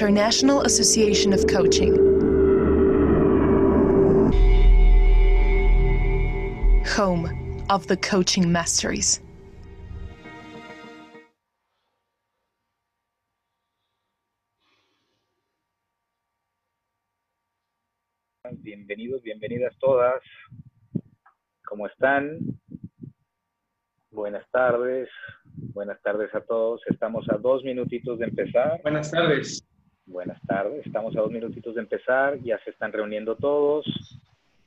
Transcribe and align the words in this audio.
International 0.00 0.62
Association 0.62 1.34
of 1.34 1.46
Coaching. 1.46 1.92
Home 6.96 7.66
of 7.68 7.86
the 7.86 7.98
Coaching 7.98 8.50
Masteries. 8.50 9.20
Bienvenidos, 18.62 19.22
bienvenidas 19.22 19.76
todas. 19.80 20.22
¿Cómo 21.66 21.86
están? 21.86 22.38
Buenas 24.10 24.46
tardes. 24.50 25.10
Buenas 25.74 26.00
tardes 26.00 26.34
a 26.34 26.40
todos. 26.40 26.80
Estamos 26.86 27.26
a 27.28 27.36
dos 27.36 27.62
minutitos 27.64 28.18
de 28.18 28.24
empezar. 28.24 28.80
Buenas 28.82 29.10
tardes. 29.10 29.62
Buenas 30.10 30.42
tardes. 30.44 30.84
Estamos 30.84 31.16
a 31.16 31.20
dos 31.20 31.30
minutitos 31.30 31.76
de 31.76 31.82
empezar. 31.82 32.36
Ya 32.40 32.58
se 32.64 32.70
están 32.70 32.92
reuniendo 32.92 33.36
todos. 33.36 33.86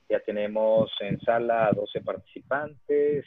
Ya 0.08 0.22
tenemos 0.22 0.90
en 1.02 1.20
sala 1.20 1.68
a 1.68 1.74
12 1.74 2.00
participantes 2.00 3.26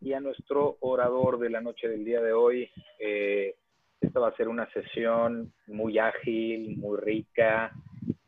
y 0.00 0.12
a 0.12 0.20
nuestro 0.20 0.76
orador 0.78 1.40
de 1.40 1.50
la 1.50 1.60
noche 1.60 1.88
del 1.88 2.04
día 2.04 2.20
de 2.20 2.32
hoy. 2.32 2.70
Eh, 3.00 3.56
esta 4.00 4.20
va 4.20 4.28
a 4.28 4.36
ser 4.36 4.46
una 4.46 4.70
sesión 4.70 5.52
muy 5.66 5.98
ágil, 5.98 6.76
muy 6.76 6.96
rica. 7.00 7.72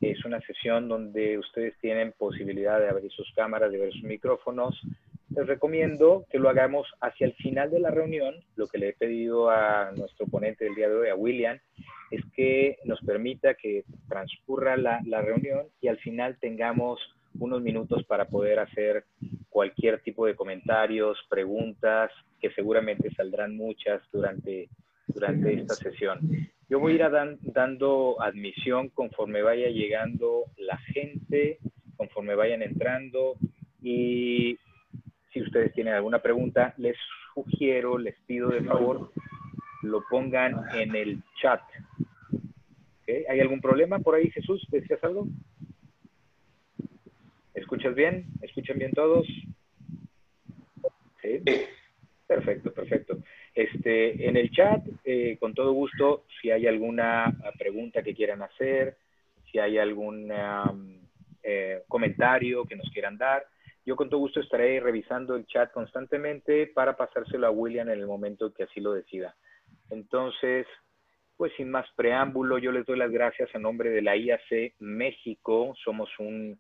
Es 0.01 0.25
una 0.25 0.41
sesión 0.41 0.89
donde 0.89 1.39
ustedes 1.39 1.79
tienen 1.79 2.13
posibilidad 2.19 2.81
de 2.81 2.89
abrir 2.89 3.13
sus 3.13 3.33
cámaras, 3.37 3.71
de 3.71 3.79
ver 3.79 3.93
sus 3.93 4.03
micrófonos 4.03 4.75
les 5.35 5.47
recomiendo 5.47 6.27
que 6.31 6.39
lo 6.39 6.51
hagamos 6.51 6.87
hacia 7.01 7.27
el 7.27 7.33
final 7.35 7.71
de 7.71 7.81
la 7.81 7.91
reunión. 7.91 8.35
Lo 8.57 8.67
que 8.67 8.79
le 8.79 8.91
he 8.91 8.93
pedido 8.93 9.49
a 9.49 9.91
nuestro 9.97 10.27
ponente 10.27 10.65
del 10.65 10.75
día 10.75 10.91
de 10.91 10.95
hoy, 10.95 11.09
a 11.09 11.15
William, 11.15 11.59
es 12.13 12.23
que 12.37 12.77
nos 12.85 13.01
permita 13.01 13.55
que 13.55 13.85
transcurra 14.09 14.77
la, 14.77 15.01
la 15.07 15.23
reunión 15.23 15.67
y 15.81 15.89
al 15.89 15.99
final 15.99 16.37
tengamos 16.41 17.01
unos 17.39 17.63
minutos 17.63 18.05
para 18.05 18.27
poder 18.27 18.59
hacer 18.59 19.05
cualquier 19.49 20.01
tipo 20.03 20.27
de 20.27 20.37
comentarios, 20.37 21.19
preguntas, 21.29 22.11
que 22.39 22.51
seguramente 22.53 23.11
saldrán 23.15 23.57
muchas 23.57 24.03
durante, 24.13 24.69
durante 25.07 25.55
esta 25.55 25.75
sesión. 25.75 26.21
Yo 26.69 26.81
voy 26.81 26.93
a 26.93 27.07
ir 27.07 27.39
dando 27.43 28.21
admisión 28.21 28.91
conforme 28.91 29.43
vaya 29.43 29.69
llegando 29.69 30.45
la 30.59 30.77
gente, 30.79 31.59
conforme 31.97 32.35
vayan 32.35 32.63
entrando 32.63 33.37
y 33.83 34.59
si 35.33 35.41
ustedes 35.41 35.73
tienen 35.73 35.95
alguna 35.95 36.21
pregunta, 36.21 36.75
les 36.77 36.97
sugiero, 37.35 37.97
les 37.97 38.15
pido 38.27 38.51
de 38.51 38.63
favor, 38.63 39.11
lo 39.83 40.05
pongan 40.09 40.65
en 40.75 40.95
el 40.95 41.23
chat. 41.41 41.61
¿Hay 43.29 43.41
algún 43.41 43.61
problema 43.61 43.99
por 43.99 44.15
ahí, 44.15 44.31
Jesús? 44.31 44.67
¿Decías 44.71 45.03
algo? 45.05 45.27
¿Escuchas 47.55 47.95
bien? 47.95 48.27
¿Escuchan 48.41 48.79
bien 48.79 48.93
todos? 48.93 49.27
¿Sí? 51.21 51.43
Perfecto, 52.27 52.73
perfecto. 52.73 53.19
Este, 53.55 54.27
en 54.27 54.37
el 54.37 54.51
chat, 54.51 54.83
eh, 55.05 55.37
con 55.39 55.53
todo 55.53 55.73
gusto, 55.73 56.25
si 56.41 56.51
hay 56.51 56.67
alguna 56.67 57.33
pregunta 57.59 58.03
que 58.03 58.15
quieran 58.15 58.43
hacer, 58.43 58.97
si 59.51 59.59
hay 59.59 59.77
algún 59.77 60.33
eh, 61.43 61.83
comentario 61.89 62.65
que 62.65 62.77
nos 62.77 62.91
quieran 62.91 63.19
dar, 63.19 63.45
yo 63.85 63.97
con 63.97 64.09
todo 64.09 64.21
gusto 64.21 64.41
estaré 64.41 64.81
revisando 64.81 65.37
el 65.37 65.47
chat 65.47 65.73
constantemente 65.73 66.69
para 66.69 66.97
pasárselo 66.97 67.47
a 67.47 67.51
William 67.51 67.89
en 67.91 67.99
el 67.99 68.07
momento 68.07 68.55
que 68.55 68.63
así 68.63 68.81
lo 68.81 68.93
decida. 68.93 69.35
Entonces, 69.91 70.67
pues 71.37 71.53
sin 71.57 71.71
más 71.71 71.87
preámbulo, 71.97 72.59
yo 72.59 72.73
les 72.73 72.87
doy 72.87 72.99
las 72.99 73.11
gracias 73.11 73.55
a 73.55 73.59
nombre 73.59 73.91
de 73.91 74.03
la 74.03 74.17
IAC 74.17 74.75
México. 74.79 75.75
Somos 75.85 76.09
un, 76.19 76.59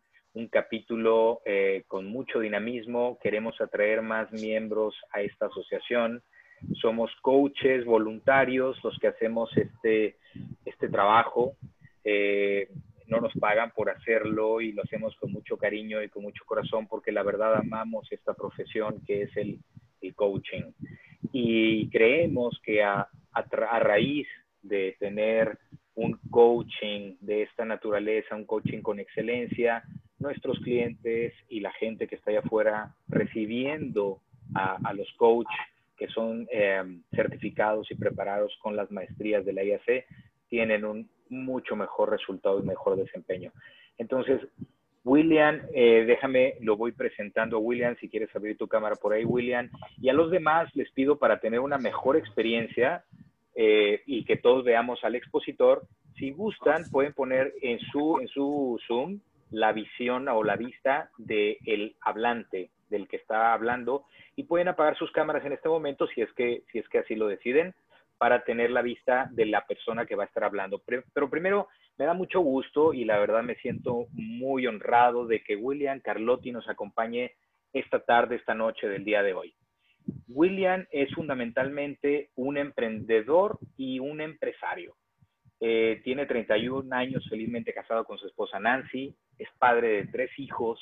capítulo 0.50 1.40
eh, 1.44 1.84
con 1.86 2.06
mucho 2.06 2.40
dinamismo. 2.40 3.18
Queremos 3.22 3.60
atraer 3.60 4.02
más 4.02 4.32
miembros 4.32 4.94
a 5.12 5.20
esta 5.20 5.46
asociación. 5.46 6.22
Somos 6.80 7.10
coaches 7.20 7.84
voluntarios 7.84 8.82
los 8.82 8.98
que 8.98 9.08
hacemos 9.08 9.50
este, 9.56 10.16
este 10.64 10.88
trabajo. 10.88 11.56
Eh, 12.04 12.68
no 13.12 13.20
nos 13.20 13.34
pagan 13.34 13.72
por 13.72 13.90
hacerlo 13.90 14.60
y 14.60 14.72
lo 14.72 14.82
hacemos 14.82 15.14
con 15.16 15.32
mucho 15.32 15.56
cariño 15.56 16.02
y 16.02 16.08
con 16.08 16.22
mucho 16.22 16.44
corazón 16.46 16.86
porque 16.88 17.12
la 17.12 17.22
verdad 17.22 17.54
amamos 17.56 18.10
esta 18.10 18.32
profesión 18.34 19.02
que 19.06 19.22
es 19.22 19.36
el, 19.36 19.60
coaching. 20.16 20.72
Y 21.32 21.88
creemos 21.90 22.60
que 22.64 22.82
a, 22.82 23.08
a, 23.32 23.78
raíz 23.78 24.26
de 24.62 24.96
tener 24.98 25.58
un 25.94 26.18
coaching 26.30 27.16
de 27.20 27.42
esta 27.42 27.64
naturaleza, 27.64 28.34
un 28.34 28.46
coaching 28.46 28.80
con 28.80 28.98
excelencia, 28.98 29.82
nuestros 30.18 30.58
clientes 30.60 31.34
y 31.48 31.60
la 31.60 31.72
gente 31.72 32.06
que 32.06 32.14
está 32.14 32.30
allá 32.30 32.40
afuera 32.40 32.94
recibiendo 33.08 34.20
a, 34.54 34.92
los 34.94 35.10
coaches 35.16 35.56
que 35.96 36.08
son 36.08 36.46
eh, 36.50 36.82
certificados 37.14 37.90
y 37.90 37.94
preparados 37.94 38.56
con 38.60 38.76
las 38.76 38.90
maestrías 38.90 39.44
de 39.44 39.52
la 39.52 39.64
IAC, 39.64 40.06
tienen 40.48 40.84
un 40.84 41.08
mucho 41.28 41.76
mejor 41.76 42.10
resultado 42.10 42.60
y 42.60 42.66
mejor 42.66 42.96
desempeño. 42.96 43.52
Entonces, 43.98 44.40
William, 45.04 45.60
eh, 45.74 46.04
déjame, 46.06 46.54
lo 46.60 46.76
voy 46.76 46.92
presentando 46.92 47.56
a 47.56 47.60
William, 47.60 47.96
si 48.00 48.08
quieres 48.08 48.34
abrir 48.34 48.56
tu 48.56 48.68
cámara 48.68 48.96
por 48.96 49.12
ahí, 49.12 49.24
William. 49.24 49.68
Y 50.00 50.08
a 50.08 50.12
los 50.12 50.30
demás 50.30 50.74
les 50.74 50.90
pido 50.92 51.18
para 51.18 51.40
tener 51.40 51.60
una 51.60 51.78
mejor 51.78 52.16
experiencia 52.16 53.04
eh, 53.54 54.02
y 54.06 54.24
que 54.24 54.36
todos 54.36 54.64
veamos 54.64 55.02
al 55.04 55.14
expositor, 55.14 55.82
si 56.16 56.30
gustan, 56.30 56.84
pueden 56.90 57.12
poner 57.12 57.52
en 57.62 57.78
su, 57.80 58.18
en 58.20 58.28
su 58.28 58.78
Zoom 58.86 59.20
la 59.50 59.72
visión 59.72 60.28
o 60.28 60.42
la 60.42 60.56
vista 60.56 61.10
del 61.18 61.94
hablante, 62.00 62.70
del 62.88 63.08
que 63.08 63.16
está 63.16 63.52
hablando, 63.52 64.04
y 64.36 64.44
pueden 64.44 64.68
apagar 64.68 64.96
sus 64.96 65.10
cámaras 65.12 65.44
en 65.44 65.52
este 65.52 65.68
momento 65.68 66.06
si 66.08 66.22
es 66.22 66.32
que, 66.32 66.62
si 66.72 66.78
es 66.78 66.88
que 66.88 66.98
así 66.98 67.14
lo 67.14 67.28
deciden 67.28 67.74
para 68.18 68.44
tener 68.44 68.70
la 68.70 68.82
vista 68.82 69.28
de 69.32 69.46
la 69.46 69.66
persona 69.66 70.06
que 70.06 70.14
va 70.14 70.22
a 70.22 70.26
estar 70.26 70.44
hablando. 70.44 70.80
Pero 71.12 71.28
primero, 71.28 71.68
me 71.98 72.04
da 72.04 72.14
mucho 72.14 72.40
gusto 72.40 72.94
y 72.94 73.04
la 73.04 73.18
verdad 73.18 73.42
me 73.42 73.56
siento 73.56 74.06
muy 74.12 74.66
honrado 74.66 75.26
de 75.26 75.42
que 75.42 75.56
William 75.56 76.00
Carlotti 76.00 76.52
nos 76.52 76.68
acompañe 76.68 77.32
esta 77.72 78.00
tarde, 78.00 78.36
esta 78.36 78.54
noche 78.54 78.88
del 78.88 79.04
día 79.04 79.22
de 79.22 79.34
hoy. 79.34 79.54
William 80.28 80.86
es 80.90 81.12
fundamentalmente 81.14 82.30
un 82.36 82.56
emprendedor 82.56 83.58
y 83.76 83.98
un 83.98 84.20
empresario. 84.20 84.94
Eh, 85.60 86.00
tiene 86.02 86.26
31 86.26 86.94
años 86.94 87.24
felizmente 87.28 87.72
casado 87.72 88.04
con 88.04 88.18
su 88.18 88.26
esposa 88.26 88.58
Nancy, 88.58 89.14
es 89.38 89.48
padre 89.58 89.88
de 89.88 90.06
tres 90.06 90.30
hijos, 90.38 90.80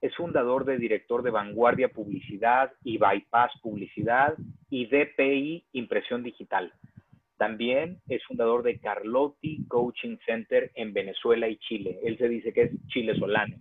es 0.00 0.14
fundador 0.16 0.64
de 0.64 0.78
director 0.78 1.22
de 1.22 1.30
Vanguardia 1.30 1.88
Publicidad 1.88 2.72
y 2.84 2.98
Bypass 2.98 3.52
Publicidad 3.62 4.34
y 4.68 4.86
DPI 4.86 5.64
Impresión 5.72 6.22
Digital. 6.22 6.72
También 7.38 8.00
es 8.08 8.22
fundador 8.24 8.62
de 8.64 8.78
Carlotti 8.78 9.64
Coaching 9.68 10.18
Center 10.26 10.72
en 10.74 10.92
Venezuela 10.92 11.48
y 11.48 11.56
Chile. 11.58 12.00
Él 12.02 12.18
se 12.18 12.28
dice 12.28 12.52
que 12.52 12.62
es 12.62 12.72
chile 12.88 13.16
solano. 13.16 13.56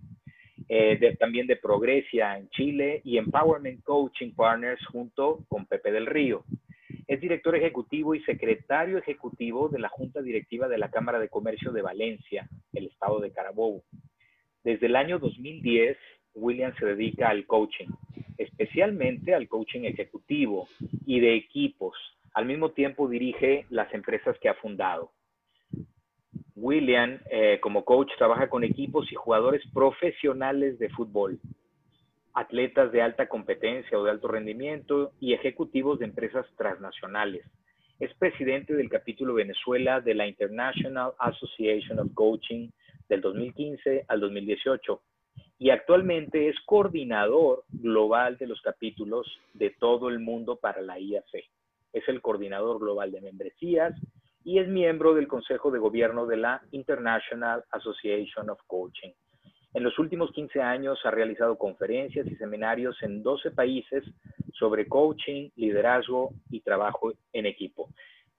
Eh, 0.70 1.16
también 1.18 1.48
de 1.48 1.56
Progresia 1.56 2.38
en 2.38 2.50
Chile 2.50 3.02
y 3.06 3.18
Empowerment 3.18 3.84
Coaching 3.84 4.34
Partners 4.36 4.86
junto 4.88 5.46
con 5.48 5.66
Pepe 5.66 5.92
del 5.92 6.06
Río. 6.06 6.44
Es 7.08 7.22
director 7.22 7.56
ejecutivo 7.56 8.16
y 8.16 8.24
secretario 8.24 8.98
ejecutivo 8.98 9.70
de 9.70 9.80
la 9.80 9.88
Junta 9.88 10.22
Directiva 10.22 10.68
de 10.68 10.78
la 10.78 10.92
Cámara 10.92 11.20
de 11.20 11.30
Comercio 11.30 11.72
de 11.72 11.82
Valencia, 11.82 12.50
el 12.74 12.88
estado 12.88 13.22
de 13.22 13.32
Carabobo. 13.32 13.84
Desde 14.64 14.88
el 14.88 14.98
año 14.98 15.20
2010 15.20 15.98
William 16.34 16.74
se 16.78 16.86
dedica 16.86 17.30
al 17.30 17.46
coaching, 17.46 17.88
especialmente 18.38 19.34
al 19.34 19.48
coaching 19.48 19.82
ejecutivo 19.86 20.68
y 21.06 21.20
de 21.20 21.36
equipos. 21.36 21.96
Al 22.34 22.46
mismo 22.46 22.72
tiempo 22.72 23.08
dirige 23.08 23.66
las 23.70 23.92
empresas 23.94 24.38
que 24.40 24.50
ha 24.50 24.54
fundado. 24.56 25.12
William, 26.60 27.20
eh, 27.30 27.60
como 27.62 27.86
coach, 27.86 28.10
trabaja 28.18 28.50
con 28.50 28.64
equipos 28.64 29.12
y 29.12 29.16
jugadores 29.16 29.62
profesionales 29.76 30.80
de 30.80 30.90
fútbol, 30.90 31.40
atletas 32.34 32.92
de 32.92 33.04
alta 33.04 33.30
competencia 33.30 33.98
o 33.98 34.04
de 34.04 34.10
alto 34.10 34.28
rendimiento 34.28 35.12
y 35.20 35.34
ejecutivos 35.34 36.00
de 36.00 36.06
empresas 36.06 36.48
transnacionales. 36.58 37.46
Es 38.00 38.12
presidente 38.16 38.74
del 38.74 38.90
capítulo 38.90 39.36
Venezuela 39.36 40.02
de 40.02 40.16
la 40.16 40.26
International 40.26 41.12
Association 41.20 42.00
of 42.00 42.12
Coaching 42.16 42.70
del 43.08 43.22
2015 43.22 44.06
al 44.08 44.20
2018 44.20 45.00
y 45.60 45.70
actualmente 45.70 46.50
es 46.50 46.56
coordinador 46.66 47.66
global 47.70 48.38
de 48.40 48.48
los 48.48 48.62
capítulos 48.62 49.28
de 49.54 49.70
todo 49.70 50.10
el 50.10 50.20
mundo 50.20 50.56
para 50.56 50.82
la 50.82 51.00
IAC. 51.00 51.46
Es 51.94 52.08
el 52.08 52.20
coordinador 52.22 52.80
global 52.80 53.12
de 53.12 53.22
membresías 53.22 53.94
y 54.48 54.60
es 54.60 54.68
miembro 54.70 55.14
del 55.14 55.28
Consejo 55.28 55.72
de 55.72 55.78
Gobierno 55.78 56.26
de 56.26 56.38
la 56.38 56.62
International 56.72 57.66
Association 57.70 58.50
of 58.50 58.58
Coaching. 58.66 59.12
En 59.74 59.84
los 59.84 60.00
últimos 60.00 60.32
15 60.32 60.62
años 60.62 60.98
ha 61.04 61.12
realizado 61.12 61.58
conferencias 61.58 62.26
y 62.28 62.36
seminarios 62.38 62.96
en 63.04 63.24
12 63.24 63.52
países 63.52 64.06
sobre 64.54 64.88
coaching, 64.88 65.50
liderazgo 65.58 66.30
y 66.50 66.62
trabajo 66.62 67.12
en 67.34 67.46
equipo. 67.46 67.90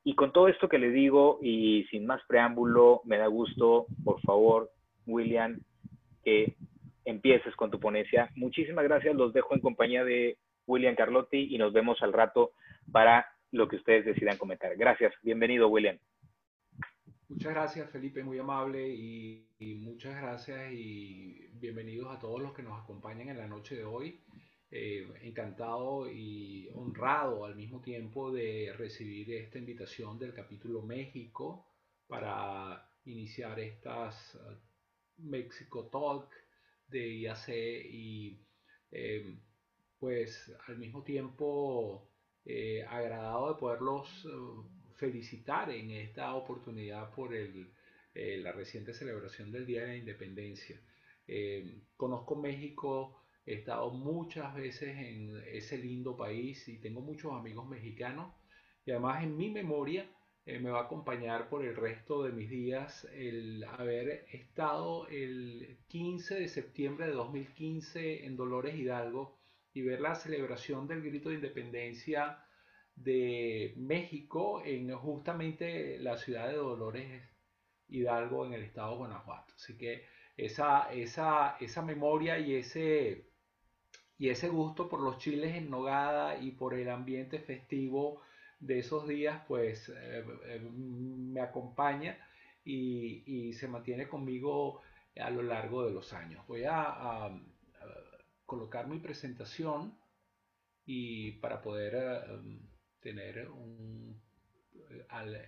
Y 0.03 0.15
con 0.15 0.33
todo 0.33 0.49
esto 0.49 0.67
que 0.67 0.79
le 0.79 0.89
digo 0.89 1.41
y 1.43 1.85
sin 1.91 2.07
más 2.07 2.23
preámbulo, 2.27 3.03
me 3.05 3.19
da 3.19 3.27
gusto, 3.27 3.85
por 4.03 4.19
favor, 4.23 4.71
William, 5.07 5.61
que 6.25 6.57
empieces 7.05 7.55
con 7.55 7.71
tu 7.71 7.79
ponencia. 7.79 8.31
Muchísimas 8.35 8.85
gracias, 8.85 9.15
los 9.15 9.35
dejo 9.35 9.55
en 9.55 9.61
compañía 9.61 10.05
de 10.05 10.39
William 10.67 10.95
Carlotti 10.95 11.55
y 11.55 11.59
nos 11.59 11.75
vemos 11.75 12.01
al 12.01 12.15
rato 12.15 12.53
para 12.91 13.27
lo 13.53 13.69
que 13.69 13.77
ustedes 13.77 14.05
decidan 14.05 14.37
comentar. 14.37 14.77
Gracias, 14.77 15.15
bienvenido, 15.23 15.69
William. 15.69 15.99
Muchas 17.29 17.53
gracias, 17.53 17.91
Felipe, 17.91 18.25
muy 18.25 18.39
amable 18.39 18.89
y, 18.89 19.45
muchas 19.81 20.17
gracias 20.17 20.73
y 20.73 21.49
bienvenidos 21.53 22.15
a 22.15 22.19
todos 22.19 22.41
los 22.41 22.55
que 22.55 22.63
nos 22.63 22.81
acompañan 22.83 23.29
en 23.29 23.39
la 23.39 23.47
noche 23.47 23.77
de 23.77 23.85
hoy. 23.85 24.21
Eh, 24.71 25.07
encantado 25.23 26.11
y 26.11 26.69
honrado 26.75 27.45
al 27.47 27.57
mismo 27.57 27.81
tiempo 27.81 28.31
de 28.31 28.75
recibir 28.77 29.33
esta 29.33 29.59
invitación 29.59 30.19
del 30.19 30.35
capítulo 30.35 30.83
México 30.83 31.67
para 32.07 32.87
iniciar 33.07 33.59
estas 33.61 34.35
uh, 34.35 34.55
México 35.19 35.87
Talk 35.87 36.31
de 36.87 37.09
IAC 37.09 37.49
y 37.49 38.47
eh, 38.91 39.39
pues 39.99 40.55
al 40.67 40.79
mismo 40.79 41.03
tiempo 41.03 42.08
eh, 42.49 42.85
agradado 42.89 43.53
de 43.53 43.61
poderlos 43.61 44.25
uh, 44.25 44.65
felicitar 44.97 45.71
en 45.71 45.91
esta 45.91 46.35
oportunidad 46.35 47.11
por 47.15 47.35
el, 47.35 47.71
eh, 48.15 48.39
la 48.39 48.53
reciente 48.53 48.95
celebración 48.95 49.53
del 49.53 49.67
Día 49.67 49.83
de 49.83 49.89
la 49.89 49.97
Independencia. 49.97 50.81
Eh, 51.27 51.83
conozco 51.97 52.37
México, 52.37 53.23
he 53.45 53.55
estado 53.55 53.91
muchas 53.91 54.55
veces 54.55 54.97
en 54.97 55.43
ese 55.53 55.77
lindo 55.77 56.17
país 56.17 56.67
y 56.69 56.79
tengo 56.79 57.03
muchos 57.03 57.33
amigos 57.33 57.69
mexicanos 57.69 58.35
y 58.87 58.93
además 58.93 59.23
en 59.23 59.37
mi 59.37 59.51
memoria 59.51 60.11
eh, 60.47 60.59
me 60.59 60.71
va 60.71 60.81
a 60.81 60.85
acompañar 60.85 61.51
por 61.51 61.65
el 61.65 61.77
resto 61.77 62.23
de 62.23 62.33
mis 62.33 62.49
días 62.49 63.07
el 63.13 63.63
haber 63.65 64.27
estado 64.33 65.07
el 65.09 65.79
15 65.89 66.41
de 66.41 66.49
septiembre 66.49 67.07
de 67.07 67.13
2015 67.13 68.25
en 68.25 68.37
Dolores 68.37 68.75
Hidalgo 68.75 69.38
y 69.79 69.83
ver 69.83 70.01
la 70.01 70.17
celebración 70.17 70.89
del 70.89 71.03
grito 71.03 71.29
de 71.29 71.37
independencia 71.37 72.45
de 72.97 73.75
México 73.77 74.61
en 74.65 74.93
justamente 74.97 75.99
la 76.01 76.17
ciudad 76.17 76.49
de 76.49 76.57
Dolores 76.57 77.23
Hidalgo 77.87 78.45
en 78.45 78.55
el 78.55 78.63
estado 78.63 78.91
de 78.91 78.97
Guanajuato. 78.99 79.55
Así 79.55 79.79
que 79.79 80.05
esa, 80.37 80.93
esa, 80.93 81.57
esa 81.61 81.83
memoria 81.83 82.41
y 82.41 82.57
ese, 82.57 83.31
y 84.19 84.31
ese 84.31 84.49
gusto 84.49 84.89
por 84.89 85.01
los 85.01 85.19
chiles 85.19 85.55
en 85.55 85.71
nogada 85.71 86.39
y 86.41 86.51
por 86.51 86.75
el 86.75 86.91
ambiente 86.91 87.39
festivo 87.39 88.23
de 88.59 88.81
esos 88.81 89.07
días, 89.07 89.43
pues 89.47 89.91
eh, 89.91 90.25
eh, 90.47 90.61
me 90.61 91.41
acompaña 91.41 92.19
y, 92.65 93.53
se 93.53 93.69
mantiene 93.69 94.09
conmigo 94.09 94.83
a 95.17 95.31
lo 95.31 95.43
largo 95.43 95.85
de 95.85 95.93
los 95.93 96.13
años. 96.13 96.45
Voy 96.49 96.65
a, 96.67 97.31
colocar 98.49 98.89
mi 98.89 98.99
presentación 98.99 99.97
y 100.85 101.33
para 101.43 101.63
poder... 101.63 101.95
Eh, 101.95 102.59
tener 103.01 103.49
un, 103.49 104.21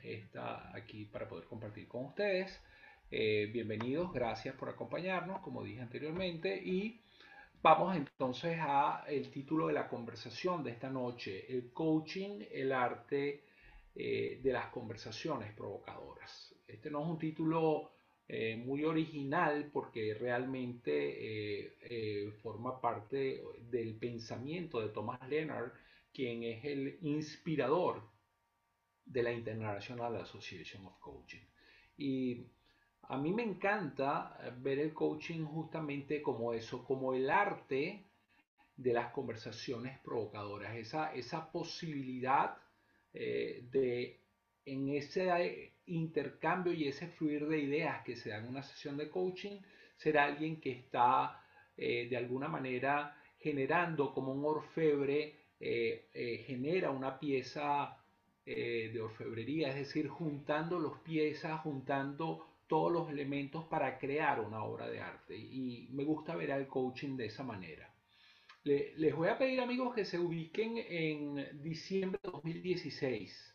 esta 0.03 0.75
aquí 0.75 1.05
para 1.07 1.29
poder 1.29 1.47
compartir 1.47 1.89
con 1.89 2.07
ustedes. 2.07 2.61
Eh, 3.11 3.51
bienvenidos, 3.53 4.13
gracias 4.13 4.55
por 4.55 4.69
acompañarnos, 4.69 5.41
como 5.41 5.65
dije 5.65 5.81
anteriormente, 5.81 6.57
y 6.57 7.03
vamos 7.61 7.97
entonces 7.97 8.59
a 8.61 9.05
el 9.09 9.31
título 9.31 9.67
de 9.67 9.73
la 9.73 9.89
conversación 9.89 10.63
de 10.63 10.71
esta 10.71 10.89
noche, 10.89 11.53
el 11.53 11.73
coaching, 11.73 12.45
el 12.53 12.73
arte 12.73 13.45
eh, 13.97 14.41
de 14.43 14.53
las 14.53 14.67
conversaciones 14.67 15.53
provocadoras. 15.53 16.55
Este 16.69 16.89
no 16.91 17.03
es 17.03 17.09
un 17.09 17.19
título 17.19 17.91
eh, 18.33 18.57
muy 18.57 18.85
original 18.85 19.71
porque 19.73 20.15
realmente 20.15 21.75
forma 22.43 22.81
parte 22.81 23.43
del 23.71 23.97
pensamiento 23.97 24.81
de 24.81 24.91
Thomas 24.91 25.21
Leonard 25.29 25.73
quien 26.13 26.43
es 26.43 26.65
el 26.65 26.99
inspirador 27.03 28.03
de 29.05 29.23
la 29.23 29.33
International 29.33 30.17
Association 30.17 30.87
of 30.87 30.99
Coaching. 31.01 31.45
Y 31.97 32.47
a 33.03 33.19
mí 33.19 33.33
me 33.33 33.43
encanta 33.43 34.39
ver 34.59 34.79
el 34.79 34.95
coaching 34.95 35.45
justamente 35.45 36.23
como 36.23 36.53
eso, 36.53 36.85
como 36.85 37.15
el 37.15 37.29
arte 37.29 38.05
de 38.77 38.93
las 38.93 39.13
conversaciones 39.13 39.99
provocadoras, 39.99 40.77
esa, 40.77 41.13
esa 41.15 41.51
posibilidad 41.51 42.57
eh, 43.13 43.67
de 43.71 44.21
en 44.65 44.89
ese 44.91 45.75
intercambio 45.91 46.73
y 46.73 46.89
ese 46.89 47.09
fluir 47.09 47.47
de 47.47 47.59
ideas 47.59 48.03
que 48.05 48.17
se 48.17 48.31
da 48.31 48.39
en 48.39 48.49
una 48.49 48.63
sesión 48.63 48.97
de 48.97 49.11
coaching, 49.11 49.59
ser 49.97 50.19
alguien 50.19 50.61
que 50.61 50.71
está 50.71 51.43
eh, 51.77 52.09
de 52.09 52.17
alguna 52.17 52.49
manera 52.49 53.17
generando 53.39 54.13
como 54.13 54.33
un 54.33 54.45
orfebre 54.45 55.35
eh, 55.59 56.09
eh, 56.13 56.45
genera 56.47 56.91
una 56.91 57.19
pieza 57.19 57.97
de 58.43 59.01
orfebrería, 59.01 59.69
es 59.69 59.77
decir, 59.77 60.09
juntando 60.09 60.81
los 60.81 60.99
piezas, 61.03 61.61
juntando 61.61 62.49
todos 62.67 62.91
los 62.91 63.09
elementos 63.09 63.65
para 63.67 63.97
crear 63.97 64.41
una 64.41 64.65
obra 64.65 64.89
de 64.89 64.99
arte. 64.99 65.37
Y 65.37 65.87
me 65.93 66.03
gusta 66.03 66.35
ver 66.35 66.51
al 66.51 66.67
coaching 66.67 67.17
de 67.17 67.27
esa 67.27 67.45
manera. 67.45 67.95
les 68.65 69.15
voy 69.15 69.29
a 69.29 69.39
pedir 69.39 69.61
amigos 69.61 69.95
que 69.95 70.05
se 70.05 70.19
ubiquen 70.19 70.79
en 70.79 71.63
diciembre 71.63 72.19
de 72.25 72.31
2016, 72.33 73.50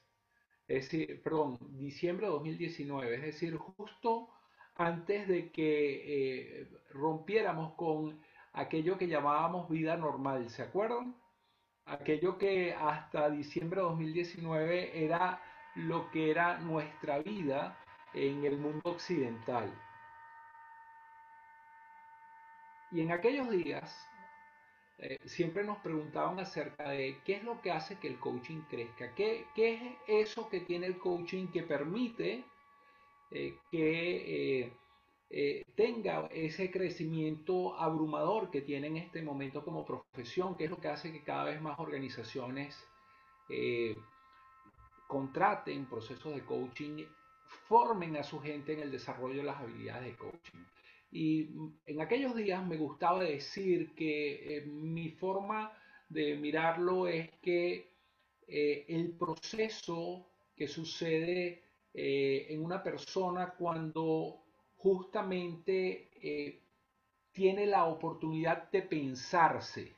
es 0.67 0.83
decir, 0.85 1.21
perdón, 1.23 1.57
diciembre 1.77 2.27
de 2.27 2.33
2019, 2.33 3.15
es 3.15 3.21
decir, 3.21 3.57
justo 3.57 4.29
antes 4.75 5.27
de 5.27 5.51
que 5.51 6.67
rompiéramos 6.91 7.73
con 7.75 8.19
aquello 8.53 8.97
que 8.97 9.07
llamábamos 9.07 9.69
vida 9.69 9.95
normal, 9.97 10.49
¿se 10.49 10.63
acuerdan? 10.63 11.15
aquello 11.85 12.37
que 12.37 12.73
hasta 12.73 13.29
diciembre 13.29 13.79
de 13.79 13.87
2019 13.87 15.05
era 15.05 15.41
lo 15.75 16.09
que 16.11 16.31
era 16.31 16.57
nuestra 16.59 17.19
vida 17.19 17.77
en 18.13 18.43
el 18.45 18.57
mundo 18.57 18.81
occidental. 18.91 19.71
Y 22.91 23.01
en 23.01 23.11
aquellos 23.11 23.49
días 23.49 24.09
eh, 24.97 25.19
siempre 25.25 25.63
nos 25.63 25.79
preguntaban 25.79 26.39
acerca 26.39 26.89
de 26.89 27.17
qué 27.25 27.33
es 27.33 27.43
lo 27.43 27.61
que 27.61 27.71
hace 27.71 27.99
que 27.99 28.07
el 28.07 28.17
coaching 28.17 28.61
crezca, 28.69 29.13
qué, 29.13 29.45
qué 29.53 29.73
es 30.07 30.25
eso 30.25 30.47
que 30.47 30.61
tiene 30.61 30.87
el 30.87 30.97
coaching 30.97 31.47
que 31.47 31.63
permite 31.63 32.45
eh, 33.31 33.57
que 33.69 34.71
eh, 35.29 35.65
tenga 35.75 36.27
ese 36.27 36.71
crecimiento 36.71 37.77
abrumador 37.77 38.49
que 38.49 38.61
tiene 38.61 38.87
en 38.87 38.97
este 38.97 39.21
momento 39.21 39.65
como 39.65 39.85
profesión, 39.85 40.55
que 40.55 40.65
es 40.65 40.69
lo 40.69 40.79
que 40.79 40.87
hace 40.87 41.11
que 41.11 41.23
cada 41.23 41.43
vez 41.45 41.61
más 41.61 41.77
organizaciones 41.79 42.87
contraten 45.07 45.85
procesos 45.85 46.33
de 46.33 46.43
coaching, 46.45 47.05
formen 47.67 48.15
a 48.17 48.23
su 48.23 48.39
gente 48.39 48.73
en 48.73 48.79
el 48.79 48.91
desarrollo 48.91 49.37
de 49.37 49.43
las 49.43 49.57
habilidades 49.57 50.05
de 50.05 50.15
coaching. 50.15 50.63
Y 51.11 51.49
en 51.85 52.01
aquellos 52.01 52.35
días 52.35 52.65
me 52.65 52.77
gustaba 52.77 53.23
decir 53.23 53.93
que 53.95 54.57
eh, 54.57 54.65
mi 54.65 55.09
forma 55.11 55.71
de 56.09 56.35
mirarlo 56.35 57.07
es 57.07 57.29
que 57.41 57.93
el 58.47 59.15
proceso 59.17 60.27
que 60.55 60.67
sucede 60.67 61.63
en 61.91 62.63
una 62.63 62.83
persona 62.83 63.55
cuando 63.57 64.45
justamente 64.85 66.11
eh, 66.21 66.61
tiene 67.31 67.65
la 67.65 67.85
oportunidad 67.85 68.69
de 68.69 68.83
pensarse, 68.83 69.95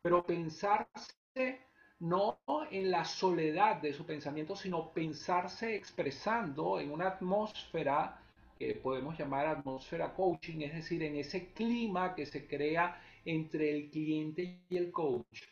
pero 0.00 0.24
pensarse 0.24 1.60
no 1.98 2.38
en 2.70 2.90
la 2.90 3.04
soledad 3.04 3.82
de 3.82 3.92
su 3.92 4.06
pensamiento, 4.06 4.56
sino 4.56 4.92
pensarse 4.94 5.74
expresando 5.76 6.80
en 6.80 6.90
una 6.90 7.08
atmósfera 7.08 8.18
que 8.58 8.74
podemos 8.74 9.18
llamar 9.18 9.46
atmósfera 9.46 10.14
coaching, 10.14 10.60
es 10.62 10.74
decir, 10.74 11.02
en 11.02 11.16
ese 11.16 11.52
clima 11.52 12.14
que 12.14 12.26
se 12.26 12.46
crea 12.46 13.00
entre 13.24 13.70
el 13.70 13.90
cliente 13.90 14.62
y 14.68 14.76
el 14.76 14.90
coach. 14.90 15.42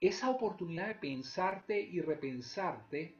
Esa 0.00 0.30
oportunidad 0.30 0.88
de 0.88 0.94
pensarte 0.94 1.80
y 1.80 2.00
repensarte 2.00 3.16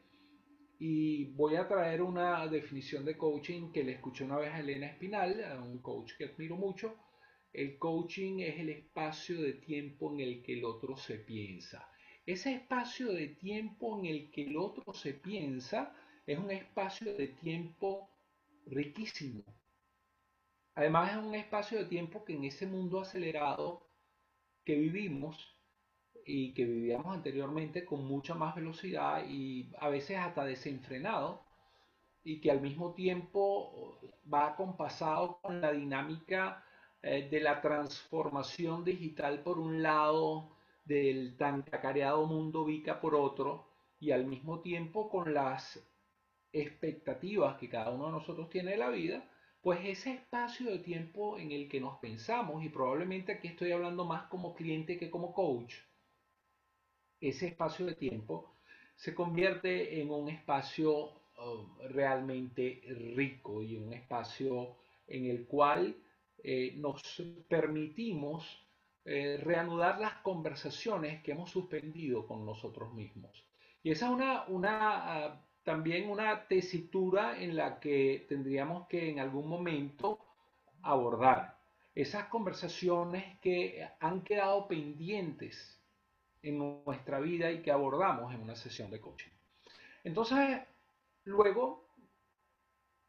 y 0.79 1.25
voy 1.33 1.57
a 1.57 1.69
traer 1.69 2.03
una 2.03 2.47
definición 2.49 3.05
de 3.05 3.17
coaching 3.17 3.73
que 3.73 3.85
le 3.85 3.93
escuché 3.93 4.25
una 4.25 4.39
vez 4.39 4.53
a 4.53 4.61
Elena 4.61 4.87
Espinal, 4.87 5.61
un 5.63 5.79
coach 5.79 6.13
que 6.17 6.25
admiro 6.25 6.57
mucho. 6.57 6.95
El 7.53 7.79
coaching 7.79 8.41
es 8.41 8.59
el 8.59 8.71
espacio 8.71 9.41
de 9.41 9.53
tiempo 9.55 10.13
en 10.13 10.21
el 10.21 10.43
que 10.43 10.55
el 10.55 10.65
otro 10.65 10.97
se 10.97 11.19
piensa. 11.19 11.89
Ese 12.27 12.55
espacio 12.55 13.13
de 13.13 13.29
tiempo 13.29 13.99
en 13.99 14.07
el 14.07 14.31
que 14.31 14.45
el 14.45 14.57
otro 14.57 14.93
se 14.93 15.15
piensa 15.15 15.95
es 16.27 16.39
un 16.39 16.51
espacio 16.51 17.15
de 17.15 17.29
tiempo 17.29 18.11
riquísimo. 18.67 19.43
Además 20.75 21.13
es 21.13 21.25
un 21.25 21.35
espacio 21.35 21.79
de 21.79 21.85
tiempo 21.85 22.25
que 22.25 22.35
en 22.35 22.45
ese 22.45 22.67
mundo 22.67 23.01
acelerado 23.01 23.87
que 24.65 24.75
vivimos 24.75 25.37
y 26.27 26.55
que 26.55 26.65
vivíamos 26.65 27.15
anteriormente 27.15 27.85
con 27.85 28.05
mucha 28.05 28.35
más 28.35 28.55
velocidad 28.55 29.25
y 29.29 29.71
a 29.79 29.89
veces 29.89 30.19
hasta 30.19 30.45
desenfrenado 30.45 31.45
y 32.25 32.41
que 32.41 32.51
al 32.51 32.61
mismo 32.61 32.95
tiempo 32.95 33.99
va 34.33 34.49
acompasado 34.49 35.39
con 35.43 35.61
la 35.61 35.73
dinámica 35.73 36.65
eh, 37.03 37.29
de 37.31 37.41
la 37.41 37.61
transformación 37.61 38.83
digital 38.83 39.43
por 39.43 39.59
un 39.59 39.83
lado, 39.83 40.57
del 40.87 41.37
tan 41.37 41.63
cacareado 41.63 42.27
mundo 42.27 42.65
Vica 42.65 43.01
por 43.01 43.15
otro, 43.15 43.69
y 44.01 44.11
al 44.11 44.27
mismo 44.27 44.61
tiempo 44.61 45.09
con 45.11 45.35
las 45.35 45.79
expectativas 46.55 47.59
que 47.59 47.69
cada 47.69 47.91
uno 47.91 48.07
de 48.07 48.13
nosotros 48.13 48.49
tiene 48.49 48.73
de 48.73 48.79
la 48.79 48.91
vida, 48.91 49.29
pues 49.61 49.81
ese 49.85 50.13
espacio 50.13 50.71
de 50.71 50.79
tiempo 50.79 51.39
en 51.39 51.51
el 51.51 51.69
que 51.69 51.81
nos 51.81 51.99
pensamos, 51.99 52.65
y 52.65 52.69
probablemente 52.69 53.33
aquí 53.33 53.49
estoy 53.49 53.73
hablando 53.73 54.05
más 54.05 54.25
como 54.29 54.55
cliente 54.55 54.99
que 54.99 55.11
como 55.11 55.33
coach, 55.33 55.75
ese 57.21 57.49
espacio 57.49 57.87
de 57.87 57.95
tiempo 57.95 58.55
se 58.95 59.15
convierte 59.15 60.01
en 60.01 60.11
un 60.11 60.29
espacio 60.29 61.07
uh, 61.07 61.89
realmente 61.89 62.83
rico 63.17 63.63
y 63.63 63.77
un 63.77 63.93
espacio 63.93 64.77
en 65.07 65.27
el 65.27 65.47
cual 65.47 65.97
eh, 66.43 66.75
nos 66.77 67.03
permitimos 67.49 68.65
eh, 69.07 69.39
reanudar 69.43 69.99
las 70.01 70.15
conversaciones 70.19 71.23
que 71.23 71.33
hemos 71.33 71.51
suspendido 71.51 72.27
con 72.27 72.45
nosotros 72.45 72.93
mismos. 72.93 73.45
Y 73.83 73.91
esa 73.91 74.07
es 74.07 74.13
una, 74.13 74.45
una 74.49 75.29
uh, 75.29 75.44
también 75.65 76.11
una 76.11 76.47
tesitura 76.47 77.41
en 77.43 77.57
la 77.57 77.81
que 77.81 78.27
tendríamos 78.29 78.87
que 78.87 79.11
en 79.11 79.19
algún 79.19 79.49
momento 79.49 80.21
abordar 80.83 81.59
esas 81.95 82.27
conversaciones 82.27 83.39
que 83.41 83.89
han 83.99 84.23
quedado 84.23 84.69
pendientes 84.69 85.81
en 86.43 86.59
nuestra 86.59 87.19
vida 87.19 87.51
y 87.51 87.63
que 87.63 87.71
abordamos 87.71 88.35
en 88.35 88.43
una 88.43 88.55
sesión 88.55 88.91
de 88.91 89.01
coaching. 89.01 89.31
Entonces, 90.05 90.61
luego, 91.25 91.89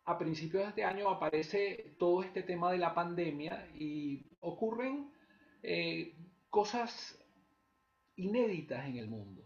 a 0.06 0.18
principios 0.18 0.64
de 0.64 0.70
este 0.70 0.84
año 0.86 1.10
aparece 1.10 1.96
todo 2.00 2.24
este 2.24 2.44
tema 2.44 2.72
de 2.72 2.78
la 2.78 2.94
pandemia 2.94 3.68
y 3.76 4.26
ocurren 4.40 5.12
eh, 5.62 6.16
cosas 6.50 7.22
inéditas 8.16 8.86
en 8.86 8.98
el 8.98 9.10
mundo 9.10 9.45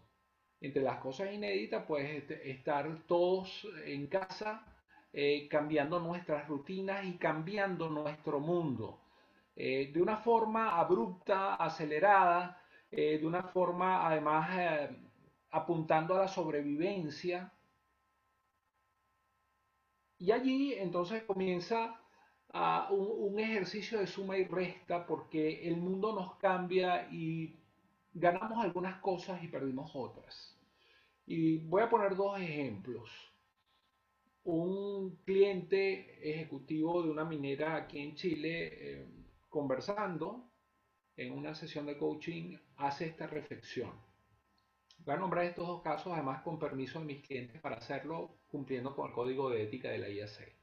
entre 0.60 0.82
las 0.82 0.98
cosas 0.98 1.32
inéditas, 1.32 1.84
pues 1.86 2.08
este, 2.10 2.50
estar 2.50 2.86
todos 3.06 3.66
en 3.84 4.06
casa, 4.08 4.64
eh, 5.12 5.48
cambiando 5.48 5.98
nuestras 5.98 6.46
rutinas 6.48 7.04
y 7.04 7.16
cambiando 7.16 7.88
nuestro 7.88 8.40
mundo. 8.40 9.00
Eh, 9.56 9.90
de 9.92 10.02
una 10.02 10.18
forma 10.18 10.78
abrupta, 10.78 11.54
acelerada, 11.54 12.62
eh, 12.90 13.18
de 13.18 13.26
una 13.26 13.42
forma 13.42 14.06
además 14.06 14.90
apuntando 15.50 16.14
a 16.14 16.20
la 16.20 16.28
sobrevivencia. 16.28 17.52
Y 20.18 20.30
allí 20.32 20.74
entonces 20.74 21.22
comienza 21.24 21.98
un, 22.90 23.32
un 23.32 23.40
ejercicio 23.40 23.98
de 23.98 24.06
suma 24.06 24.36
y 24.36 24.44
resta 24.44 25.06
porque 25.06 25.66
el 25.66 25.76
mundo 25.76 26.12
nos 26.12 26.36
cambia 26.36 27.08
y 27.10 27.59
ganamos 28.12 28.62
algunas 28.64 29.00
cosas 29.00 29.42
y 29.42 29.48
perdimos 29.48 29.90
otras. 29.94 30.56
Y 31.26 31.58
voy 31.58 31.82
a 31.82 31.90
poner 31.90 32.16
dos 32.16 32.40
ejemplos. 32.40 33.10
Un 34.44 35.16
cliente 35.24 36.18
ejecutivo 36.28 37.02
de 37.02 37.10
una 37.10 37.24
minera 37.24 37.76
aquí 37.76 37.98
en 38.00 38.14
Chile, 38.14 38.70
eh, 38.72 39.08
conversando 39.48 40.50
en 41.16 41.32
una 41.32 41.54
sesión 41.54 41.86
de 41.86 41.98
coaching, 41.98 42.56
hace 42.76 43.06
esta 43.06 43.26
reflexión. 43.26 43.92
Voy 45.04 45.14
a 45.14 45.18
nombrar 45.18 45.44
estos 45.44 45.66
dos 45.66 45.82
casos, 45.82 46.12
además 46.12 46.42
con 46.42 46.58
permiso 46.58 46.98
de 46.98 47.06
mis 47.06 47.26
clientes 47.26 47.60
para 47.60 47.76
hacerlo 47.76 48.36
cumpliendo 48.48 48.94
con 48.94 49.08
el 49.08 49.14
código 49.14 49.50
de 49.50 49.62
ética 49.62 49.90
de 49.90 49.98
la 49.98 50.08
IAC. 50.08 50.54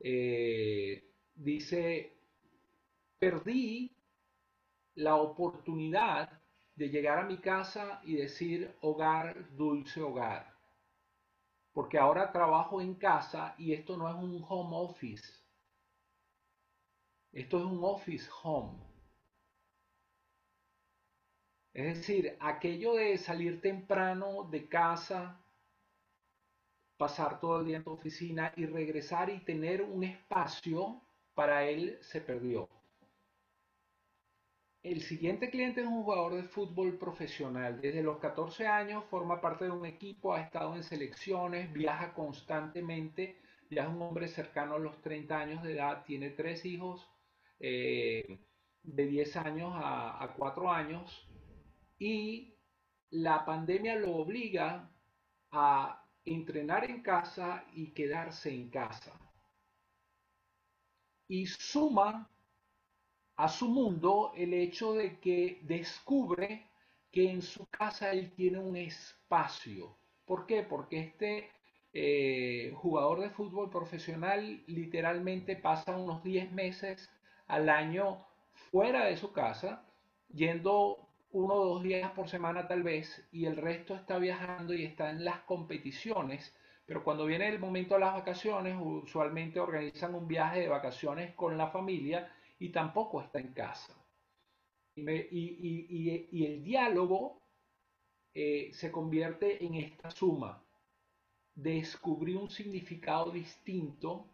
Eh, 0.00 1.10
dice, 1.34 2.18
perdí 3.18 3.95
la 4.96 5.16
oportunidad 5.16 6.42
de 6.74 6.88
llegar 6.88 7.18
a 7.18 7.24
mi 7.24 7.38
casa 7.38 8.00
y 8.04 8.16
decir 8.16 8.76
hogar, 8.80 9.54
dulce 9.56 10.02
hogar. 10.02 10.54
Porque 11.72 11.98
ahora 11.98 12.32
trabajo 12.32 12.80
en 12.80 12.94
casa 12.94 13.54
y 13.58 13.72
esto 13.72 13.96
no 13.96 14.08
es 14.08 14.14
un 14.14 14.44
home 14.48 14.76
office. 14.76 15.32
Esto 17.32 17.58
es 17.58 17.64
un 17.64 17.84
office 17.84 18.28
home. 18.42 18.78
Es 21.74 21.98
decir, 21.98 22.36
aquello 22.40 22.94
de 22.94 23.18
salir 23.18 23.60
temprano 23.60 24.44
de 24.50 24.66
casa, 24.66 25.38
pasar 26.96 27.38
todo 27.38 27.60
el 27.60 27.66
día 27.66 27.76
en 27.76 27.84
tu 27.84 27.90
oficina 27.90 28.52
y 28.56 28.64
regresar 28.64 29.28
y 29.28 29.40
tener 29.40 29.82
un 29.82 30.04
espacio, 30.04 31.02
para 31.34 31.64
él 31.68 31.98
se 32.00 32.22
perdió. 32.22 32.75
El 34.86 35.02
siguiente 35.02 35.50
cliente 35.50 35.80
es 35.80 35.86
un 35.88 36.04
jugador 36.04 36.36
de 36.36 36.44
fútbol 36.44 36.96
profesional. 36.96 37.80
Desde 37.80 38.04
los 38.04 38.18
14 38.18 38.68
años 38.68 39.04
forma 39.06 39.40
parte 39.40 39.64
de 39.64 39.72
un 39.72 39.84
equipo, 39.84 40.32
ha 40.32 40.40
estado 40.40 40.76
en 40.76 40.84
selecciones, 40.84 41.72
viaja 41.72 42.14
constantemente, 42.14 43.36
ya 43.68 43.82
es 43.82 43.88
un 43.88 44.00
hombre 44.00 44.28
cercano 44.28 44.76
a 44.76 44.78
los 44.78 45.02
30 45.02 45.36
años 45.36 45.64
de 45.64 45.72
edad, 45.72 46.04
tiene 46.04 46.30
tres 46.30 46.64
hijos 46.64 47.04
eh, 47.58 48.38
de 48.84 49.06
10 49.08 49.36
años 49.38 49.72
a, 49.74 50.22
a 50.22 50.34
4 50.34 50.70
años 50.70 51.28
y 51.98 52.54
la 53.10 53.44
pandemia 53.44 53.96
lo 53.96 54.14
obliga 54.14 54.88
a 55.50 56.06
entrenar 56.24 56.88
en 56.88 57.02
casa 57.02 57.64
y 57.72 57.90
quedarse 57.90 58.54
en 58.54 58.70
casa. 58.70 59.18
Y 61.26 61.46
suma 61.46 62.30
a 63.36 63.48
su 63.48 63.68
mundo 63.68 64.32
el 64.34 64.54
hecho 64.54 64.94
de 64.94 65.18
que 65.18 65.60
descubre 65.62 66.66
que 67.12 67.30
en 67.30 67.42
su 67.42 67.66
casa 67.68 68.10
él 68.12 68.32
tiene 68.32 68.58
un 68.58 68.76
espacio. 68.76 69.96
¿Por 70.24 70.46
qué? 70.46 70.62
Porque 70.62 71.00
este 71.00 71.50
eh, 71.92 72.72
jugador 72.76 73.20
de 73.20 73.30
fútbol 73.30 73.70
profesional 73.70 74.62
literalmente 74.66 75.56
pasa 75.56 75.96
unos 75.96 76.22
10 76.22 76.52
meses 76.52 77.08
al 77.46 77.68
año 77.68 78.26
fuera 78.70 79.04
de 79.04 79.16
su 79.16 79.32
casa, 79.32 79.84
yendo 80.32 80.98
uno 81.30 81.54
o 81.54 81.66
dos 81.66 81.82
días 81.82 82.10
por 82.12 82.28
semana 82.28 82.66
tal 82.66 82.82
vez, 82.82 83.26
y 83.32 83.44
el 83.44 83.56
resto 83.56 83.94
está 83.94 84.18
viajando 84.18 84.74
y 84.74 84.84
está 84.84 85.10
en 85.10 85.24
las 85.24 85.40
competiciones. 85.40 86.54
Pero 86.86 87.02
cuando 87.04 87.26
viene 87.26 87.48
el 87.48 87.58
momento 87.58 87.94
de 87.94 88.00
las 88.00 88.14
vacaciones, 88.14 88.76
usualmente 88.80 89.60
organizan 89.60 90.14
un 90.14 90.26
viaje 90.28 90.60
de 90.60 90.68
vacaciones 90.68 91.34
con 91.34 91.58
la 91.58 91.68
familia 91.68 92.30
y 92.58 92.70
tampoco 92.70 93.22
está 93.22 93.38
en 93.38 93.52
casa. 93.52 93.94
Y, 94.94 96.44
el 96.44 96.64
diálogo 96.64 97.42
eh, 98.34 98.70
se 98.72 98.90
convierte 98.90 99.64
en 99.64 99.74
esta 99.74 100.10
suma. 100.10 100.62
Descubrí 101.54 102.34
un 102.34 102.50
significado 102.50 103.30
distinto 103.30 104.26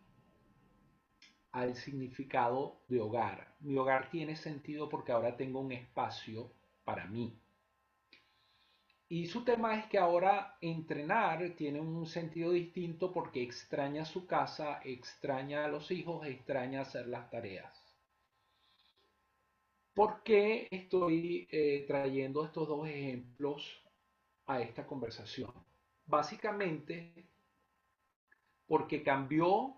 al 1.52 1.74
significado 1.74 2.80
de 2.88 3.00
hogar. 3.00 3.54
Mi 3.60 3.76
hogar 3.76 4.10
tiene 4.10 4.36
sentido 4.36 4.88
porque 4.88 5.12
ahora 5.12 5.36
tengo 5.36 5.60
un 5.60 5.72
espacio 5.72 6.50
para 6.84 7.06
mí. 7.06 7.38
Y 9.08 9.26
su 9.26 9.44
tema 9.44 9.78
es 9.78 9.84
que 9.86 9.98
ahora 9.98 10.56
entrenar 10.62 11.50
tiene 11.56 11.80
un 11.80 12.06
sentido 12.06 12.52
distinto 12.52 13.12
porque 13.12 13.42
extraña 13.42 14.06
su 14.06 14.26
casa, 14.26 14.80
extraña 14.84 15.66
a 15.66 15.68
los 15.68 15.90
hijos, 15.90 16.26
extraña 16.26 16.80
hacer 16.80 17.08
las 17.08 17.28
tareas. 17.28 17.81
¿Por 19.94 20.22
qué 20.22 20.68
estoy 20.70 21.46
eh, 21.50 21.84
trayendo 21.86 22.44
estos 22.44 22.66
dos 22.66 22.88
ejemplos 22.88 23.82
a 24.46 24.60
esta 24.60 24.86
conversación? 24.86 25.52
Básicamente 26.06 27.28
porque 28.66 29.02
cambió 29.02 29.74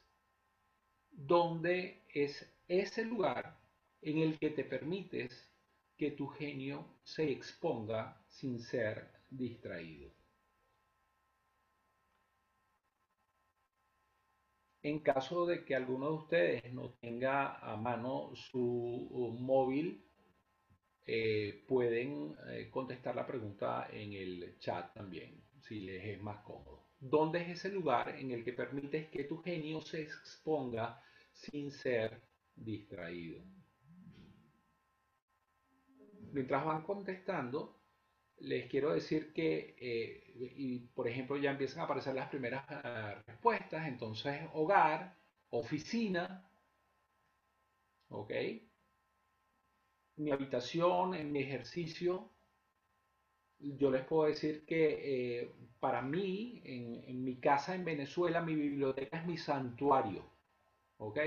donde 1.12 2.02
es 2.12 2.52
ese 2.68 3.06
lugar 3.06 3.60
en 4.02 4.18
el 4.18 4.40
que 4.40 4.50
te 4.50 4.64
permites 4.64 5.48
que 5.96 6.10
tu 6.10 6.26
genio 6.28 6.88
se 7.04 7.32
exponga 7.32 8.20
sin 8.28 8.60
ser 8.60 9.12
distraído. 9.30 10.15
En 14.86 15.00
caso 15.00 15.48
de 15.48 15.66
que 15.66 15.76
alguno 15.76 16.10
de 16.10 16.14
ustedes 16.14 16.72
no 16.72 16.92
tenga 17.02 17.56
a 17.56 17.76
mano 17.76 18.36
su 18.36 19.36
móvil, 19.40 20.06
eh, 21.08 21.66
pueden 21.68 22.36
eh, 22.52 22.70
contestar 22.70 23.16
la 23.16 23.26
pregunta 23.26 23.88
en 23.92 24.14
el 24.14 24.60
chat 24.60 24.94
también, 24.94 25.44
si 25.60 25.80
les 25.80 26.06
es 26.06 26.22
más 26.22 26.44
cómodo. 26.44 26.86
¿Dónde 27.00 27.42
es 27.42 27.50
ese 27.58 27.70
lugar 27.70 28.10
en 28.10 28.30
el 28.30 28.44
que 28.44 28.54
permites 28.54 29.08
que 29.10 29.24
tu 29.24 29.42
genio 29.42 29.82
se 29.82 30.04
exponga 30.04 31.02
sin 31.32 31.72
ser 31.72 32.22
distraído? 32.56 33.42
Mientras 36.32 36.64
van 36.64 36.84
contestando, 36.84 37.82
les 38.40 38.70
quiero 38.70 38.94
decir 38.94 39.34
que, 39.34 39.76
eh, 39.80 40.34
y 40.58 40.80
por 40.80 41.08
ejemplo, 41.08 41.38
ya 41.38 41.52
empiezan 41.52 41.82
a 41.82 41.84
aparecer 41.86 42.16
las 42.16 42.30
primeras 42.30 42.66
ah, 42.70 43.22
respuestas, 43.26 43.88
entonces 43.88 44.42
hogar, 44.54 45.18
oficina, 45.50 46.50
¿ok? 48.10 48.32
Mi 50.18 50.32
habitación, 50.32 51.14
en 51.16 51.32
mi 51.32 51.40
ejercicio, 51.40 52.32
yo 53.60 53.90
les 53.92 54.06
puedo 54.06 54.26
decir 54.26 54.66
que 54.66 55.42
eh, 55.42 55.52
para 55.80 56.02
mí, 56.02 56.62
en, 56.66 57.24
mi 57.24 57.38
casa 57.38 57.76
en 57.76 57.86
Venezuela, 57.86 58.42
mi 58.42 58.56
biblioteca 58.56 59.20
es 59.20 59.26
mi 59.26 59.38
santuario, 59.38 60.30
¿ok? 60.98 61.20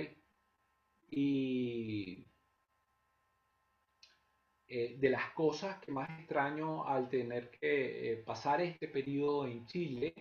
Y 1.10 2.27
eh, 4.68 4.96
de 4.98 5.10
las 5.10 5.30
cosas 5.30 5.78
que 5.78 5.90
más 5.92 6.10
extraño 6.18 6.86
al 6.86 7.08
tener 7.08 7.50
que 7.50 8.12
eh, 8.12 8.16
pasar 8.16 8.60
este 8.60 8.88
periodo 8.88 9.46
en 9.46 9.66
Chile 9.66 10.14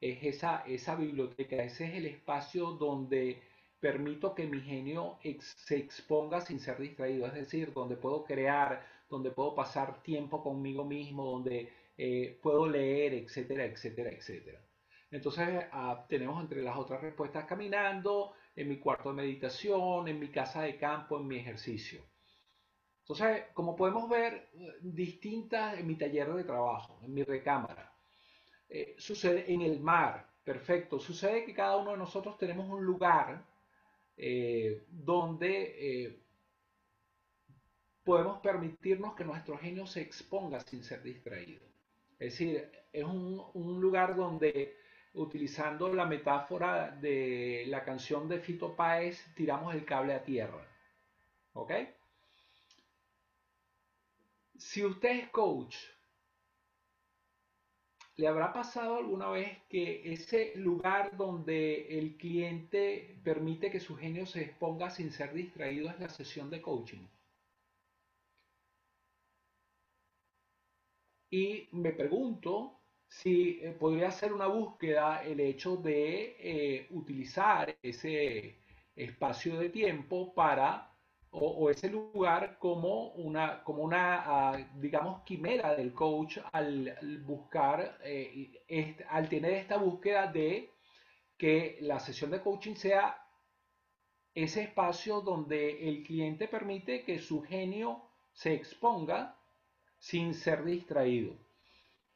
es 0.00 0.22
esa, 0.22 0.64
esa 0.66 0.96
biblioteca, 0.96 1.62
ese 1.62 1.86
es 1.86 1.94
el 1.94 2.06
espacio 2.06 2.72
donde 2.72 3.40
permito 3.80 4.34
que 4.34 4.46
mi 4.46 4.60
genio 4.60 5.18
se 5.40 5.76
exponga 5.76 6.40
sin 6.40 6.58
ser 6.58 6.78
distraído, 6.78 7.26
es 7.26 7.34
decir, 7.34 7.72
donde 7.72 7.96
puedo 7.96 8.24
crear, 8.24 8.84
donde 9.08 9.30
puedo 9.30 9.54
pasar 9.54 10.02
tiempo 10.02 10.42
conmigo 10.42 10.84
mismo, 10.84 11.24
donde 11.26 11.70
eh, 11.96 12.38
puedo 12.42 12.66
leer, 12.66 13.14
etcétera, 13.14 13.64
etcétera, 13.64 14.10
etcétera. 14.10 14.60
Entonces 15.10 15.66
ah, 15.70 16.04
tenemos 16.08 16.42
entre 16.42 16.62
las 16.62 16.76
otras 16.76 17.00
respuestas 17.00 17.44
caminando, 17.44 18.32
en 18.56 18.68
mi 18.68 18.78
cuarto 18.78 19.10
de 19.10 19.16
meditación, 19.16 20.08
en 20.08 20.18
mi 20.18 20.28
casa 20.28 20.62
de 20.62 20.76
campo, 20.76 21.20
en 21.20 21.28
mi 21.28 21.36
ejercicio. 21.36 22.02
Entonces, 23.04 23.44
como 23.52 23.76
podemos 23.76 24.08
ver, 24.08 24.48
distintas 24.80 25.78
en 25.78 25.86
mi 25.86 25.94
taller 25.94 26.32
de 26.32 26.42
trabajo, 26.42 26.98
en 27.02 27.12
mi 27.12 27.22
recámara. 27.22 27.92
Eh, 28.66 28.96
sucede 28.96 29.52
en 29.52 29.60
el 29.60 29.78
mar, 29.78 30.26
perfecto. 30.42 30.98
Sucede 30.98 31.44
que 31.44 31.52
cada 31.52 31.76
uno 31.76 31.90
de 31.90 31.98
nosotros 31.98 32.38
tenemos 32.38 32.66
un 32.66 32.82
lugar 32.82 33.44
eh, 34.16 34.86
donde 34.88 36.06
eh, 36.06 36.22
podemos 38.02 38.40
permitirnos 38.40 39.14
que 39.14 39.24
nuestro 39.24 39.58
genio 39.58 39.86
se 39.86 40.00
exponga 40.00 40.60
sin 40.60 40.82
ser 40.82 41.02
distraído. 41.02 41.60
Es 42.18 42.32
decir, 42.32 42.72
es 42.90 43.04
un, 43.04 43.44
un 43.52 43.82
lugar 43.82 44.16
donde, 44.16 44.78
utilizando 45.12 45.92
la 45.92 46.06
metáfora 46.06 46.90
de 46.90 47.64
la 47.66 47.84
canción 47.84 48.30
de 48.30 48.40
Fito 48.40 48.74
Páez, 48.74 49.22
tiramos 49.34 49.74
el 49.74 49.84
cable 49.84 50.14
a 50.14 50.24
tierra. 50.24 50.66
¿Ok? 51.52 51.70
Si 54.56 54.84
usted 54.84 55.10
es 55.10 55.28
coach, 55.30 55.76
¿le 58.16 58.28
habrá 58.28 58.52
pasado 58.52 58.96
alguna 58.96 59.28
vez 59.30 59.58
que 59.68 60.12
ese 60.12 60.54
lugar 60.56 61.16
donde 61.16 61.98
el 61.98 62.16
cliente 62.16 63.18
permite 63.24 63.70
que 63.70 63.80
su 63.80 63.96
genio 63.96 64.26
se 64.26 64.42
exponga 64.42 64.90
sin 64.90 65.10
ser 65.10 65.32
distraído 65.32 65.90
es 65.90 65.98
la 66.00 66.08
sesión 66.08 66.50
de 66.50 66.62
coaching? 66.62 67.06
Y 71.30 71.68
me 71.72 71.92
pregunto 71.92 72.80
si 73.08 73.58
eh, 73.60 73.72
podría 73.72 74.10
ser 74.12 74.32
una 74.32 74.46
búsqueda 74.46 75.24
el 75.24 75.40
hecho 75.40 75.76
de 75.76 76.36
eh, 76.38 76.86
utilizar 76.90 77.76
ese 77.82 78.58
espacio 78.94 79.58
de 79.58 79.70
tiempo 79.70 80.32
para 80.32 80.93
o, 81.36 81.70
ese 81.70 81.90
lugar 81.90 82.58
como 82.58 83.08
una, 83.14 83.62
como 83.64 83.82
una 83.82 84.22
ah, 84.24 84.58
digamos, 84.76 85.22
quimera 85.24 85.74
del 85.74 85.92
coach 85.92 86.38
al, 86.52 86.96
buscar, 87.26 87.98
eh, 88.04 89.04
al 89.08 89.28
tener 89.28 89.54
esta 89.54 89.76
búsqueda 89.76 90.28
de 90.28 90.70
que 91.36 91.78
la 91.80 91.98
sesión 91.98 92.30
de 92.30 92.40
coaching 92.40 92.74
sea 92.74 93.20
ese 94.34 94.62
espacio 94.62 95.20
donde 95.20 95.88
el 95.88 96.02
cliente 96.04 96.48
permite 96.48 97.04
que 97.04 97.18
su 97.18 97.42
genio 97.42 98.02
se 98.32 98.54
exponga 98.54 99.36
sin 99.98 100.34
ser 100.34 100.64
distraído. 100.64 101.34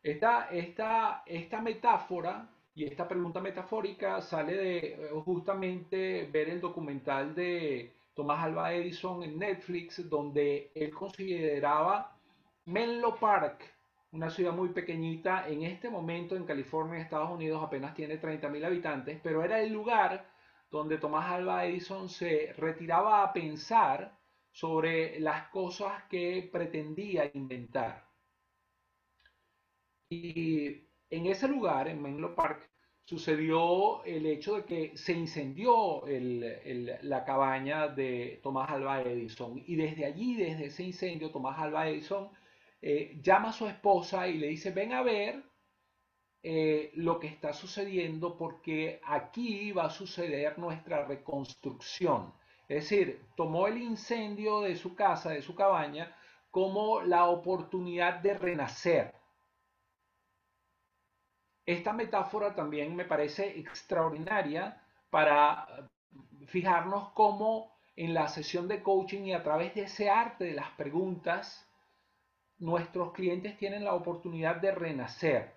Esta, 0.02 0.48
esta, 0.50 1.22
esta 1.26 1.60
metáfora 1.60 2.48
y 2.74 2.84
esta 2.84 3.08
pregunta 3.08 3.40
metafórica 3.40 4.20
sale 4.20 4.54
de 4.56 4.78
eh, 4.78 5.10
justamente 5.24 6.28
ver 6.32 6.48
el 6.48 6.60
documental 6.60 7.34
de 7.34 7.97
Tomás 8.18 8.42
Alba 8.42 8.72
Edison 8.72 9.22
en 9.22 9.38
Netflix, 9.38 10.08
donde 10.10 10.72
él 10.74 10.92
consideraba 10.92 12.18
Menlo 12.64 13.14
Park, 13.14 13.62
una 14.10 14.28
ciudad 14.28 14.52
muy 14.52 14.70
pequeñita, 14.70 15.48
en 15.48 15.62
este 15.62 15.88
momento 15.88 16.34
en 16.34 16.44
California, 16.44 16.98
Estados 16.98 17.30
Unidos, 17.30 17.62
apenas 17.62 17.94
tiene 17.94 18.20
30.000 18.20 18.66
habitantes, 18.66 19.20
pero 19.22 19.44
era 19.44 19.60
el 19.60 19.72
lugar 19.72 20.28
donde 20.68 20.98
Tomás 20.98 21.30
Alba 21.30 21.64
Edison 21.64 22.08
se 22.08 22.52
retiraba 22.54 23.22
a 23.22 23.32
pensar 23.32 24.18
sobre 24.50 25.20
las 25.20 25.46
cosas 25.50 26.02
que 26.10 26.50
pretendía 26.52 27.30
inventar. 27.34 28.04
Y 30.10 30.88
en 31.08 31.26
ese 31.26 31.46
lugar, 31.46 31.86
en 31.86 32.02
Menlo 32.02 32.34
Park, 32.34 32.67
sucedió 33.08 34.04
el 34.04 34.26
hecho 34.26 34.56
de 34.56 34.64
que 34.66 34.96
se 34.98 35.14
incendió 35.14 36.02
la 36.06 37.24
cabaña 37.24 37.88
de 37.88 38.38
Tomás 38.42 38.68
Alba 38.68 39.00
Edison 39.00 39.62
y 39.66 39.76
desde 39.76 40.04
allí, 40.04 40.36
desde 40.36 40.66
ese 40.66 40.82
incendio, 40.82 41.30
Tomás 41.30 41.58
Alba 41.58 41.88
Edison 41.88 42.28
eh, 42.82 43.18
llama 43.22 43.48
a 43.48 43.52
su 43.54 43.66
esposa 43.66 44.28
y 44.28 44.36
le 44.36 44.48
dice, 44.48 44.72
ven 44.72 44.92
a 44.92 45.00
ver 45.00 45.42
eh, 46.42 46.90
lo 46.96 47.18
que 47.18 47.28
está 47.28 47.54
sucediendo 47.54 48.36
porque 48.36 49.00
aquí 49.06 49.72
va 49.72 49.86
a 49.86 49.90
suceder 49.90 50.58
nuestra 50.58 51.06
reconstrucción. 51.06 52.34
Es 52.68 52.90
decir, 52.90 53.22
tomó 53.34 53.68
el 53.68 53.78
incendio 53.78 54.60
de 54.60 54.76
su 54.76 54.94
casa, 54.94 55.30
de 55.30 55.40
su 55.40 55.54
cabaña, 55.54 56.14
como 56.50 57.00
la 57.00 57.24
oportunidad 57.24 58.20
de 58.20 58.34
renacer 58.34 59.17
esta 61.68 61.92
metáfora 61.92 62.54
también 62.54 62.96
me 62.96 63.04
parece 63.04 63.58
extraordinaria 63.58 64.82
para 65.10 65.90
fijarnos 66.46 67.10
cómo 67.10 67.76
en 67.94 68.14
la 68.14 68.26
sesión 68.28 68.68
de 68.68 68.82
coaching 68.82 69.24
y 69.24 69.34
a 69.34 69.42
través 69.42 69.74
de 69.74 69.82
ese 69.82 70.08
arte 70.08 70.44
de 70.44 70.54
las 70.54 70.70
preguntas, 70.70 71.68
nuestros 72.56 73.12
clientes 73.12 73.58
tienen 73.58 73.84
la 73.84 73.92
oportunidad 73.92 74.56
de 74.56 74.70
renacer. 74.72 75.52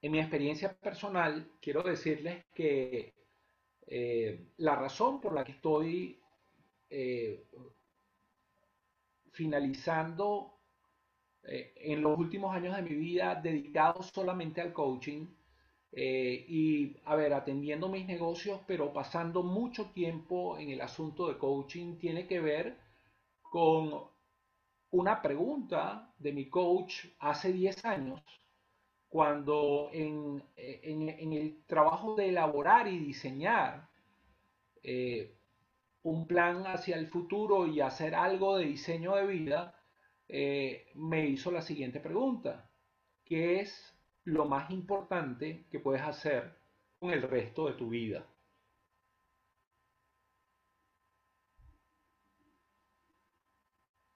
En 0.00 0.12
mi 0.12 0.20
experiencia 0.20 0.72
personal, 0.74 1.50
quiero 1.60 1.82
decirles 1.82 2.44
que 2.54 3.12
eh, 3.88 4.52
la 4.58 4.76
razón 4.76 5.20
por 5.20 5.32
la 5.32 5.42
que 5.42 5.52
estoy 5.52 6.22
eh, 6.90 7.44
finalizando 9.32 10.51
eh, 11.44 11.72
en 11.76 12.02
los 12.02 12.18
últimos 12.18 12.54
años 12.54 12.76
de 12.76 12.82
mi 12.82 12.94
vida 12.94 13.34
dedicado 13.34 14.02
solamente 14.02 14.60
al 14.60 14.72
coaching 14.72 15.26
y, 15.94 16.96
a 17.04 17.14
ver, 17.16 17.34
atendiendo 17.34 17.86
mis 17.86 18.06
negocios, 18.06 18.60
pero 18.66 18.94
pasando 18.94 19.42
mucho 19.42 19.90
tiempo 19.90 20.56
en 20.56 20.70
el 20.70 20.80
asunto 20.80 21.28
de 21.28 21.36
coaching, 21.36 21.98
tiene 21.98 22.26
que 22.26 22.40
ver 22.40 22.78
con 23.42 24.04
una 24.92 25.20
pregunta 25.20 26.10
de 26.18 26.32
mi 26.32 26.48
coach 26.48 27.06
hace 27.18 27.52
10 27.52 27.84
años, 27.84 28.22
cuando 29.08 29.90
en, 29.92 30.42
el 30.56 31.64
trabajo 31.66 32.14
de 32.14 32.28
elaborar 32.28 32.88
y 32.88 32.98
diseñar 32.98 33.88
eh, 34.82 35.34
un 36.02 36.26
plan 36.26 36.66
hacia 36.66 36.96
el 36.96 37.08
futuro 37.08 37.66
y 37.66 37.80
hacer 37.80 38.14
algo 38.14 38.56
de 38.56 38.66
diseño 38.66 39.16
de 39.16 39.26
vida, 39.26 39.81
eh, 40.28 40.90
me 40.94 41.26
hizo 41.26 41.50
la 41.50 41.62
siguiente 41.62 42.00
pregunta. 42.00 42.70
¿Qué 43.24 43.60
es 43.60 43.96
lo 44.24 44.46
más 44.46 44.70
importante 44.70 45.66
que 45.70 45.80
puedes 45.80 46.02
hacer 46.02 46.56
con 46.98 47.10
el 47.10 47.22
resto 47.22 47.66
de 47.66 47.74
tu 47.74 47.88
vida? 47.90 48.26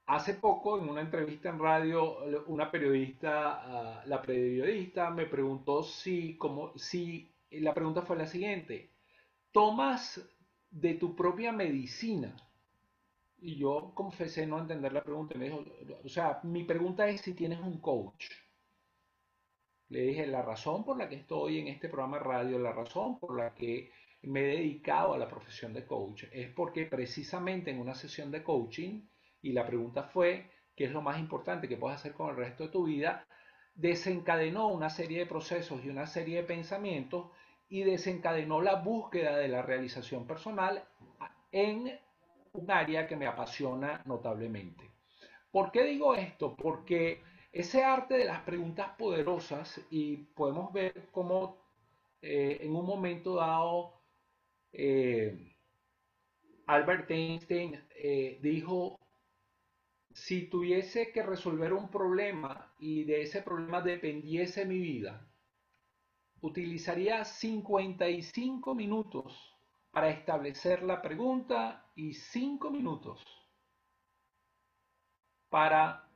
Hace 0.07 0.35
poco, 0.35 0.79
en 0.79 0.89
una 0.89 1.01
entrevista 1.01 1.49
en 1.49 1.59
radio, 1.59 2.19
una 2.47 2.71
periodista, 2.71 3.99
ah, 4.01 4.03
la 4.07 4.23
periodista 4.23 5.11
me 5.11 5.27
preguntó 5.27 5.83
si, 5.83 6.37
como, 6.37 6.73
si, 6.79 7.29
la 7.51 7.75
pregunta 7.75 8.03
fue 8.03 8.17
la 8.17 8.27
siguiente, 8.27 8.91
¿tomas 9.53 10.21
de 10.71 10.95
tu 10.95 11.17
propia 11.17 11.53
medicina? 11.53 12.37
Y 13.39 13.57
yo 13.57 13.93
confesé 13.95 14.47
no 14.47 14.59
entender 14.59 14.93
la 14.93 15.03
pregunta 15.03 15.37
me 15.37 15.47
dijo, 15.47 15.65
o 16.05 16.09
sea, 16.09 16.41
mi 16.43 16.65
pregunta 16.65 17.09
es 17.09 17.21
si 17.21 17.35
tienes 17.35 17.61
un 17.61 17.81
coach. 17.81 18.27
Le 19.89 20.01
dije, 20.01 20.27
la 20.27 20.43
razón 20.43 20.85
por 20.85 20.97
la 20.99 21.09
que 21.09 21.17
estoy 21.17 21.61
en 21.61 21.69
este 21.69 21.89
programa 21.89 22.19
de 22.19 22.25
radio, 22.25 22.59
la 22.59 22.73
razón 22.73 23.19
por 23.19 23.37
la 23.37 23.55
que 23.55 23.91
me 24.23 24.41
he 24.41 24.57
dedicado 24.57 25.15
a 25.15 25.19
la 25.19 25.29
profesión 25.29 25.73
de 25.73 25.87
coach, 25.87 26.25
es 26.33 26.49
porque 26.51 26.87
precisamente 26.87 27.71
en 27.71 27.79
una 27.79 27.95
sesión 27.95 28.31
de 28.31 28.43
coaching, 28.43 29.03
y 29.43 29.53
la 29.53 29.65
pregunta 29.65 30.05
fue, 30.05 30.51
¿qué 30.75 30.87
es 30.87 30.91
lo 30.91 31.03
más 31.03 31.21
importante 31.21 31.69
que 31.69 31.77
puedes 31.77 32.01
hacer 32.01 32.15
con 32.15 32.31
el 32.31 32.37
resto 32.37 32.65
de 32.65 32.71
tu 32.71 32.85
vida? 32.85 33.27
Desencadenó 33.75 34.69
una 34.69 34.91
serie 34.91 35.21
de 35.21 35.27
procesos 35.27 35.85
y 35.85 35.89
una 35.91 36.07
serie 36.07 36.39
de 36.39 36.49
pensamientos 36.49 37.31
y 37.69 37.83
desencadenó 37.83 38.61
la 38.61 38.77
búsqueda 38.77 39.37
de 39.37 39.49
la 39.49 39.63
realización 39.63 40.27
personal 40.27 40.85
en 41.53 41.99
un 42.57 42.71
área 42.71 43.07
que 43.07 43.17
me 43.17 43.27
apasiona 43.27 44.03
notablemente. 44.05 44.91
¿Por 45.51 45.71
qué 45.71 45.85
digo 45.85 46.15
esto? 46.15 46.57
Porque 46.57 47.23
ese 47.53 47.85
arte 47.85 48.19
de 48.19 48.25
las 48.25 48.43
preguntas 48.43 48.91
poderosas 48.99 49.81
y 49.91 50.17
podemos 50.17 50.73
ver 50.73 51.09
cómo 51.11 51.59
eh, 52.21 52.59
en 52.61 52.75
un 52.75 52.85
momento 52.85 53.37
dado 53.37 53.95
eh, 54.73 55.55
Albert 56.67 57.11
Einstein 57.11 57.83
eh, 57.95 58.39
dijo 58.43 58.99
si 60.13 60.49
tuviese 60.49 61.13
que 61.13 61.23
resolver 61.23 61.73
un 61.73 61.91
problema 61.91 62.75
y 62.79 63.05
de 63.05 63.23
ese 63.23 63.43
problema 63.43 63.83
dependiese 63.83 64.65
mi 64.65 64.79
vida, 64.79 65.27
utilizaría 66.41 67.25
55 67.25 68.75
minutos 68.75 69.57
para 69.91 70.11
establecer 70.11 70.83
la 70.83 71.01
pregunta 71.01 71.86
y 71.97 72.15
5 72.15 72.71
minutos 72.71 73.25
para 75.49 76.09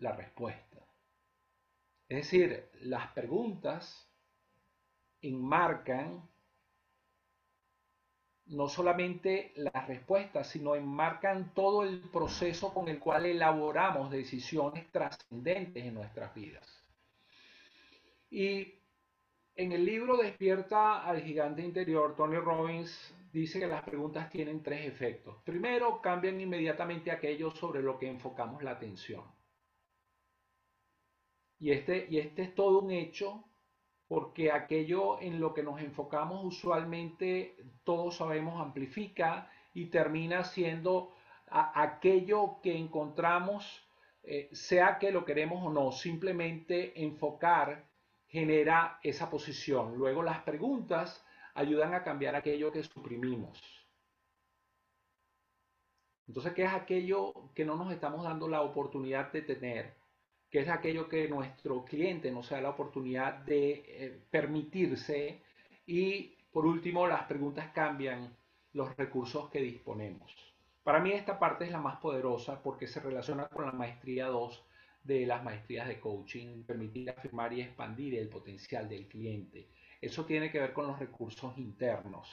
la 0.00 0.12
respuesta. 0.12 0.84
Es 2.08 2.16
decir, 2.18 2.70
las 2.80 3.12
preguntas 3.12 4.08
enmarcan 5.20 6.28
no 8.46 8.68
solamente 8.68 9.52
las 9.56 9.88
respuestas, 9.88 10.48
sino 10.48 10.76
enmarcan 10.76 11.52
todo 11.52 11.82
el 11.82 12.00
proceso 12.10 12.72
con 12.72 12.88
el 12.88 13.00
cual 13.00 13.26
elaboramos 13.26 14.10
decisiones 14.10 14.90
trascendentes 14.92 15.84
en 15.84 15.94
nuestras 15.94 16.32
vidas. 16.32 16.64
Y 18.30 18.74
en 19.56 19.72
el 19.72 19.84
libro 19.84 20.16
Despierta 20.16 21.04
al 21.04 21.22
gigante 21.22 21.62
interior, 21.62 22.14
Tony 22.14 22.36
Robbins 22.36 23.14
dice 23.40 23.60
que 23.60 23.66
las 23.66 23.82
preguntas 23.82 24.30
tienen 24.30 24.62
tres 24.62 24.86
efectos. 24.86 25.36
Primero, 25.44 26.00
cambian 26.00 26.40
inmediatamente 26.40 27.10
aquello 27.10 27.50
sobre 27.50 27.82
lo 27.82 27.98
que 27.98 28.08
enfocamos 28.08 28.62
la 28.62 28.72
atención. 28.72 29.24
Y 31.58 31.70
este, 31.70 32.06
y 32.08 32.18
este 32.18 32.42
es 32.42 32.54
todo 32.54 32.80
un 32.80 32.90
hecho 32.90 33.44
porque 34.08 34.52
aquello 34.52 35.20
en 35.20 35.40
lo 35.40 35.52
que 35.52 35.62
nos 35.62 35.80
enfocamos 35.80 36.44
usualmente, 36.44 37.56
todos 37.84 38.16
sabemos, 38.16 38.60
amplifica 38.60 39.50
y 39.74 39.86
termina 39.86 40.44
siendo 40.44 41.12
aquello 41.48 42.60
que 42.62 42.76
encontramos, 42.76 43.86
eh, 44.22 44.48
sea 44.52 44.98
que 44.98 45.10
lo 45.10 45.24
queremos 45.24 45.64
o 45.64 45.70
no, 45.70 45.92
simplemente 45.92 47.02
enfocar 47.02 47.88
genera 48.28 48.98
esa 49.02 49.28
posición. 49.28 49.96
Luego 49.96 50.22
las 50.22 50.40
preguntas 50.40 51.25
ayudan 51.56 51.94
a 51.94 52.04
cambiar 52.04 52.36
aquello 52.36 52.70
que 52.70 52.82
suprimimos. 52.82 53.60
Entonces, 56.28 56.52
¿qué 56.54 56.64
es 56.64 56.72
aquello 56.72 57.50
que 57.54 57.64
no 57.64 57.76
nos 57.76 57.92
estamos 57.92 58.24
dando 58.24 58.48
la 58.48 58.62
oportunidad 58.62 59.32
de 59.32 59.42
tener? 59.42 60.06
que 60.50 60.60
es 60.60 60.68
aquello 60.68 61.08
que 61.08 61.28
nuestro 61.28 61.84
cliente 61.84 62.30
nos 62.30 62.50
da 62.50 62.60
la 62.60 62.70
oportunidad 62.70 63.34
de 63.38 63.84
eh, 63.86 64.20
permitirse 64.30 65.42
y 65.86 66.34
por 66.52 66.66
último 66.66 67.06
las 67.06 67.24
preguntas 67.24 67.70
cambian 67.74 68.34
los 68.72 68.96
recursos 68.96 69.50
que 69.50 69.60
disponemos. 69.60 70.34
Para 70.82 71.00
mí 71.00 71.12
esta 71.12 71.38
parte 71.38 71.64
es 71.64 71.72
la 71.72 71.80
más 71.80 71.96
poderosa 71.96 72.62
porque 72.62 72.86
se 72.86 73.00
relaciona 73.00 73.48
con 73.48 73.66
la 73.66 73.72
maestría 73.72 74.28
2 74.28 74.64
de 75.02 75.26
las 75.26 75.42
maestrías 75.42 75.88
de 75.88 76.00
coaching, 76.00 76.64
permitir 76.64 77.10
afirmar 77.10 77.52
y 77.52 77.62
expandir 77.62 78.14
el 78.14 78.28
potencial 78.28 78.88
del 78.88 79.08
cliente. 79.08 79.68
Eso 80.00 80.24
tiene 80.24 80.50
que 80.50 80.60
ver 80.60 80.72
con 80.72 80.86
los 80.86 80.98
recursos 80.98 81.56
internos. 81.58 82.28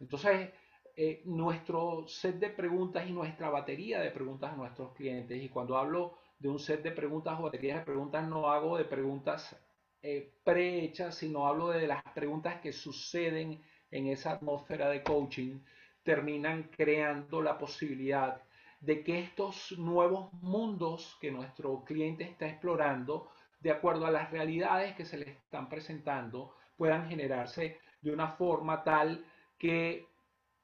Entonces, 0.00 0.50
eh, 0.94 1.22
nuestro 1.24 2.06
set 2.06 2.38
de 2.38 2.50
preguntas 2.50 3.08
y 3.08 3.12
nuestra 3.12 3.48
batería 3.48 4.00
de 4.00 4.10
preguntas 4.10 4.52
a 4.52 4.56
nuestros 4.56 4.92
clientes, 4.94 5.42
y 5.42 5.48
cuando 5.48 5.76
hablo 5.76 6.18
de 6.38 6.48
un 6.48 6.58
set 6.58 6.82
de 6.82 6.92
preguntas 6.92 7.38
o 7.38 7.44
baterías 7.44 7.78
de 7.78 7.84
preguntas, 7.84 8.28
no 8.28 8.50
hago 8.50 8.76
de 8.76 8.84
preguntas 8.84 9.56
eh, 10.02 10.34
prehechas, 10.44 11.14
sino 11.14 11.46
hablo 11.46 11.68
de 11.68 11.86
las 11.86 12.02
preguntas 12.14 12.60
que 12.60 12.72
suceden 12.72 13.62
en 13.90 14.06
esa 14.08 14.32
atmósfera 14.32 14.88
de 14.88 15.02
coaching, 15.02 15.60
terminan 16.02 16.64
creando 16.64 17.40
la 17.40 17.56
posibilidad 17.56 18.42
de 18.80 19.04
que 19.04 19.20
estos 19.20 19.72
nuevos 19.78 20.32
mundos 20.34 21.16
que 21.20 21.30
nuestro 21.30 21.84
cliente 21.84 22.24
está 22.24 22.48
explorando, 22.48 23.30
de 23.60 23.70
acuerdo 23.70 24.06
a 24.06 24.10
las 24.10 24.30
realidades 24.32 24.96
que 24.96 25.04
se 25.04 25.18
le 25.18 25.30
están 25.30 25.68
presentando, 25.68 26.56
puedan 26.76 27.08
generarse 27.08 27.80
de 28.00 28.12
una 28.12 28.28
forma 28.28 28.82
tal 28.82 29.24
que 29.58 30.06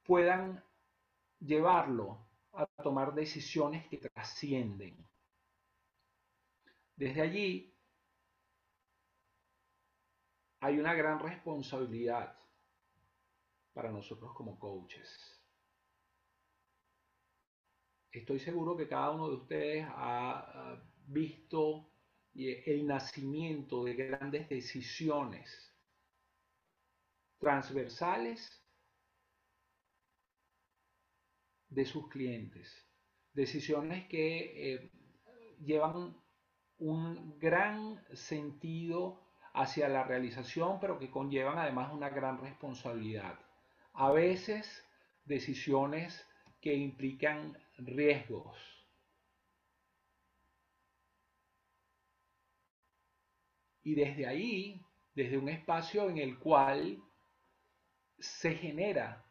puedan 0.05 0.63
llevarlo 1.41 2.27
a 2.53 2.67
tomar 2.83 3.15
decisiones 3.15 3.87
que 3.89 3.99
trascienden. 3.99 5.07
Desde 6.97 7.21
allí 7.23 7.75
hay 10.61 10.79
una 10.79 10.95
gran 10.95 11.21
responsabilidad 11.21 12.37
para 13.73 13.91
nosotros 13.93 14.33
como 14.35 14.59
coaches. 14.59 15.41
Estoy 18.11 18.41
seguro 18.41 18.77
que 18.77 18.89
cada 18.89 19.13
uno 19.13 19.29
de 19.29 19.37
ustedes 19.37 19.87
ha 19.91 20.83
visto 21.07 21.89
el 22.35 22.87
nacimiento 22.87 23.85
de 23.85 23.95
grandes 23.95 24.49
decisiones 24.49 25.68
transversales 27.39 28.63
de 31.69 31.85
sus 31.85 32.09
clientes. 32.09 32.87
Decisiones 33.33 34.07
que 34.09 34.75
eh, 34.75 34.93
llevan 35.61 36.17
un 36.79 37.39
gran 37.39 38.05
sentido 38.13 39.21
hacia 39.53 39.89
la 39.89 40.05
realización, 40.05 40.79
pero 40.81 40.99
que 40.99 41.11
conllevan 41.11 41.59
además 41.59 41.93
una 41.93 42.09
gran 42.09 42.41
responsabilidad. 42.41 43.39
A 43.95 44.11
veces 44.11 44.85
decisiones 45.25 46.27
que 46.61 46.75
implican 46.75 47.57
riesgos. 47.79 48.57
Y 53.83 53.95
desde 53.95 54.27
ahí, 54.27 54.85
desde 55.15 55.39
un 55.39 55.49
espacio 55.49 56.09
en 56.11 56.19
el 56.19 56.39
cual 56.39 57.03
se 58.19 58.55
genera 58.55 59.25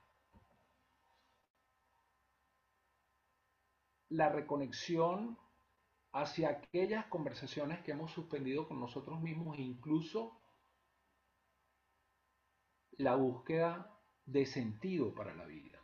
la 4.09 4.29
reconexión 4.29 5.37
hacia 6.13 6.49
aquellas 6.49 7.05
conversaciones 7.07 7.83
que 7.83 7.91
hemos 7.91 8.11
suspendido 8.11 8.67
con 8.67 8.79
nosotros 8.79 9.19
mismos 9.21 9.59
incluso 9.59 10.39
la 12.91 13.15
búsqueda 13.15 13.93
de 14.25 14.45
sentido 14.45 15.13
para 15.13 15.35
la 15.35 15.45
vida. 15.45 15.79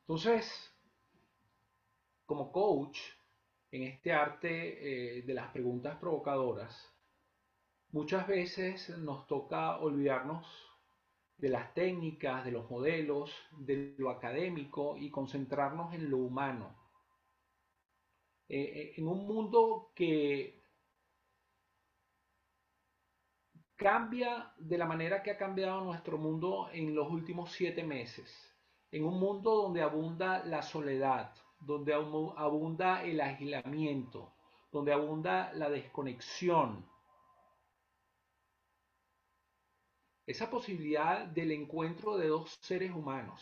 Entonces, 0.00 0.74
como 2.26 2.52
coach, 2.52 2.98
en 3.70 3.84
este 3.84 4.12
arte 4.12 5.18
eh, 5.18 5.22
de 5.22 5.34
las 5.34 5.50
preguntas 5.50 5.96
provocadoras, 5.98 6.92
muchas 7.90 8.26
veces 8.26 8.90
nos 8.98 9.26
toca 9.26 9.78
olvidarnos 9.78 10.65
de 11.38 11.48
las 11.50 11.74
técnicas, 11.74 12.44
de 12.44 12.52
los 12.52 12.70
modelos, 12.70 13.30
de 13.58 13.94
lo 13.98 14.10
académico 14.10 14.96
y 14.96 15.10
concentrarnos 15.10 15.92
en 15.94 16.10
lo 16.10 16.18
humano. 16.18 16.74
Eh, 18.48 18.60
eh, 18.60 18.94
en 18.96 19.08
un 19.08 19.26
mundo 19.26 19.90
que 19.94 20.62
cambia 23.76 24.52
de 24.56 24.78
la 24.78 24.86
manera 24.86 25.22
que 25.22 25.32
ha 25.32 25.36
cambiado 25.36 25.82
nuestro 25.82 26.16
mundo 26.16 26.68
en 26.72 26.94
los 26.94 27.10
últimos 27.10 27.52
siete 27.52 27.84
meses, 27.84 28.54
en 28.90 29.04
un 29.04 29.18
mundo 29.20 29.54
donde 29.54 29.82
abunda 29.82 30.44
la 30.44 30.62
soledad, 30.62 31.34
donde 31.60 31.92
abunda 31.92 33.04
el 33.04 33.20
aislamiento, 33.20 34.32
donde 34.72 34.92
abunda 34.92 35.52
la 35.52 35.68
desconexión, 35.68 36.88
esa 40.26 40.50
posibilidad 40.50 41.24
del 41.26 41.52
encuentro 41.52 42.16
de 42.16 42.28
dos 42.28 42.58
seres 42.62 42.90
humanos. 42.90 43.40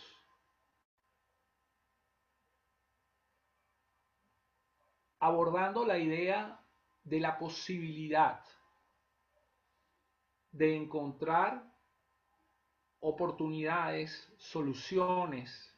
Abordando 5.18 5.86
la 5.86 5.98
idea 5.98 6.60
de 7.02 7.20
la 7.20 7.38
posibilidad 7.38 8.44
de 10.52 10.76
encontrar 10.76 11.64
oportunidades, 13.00 14.30
soluciones, 14.36 15.74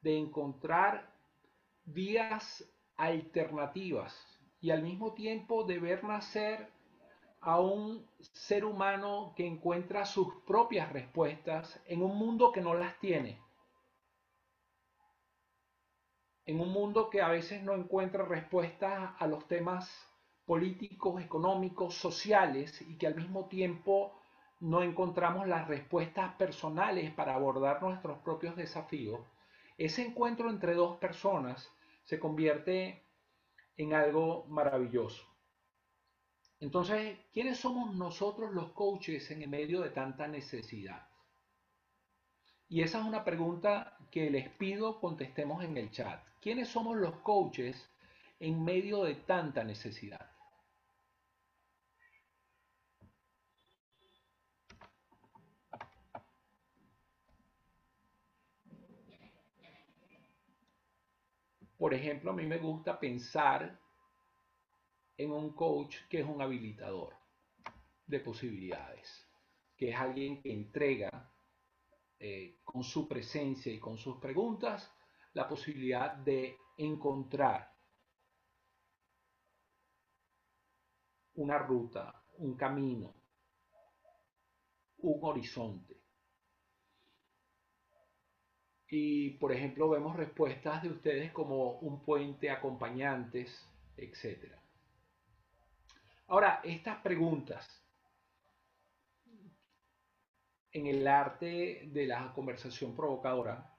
de 0.00 0.16
encontrar 0.16 1.12
vías 1.84 2.64
alternativas 2.96 4.14
y 4.60 4.70
al 4.70 4.82
mismo 4.82 5.12
tiempo 5.14 5.64
de 5.64 5.78
ver 5.78 6.04
nacer 6.04 6.70
a 7.44 7.60
un 7.60 8.06
ser 8.32 8.64
humano 8.64 9.34
que 9.36 9.46
encuentra 9.46 10.06
sus 10.06 10.34
propias 10.46 10.92
respuestas 10.92 11.80
en 11.86 12.02
un 12.02 12.16
mundo 12.16 12.52
que 12.52 12.62
no 12.62 12.74
las 12.74 12.98
tiene. 12.98 13.38
En 16.46 16.60
un 16.60 16.70
mundo 16.70 17.10
que 17.10 17.22
a 17.22 17.28
veces 17.28 17.62
no 17.62 17.74
encuentra 17.74 18.24
respuestas 18.24 19.12
a 19.18 19.26
los 19.26 19.46
temas 19.46 19.90
políticos, 20.46 21.22
económicos, 21.22 21.94
sociales 21.94 22.80
y 22.82 22.96
que 22.96 23.06
al 23.06 23.14
mismo 23.14 23.46
tiempo 23.46 24.12
no 24.60 24.82
encontramos 24.82 25.46
las 25.46 25.68
respuestas 25.68 26.34
personales 26.34 27.12
para 27.12 27.34
abordar 27.34 27.82
nuestros 27.82 28.18
propios 28.18 28.56
desafíos, 28.56 29.20
ese 29.76 30.06
encuentro 30.06 30.48
entre 30.48 30.74
dos 30.74 30.96
personas 30.98 31.70
se 32.04 32.18
convierte 32.18 33.02
en 33.76 33.92
algo 33.92 34.44
maravilloso. 34.46 35.33
Entonces, 36.60 37.18
¿quiénes 37.32 37.58
somos 37.58 37.94
nosotros 37.94 38.52
los 38.52 38.72
coaches 38.72 39.30
en 39.30 39.48
medio 39.50 39.82
de 39.82 39.90
tanta 39.90 40.26
necesidad? 40.26 41.06
Y 42.68 42.82
esa 42.82 43.00
es 43.00 43.04
una 43.04 43.24
pregunta 43.24 43.98
que 44.10 44.30
les 44.30 44.48
pido 44.48 45.00
contestemos 45.00 45.62
en 45.62 45.76
el 45.76 45.90
chat. 45.90 46.22
¿Quiénes 46.40 46.68
somos 46.68 46.96
los 46.96 47.16
coaches 47.16 47.90
en 48.40 48.64
medio 48.64 49.04
de 49.04 49.14
tanta 49.14 49.64
necesidad? 49.64 50.30
Por 61.76 61.92
ejemplo, 61.92 62.30
a 62.30 62.34
mí 62.34 62.46
me 62.46 62.58
gusta 62.58 62.98
pensar 62.98 63.78
en 65.16 65.30
un 65.30 65.54
coach 65.54 65.96
que 66.08 66.20
es 66.20 66.26
un 66.26 66.42
habilitador 66.42 67.14
de 68.06 68.20
posibilidades, 68.20 69.28
que 69.76 69.90
es 69.90 69.96
alguien 69.96 70.42
que 70.42 70.52
entrega 70.52 71.30
eh, 72.18 72.58
con 72.64 72.82
su 72.82 73.08
presencia 73.08 73.72
y 73.72 73.78
con 73.78 73.96
sus 73.98 74.18
preguntas 74.18 74.90
la 75.32 75.48
posibilidad 75.48 76.14
de 76.14 76.56
encontrar 76.78 77.72
una 81.34 81.58
ruta, 81.58 82.22
un 82.38 82.56
camino, 82.56 83.14
un 84.98 85.18
horizonte. 85.22 86.00
Y, 88.88 89.30
por 89.38 89.52
ejemplo, 89.52 89.88
vemos 89.88 90.16
respuestas 90.16 90.82
de 90.82 90.90
ustedes 90.90 91.32
como 91.32 91.78
un 91.80 92.04
puente, 92.04 92.50
acompañantes, 92.50 93.50
etcétera. 93.96 94.63
Ahora, 96.26 96.60
estas 96.64 96.98
preguntas 97.02 97.82
en 100.72 100.86
el 100.86 101.06
arte 101.06 101.82
de 101.86 102.06
la 102.06 102.32
conversación 102.32 102.94
provocadora, 102.96 103.70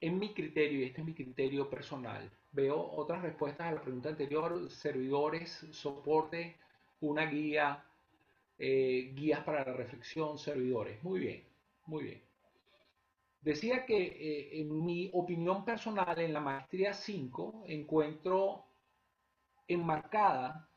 en 0.00 0.18
mi 0.18 0.34
criterio, 0.34 0.80
y 0.80 0.84
este 0.84 1.00
es 1.00 1.06
mi 1.06 1.14
criterio 1.14 1.70
personal, 1.70 2.30
veo 2.52 2.90
otras 2.92 3.22
respuestas 3.22 3.68
a 3.68 3.72
la 3.72 3.82
pregunta 3.82 4.08
anterior, 4.08 4.70
servidores, 4.70 5.66
soporte, 5.70 6.56
una 7.00 7.26
guía, 7.26 7.84
eh, 8.58 9.12
guías 9.14 9.40
para 9.44 9.64
la 9.64 9.72
reflexión, 9.74 10.38
servidores. 10.38 11.02
Muy 11.02 11.20
bien, 11.20 11.44
muy 11.86 12.04
bien. 12.04 12.22
Decía 13.40 13.84
que 13.84 13.96
eh, 13.96 14.60
en 14.60 14.84
mi 14.84 15.10
opinión 15.12 15.64
personal, 15.64 16.18
en 16.18 16.32
la 16.32 16.40
maestría 16.40 16.94
5, 16.94 17.64
encuentro 17.66 18.64
enmarcada 19.68 20.68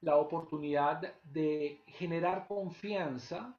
la 0.00 0.16
oportunidad 0.16 1.20
de 1.24 1.82
generar 1.86 2.46
confianza 2.46 3.58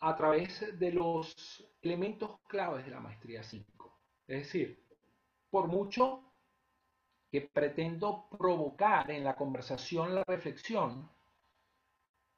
a 0.00 0.16
través 0.16 0.78
de 0.78 0.92
los 0.92 1.64
elementos 1.80 2.40
claves 2.48 2.84
de 2.84 2.90
la 2.90 3.00
maestría 3.00 3.42
5. 3.42 3.98
Es 4.26 4.38
decir, 4.44 4.84
por 5.50 5.68
mucho 5.68 6.24
que 7.30 7.42
pretendo 7.42 8.28
provocar 8.30 9.10
en 9.10 9.24
la 9.24 9.36
conversación 9.36 10.14
la 10.14 10.24
reflexión, 10.24 11.10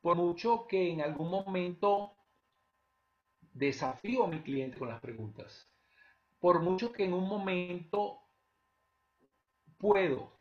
por 0.00 0.16
mucho 0.16 0.66
que 0.66 0.90
en 0.90 1.00
algún 1.00 1.30
momento 1.30 2.14
desafío 3.52 4.24
a 4.24 4.28
mi 4.28 4.42
cliente 4.42 4.78
con 4.78 4.88
las 4.88 5.00
preguntas, 5.00 5.70
por 6.38 6.60
mucho 6.60 6.92
que 6.92 7.04
en 7.04 7.14
un 7.14 7.26
momento 7.26 8.20
puedo 9.78 10.33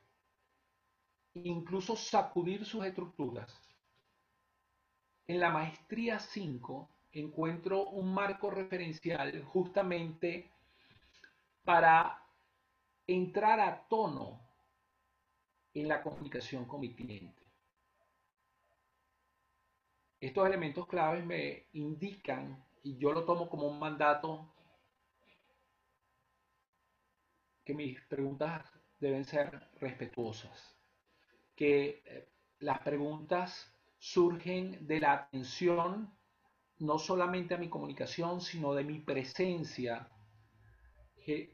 incluso 1.35 1.95
sacudir 1.95 2.65
sus 2.65 2.85
estructuras. 2.85 3.59
En 5.27 5.39
la 5.39 5.49
maestría 5.49 6.19
5 6.19 6.89
encuentro 7.11 7.89
un 7.89 8.13
marco 8.13 8.49
referencial 8.49 9.43
justamente 9.45 10.51
para 11.63 12.21
entrar 13.07 13.59
a 13.59 13.87
tono 13.87 14.41
en 15.73 15.87
la 15.87 16.01
comunicación 16.01 16.65
con 16.65 16.81
mi 16.81 16.93
cliente. 16.93 17.41
Estos 20.19 20.47
elementos 20.47 20.87
claves 20.87 21.25
me 21.25 21.67
indican, 21.73 22.63
y 22.83 22.97
yo 22.97 23.11
lo 23.11 23.25
tomo 23.25 23.49
como 23.49 23.67
un 23.67 23.79
mandato, 23.79 24.53
que 27.65 27.73
mis 27.73 27.99
preguntas 28.05 28.65
deben 28.99 29.25
ser 29.25 29.69
respetuosas 29.79 30.73
que 31.55 32.01
eh, 32.05 32.29
las 32.59 32.79
preguntas 32.79 33.71
surgen 33.97 34.85
de 34.87 34.99
la 34.99 35.13
atención 35.13 36.13
no 36.79 36.99
solamente 36.99 37.53
a 37.53 37.57
mi 37.57 37.69
comunicación, 37.69 38.41
sino 38.41 38.73
de 38.73 38.83
mi 38.83 38.99
presencia 38.99 40.09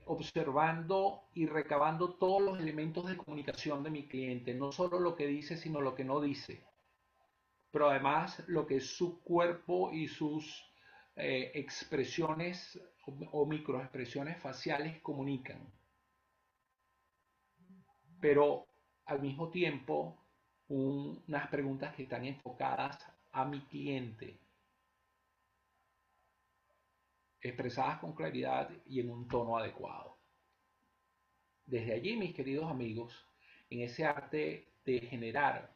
observando 0.05 1.29
y 1.33 1.45
recabando 1.45 2.15
todos 2.15 2.41
los 2.41 2.59
elementos 2.59 3.07
de 3.07 3.17
comunicación 3.17 3.83
de 3.83 3.91
mi 3.91 4.07
cliente, 4.07 4.53
no 4.53 4.71
solo 4.71 4.99
lo 4.99 5.15
que 5.15 5.27
dice, 5.27 5.57
sino 5.57 5.81
lo 5.81 5.93
que 5.93 6.03
no 6.03 6.19
dice, 6.19 6.63
pero 7.71 7.89
además 7.89 8.43
lo 8.47 8.65
que 8.65 8.79
su 8.79 9.21
cuerpo 9.21 9.91
y 9.93 10.07
sus 10.07 10.65
eh, 11.15 11.51
expresiones 11.53 12.79
o, 13.31 13.45
microexpresiones 13.45 14.41
faciales 14.41 15.01
comunican. 15.01 15.71
Pero 18.21 18.65
al 19.09 19.21
mismo 19.21 19.49
tiempo, 19.49 20.17
unas 20.67 21.47
preguntas 21.47 21.95
que 21.95 22.03
están 22.03 22.25
enfocadas 22.25 22.97
a 23.31 23.43
mi 23.45 23.61
cliente 23.61 24.39
expresadas 27.41 27.99
con 27.99 28.13
claridad 28.13 28.69
y 28.85 28.99
en 28.99 29.09
un 29.09 29.27
tono 29.27 29.57
adecuado. 29.57 30.17
Desde 31.65 31.93
allí, 31.93 32.17
mis 32.17 32.35
queridos 32.35 32.69
amigos, 32.69 33.25
en 33.69 33.81
ese 33.81 34.05
arte 34.05 34.73
de 34.83 34.99
generar 35.01 35.73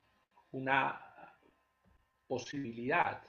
una 0.51 0.99
posibilidad 2.27 3.23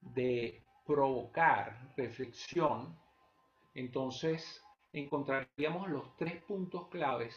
de 0.00 0.62
provocar 0.86 1.94
reflexión, 1.96 2.98
entonces 3.74 4.62
encontraríamos 4.92 5.88
los 5.88 6.16
tres 6.16 6.42
puntos 6.42 6.88
claves 6.88 7.36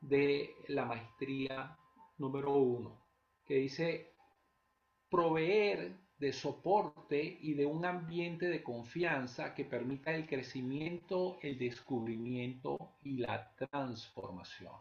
de 0.00 0.56
la 0.68 0.84
maestría 0.84 1.76
número 2.18 2.54
uno, 2.54 3.06
que 3.44 3.54
dice 3.54 4.14
proveer 5.08 5.96
de 6.18 6.32
soporte 6.32 7.38
y 7.40 7.54
de 7.54 7.64
un 7.64 7.84
ambiente 7.84 8.48
de 8.48 8.62
confianza 8.62 9.54
que 9.54 9.64
permita 9.64 10.14
el 10.14 10.26
crecimiento, 10.26 11.38
el 11.40 11.58
descubrimiento 11.58 12.96
y 13.02 13.18
la 13.18 13.54
transformación. 13.56 14.76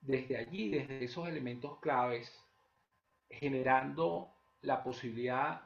Desde 0.00 0.38
allí, 0.38 0.70
desde 0.70 1.04
esos 1.04 1.28
elementos 1.28 1.78
claves, 1.80 2.32
generando 3.28 4.34
la 4.62 4.82
posibilidad 4.82 5.62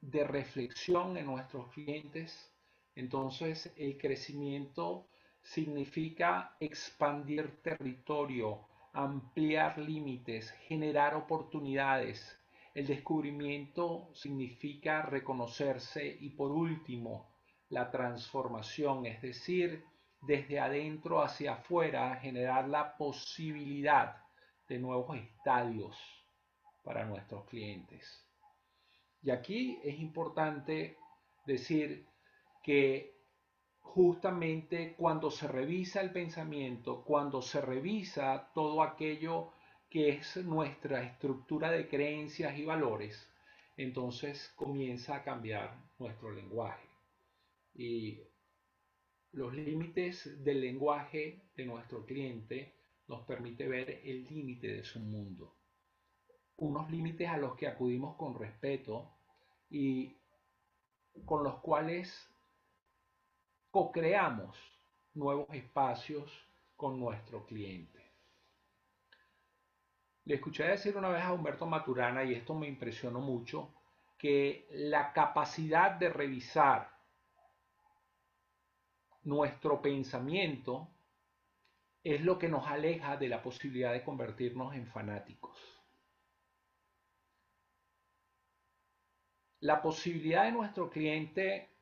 de 0.00 0.24
reflexión 0.24 1.16
en 1.16 1.26
nuestros 1.26 1.70
clientes, 1.72 2.52
entonces 2.96 3.72
el 3.76 3.98
crecimiento 3.98 5.06
significa 5.42 6.56
expandir 6.58 7.62
territorio, 7.62 8.66
ampliar 8.94 9.78
límites, 9.78 10.50
generar 10.66 11.14
oportunidades. 11.14 12.40
El 12.74 12.86
descubrimiento 12.86 14.10
significa 14.14 15.02
reconocerse 15.02 16.16
y 16.20 16.30
por 16.30 16.50
último, 16.50 17.36
la 17.68 17.90
transformación, 17.90 19.06
es 19.06 19.20
decir, 19.20 19.84
desde 20.22 20.58
adentro 20.58 21.22
hacia 21.22 21.54
afuera, 21.54 22.16
generar 22.16 22.68
la 22.68 22.96
posibilidad 22.96 24.16
de 24.68 24.78
nuevos 24.78 25.16
estadios 25.16 25.96
para 26.82 27.04
nuestros 27.04 27.44
clientes. 27.44 28.26
Y 29.22 29.30
aquí 29.30 29.78
es 29.84 29.98
importante 29.98 30.96
decir 31.44 32.06
que 32.66 33.14
justamente 33.78 34.96
cuando 34.98 35.30
se 35.30 35.46
revisa 35.46 36.00
el 36.00 36.10
pensamiento, 36.10 37.04
cuando 37.04 37.40
se 37.40 37.60
revisa 37.60 38.50
todo 38.56 38.82
aquello 38.82 39.52
que 39.88 40.08
es 40.08 40.36
nuestra 40.38 41.04
estructura 41.04 41.70
de 41.70 41.88
creencias 41.88 42.58
y 42.58 42.64
valores, 42.64 43.32
entonces 43.76 44.52
comienza 44.56 45.14
a 45.14 45.22
cambiar 45.22 45.78
nuestro 46.00 46.32
lenguaje. 46.32 46.88
Y 47.72 48.20
los 49.30 49.54
límites 49.54 50.42
del 50.42 50.60
lenguaje 50.60 51.52
de 51.54 51.66
nuestro 51.66 52.04
cliente 52.04 52.74
nos 53.06 53.24
permite 53.26 53.68
ver 53.68 54.00
el 54.02 54.24
límite 54.24 54.66
de 54.66 54.82
su 54.82 54.98
mundo. 54.98 55.54
Unos 56.56 56.90
límites 56.90 57.28
a 57.28 57.38
los 57.38 57.54
que 57.54 57.68
acudimos 57.68 58.16
con 58.16 58.36
respeto 58.36 59.20
y 59.70 60.16
con 61.24 61.44
los 61.44 61.60
cuales 61.60 62.28
co-creamos 63.76 64.56
nuevos 65.12 65.54
espacios 65.54 66.32
con 66.76 66.98
nuestro 66.98 67.44
cliente. 67.44 68.10
Le 70.24 70.36
escuché 70.36 70.64
decir 70.64 70.96
una 70.96 71.10
vez 71.10 71.22
a 71.22 71.34
Humberto 71.34 71.66
Maturana, 71.66 72.24
y 72.24 72.32
esto 72.32 72.54
me 72.54 72.68
impresionó 72.68 73.20
mucho, 73.20 73.74
que 74.16 74.66
la 74.70 75.12
capacidad 75.12 75.90
de 75.90 76.08
revisar 76.08 76.90
nuestro 79.24 79.82
pensamiento 79.82 80.88
es 82.02 82.22
lo 82.22 82.38
que 82.38 82.48
nos 82.48 82.66
aleja 82.66 83.18
de 83.18 83.28
la 83.28 83.42
posibilidad 83.42 83.92
de 83.92 84.02
convertirnos 84.02 84.74
en 84.74 84.86
fanáticos. 84.86 85.58
La 89.60 89.82
posibilidad 89.82 90.44
de 90.44 90.52
nuestro 90.52 90.88
cliente 90.88 91.75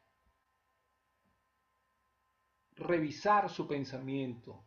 revisar 2.76 3.48
su 3.48 3.66
pensamiento 3.66 4.64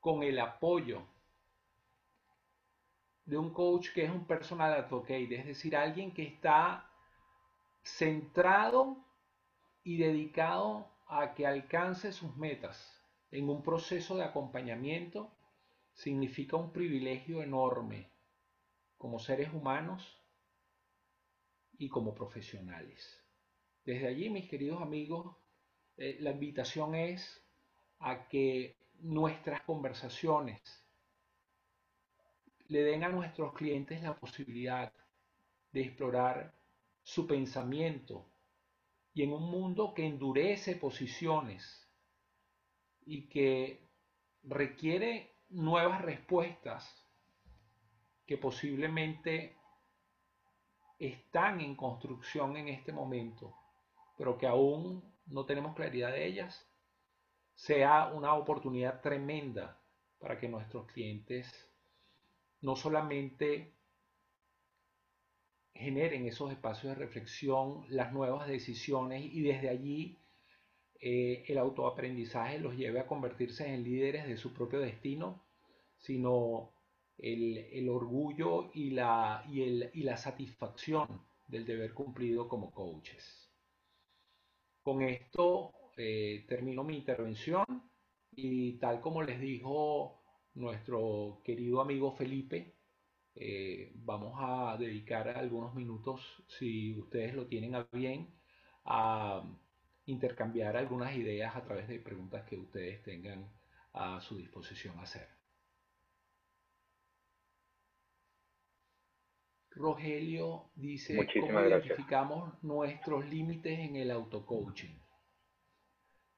con 0.00 0.22
el 0.22 0.38
apoyo 0.38 1.02
de 3.24 3.36
un 3.36 3.52
coach 3.52 3.92
que 3.92 4.04
es 4.04 4.10
un 4.10 4.24
personal 4.24 4.72
advocate, 4.72 5.34
es 5.34 5.46
decir, 5.46 5.74
alguien 5.74 6.12
que 6.14 6.22
está 6.22 6.88
centrado 7.82 9.04
y 9.82 9.96
dedicado 9.96 10.88
a 11.08 11.34
que 11.34 11.46
alcance 11.46 12.12
sus 12.12 12.36
metas 12.36 13.02
en 13.30 13.48
un 13.48 13.62
proceso 13.62 14.16
de 14.16 14.24
acompañamiento, 14.24 15.32
significa 15.92 16.56
un 16.56 16.72
privilegio 16.72 17.42
enorme 17.42 18.12
como 18.96 19.18
seres 19.18 19.52
humanos 19.52 20.22
y 21.78 21.88
como 21.88 22.14
profesionales. 22.14 23.25
Desde 23.86 24.08
allí, 24.08 24.28
mis 24.30 24.48
queridos 24.48 24.82
amigos, 24.82 25.36
eh, 25.96 26.16
la 26.18 26.32
invitación 26.32 26.96
es 26.96 27.40
a 28.00 28.26
que 28.26 28.76
nuestras 28.98 29.60
conversaciones 29.62 30.60
le 32.66 32.82
den 32.82 33.04
a 33.04 33.08
nuestros 33.10 33.54
clientes 33.54 34.02
la 34.02 34.16
posibilidad 34.16 34.92
de 35.70 35.82
explorar 35.82 36.52
su 37.04 37.28
pensamiento 37.28 38.26
y 39.14 39.22
en 39.22 39.32
un 39.32 39.48
mundo 39.48 39.94
que 39.94 40.04
endurece 40.04 40.74
posiciones 40.74 41.88
y 43.04 43.28
que 43.28 43.88
requiere 44.42 45.36
nuevas 45.50 46.02
respuestas 46.02 47.06
que 48.26 48.36
posiblemente 48.36 49.56
están 50.98 51.60
en 51.60 51.76
construcción 51.76 52.56
en 52.56 52.66
este 52.66 52.92
momento 52.92 53.54
pero 54.16 54.38
que 54.38 54.46
aún 54.46 55.02
no 55.26 55.44
tenemos 55.44 55.74
claridad 55.74 56.12
de 56.12 56.26
ellas, 56.26 56.66
sea 57.54 58.12
una 58.14 58.34
oportunidad 58.34 59.00
tremenda 59.00 59.80
para 60.18 60.38
que 60.38 60.48
nuestros 60.48 60.86
clientes 60.86 61.50
no 62.60 62.76
solamente 62.76 63.72
generen 65.74 66.26
esos 66.26 66.52
espacios 66.52 66.96
de 66.96 67.04
reflexión, 67.04 67.84
las 67.88 68.12
nuevas 68.12 68.48
decisiones 68.48 69.24
y 69.24 69.42
desde 69.42 69.68
allí 69.68 70.18
eh, 71.00 71.44
el 71.48 71.58
autoaprendizaje 71.58 72.58
los 72.58 72.76
lleve 72.76 73.00
a 73.00 73.06
convertirse 73.06 73.66
en 73.66 73.84
líderes 73.84 74.26
de 74.26 74.36
su 74.36 74.54
propio 74.54 74.80
destino, 74.80 75.44
sino 75.98 76.72
el, 77.18 77.88
orgullo 77.88 78.70
y 78.74 78.90
la, 78.90 79.44
y 79.48 80.02
la 80.02 80.16
satisfacción 80.16 81.22
del 81.48 81.66
deber 81.66 81.92
cumplido 81.94 82.48
como 82.48 82.70
coaches. 82.72 83.45
Con 84.86 85.02
esto 85.02 85.72
eh, 85.96 86.44
termino 86.48 86.84
mi 86.84 86.96
intervención 86.96 87.64
y 88.30 88.74
tal 88.74 89.00
como 89.00 89.20
les 89.20 89.40
dijo 89.40 90.22
nuestro 90.54 91.40
querido 91.42 91.80
amigo 91.80 92.12
Felipe, 92.12 92.76
eh, 93.34 93.90
vamos 93.96 94.34
a 94.38 94.76
dedicar 94.78 95.28
algunos 95.30 95.74
minutos, 95.74 96.20
si 96.46 96.96
ustedes 97.00 97.34
lo 97.34 97.48
tienen 97.48 97.74
a 97.74 97.88
bien, 97.90 98.32
a 98.84 99.42
intercambiar 100.04 100.76
algunas 100.76 101.16
ideas 101.16 101.56
a 101.56 101.64
través 101.64 101.88
de 101.88 101.98
preguntas 101.98 102.44
que 102.44 102.56
ustedes 102.56 103.02
tengan 103.02 103.50
a 103.92 104.20
su 104.20 104.36
disposición 104.36 105.00
hacer. 105.00 105.35
Rogelio 109.76 110.70
dice, 110.74 111.26
¿cómo 111.40 111.60
identificamos 111.60 112.62
nuestros 112.62 113.24
límites 113.26 113.78
en 113.78 113.96
el 113.96 114.10
auto-coaching? 114.10 114.98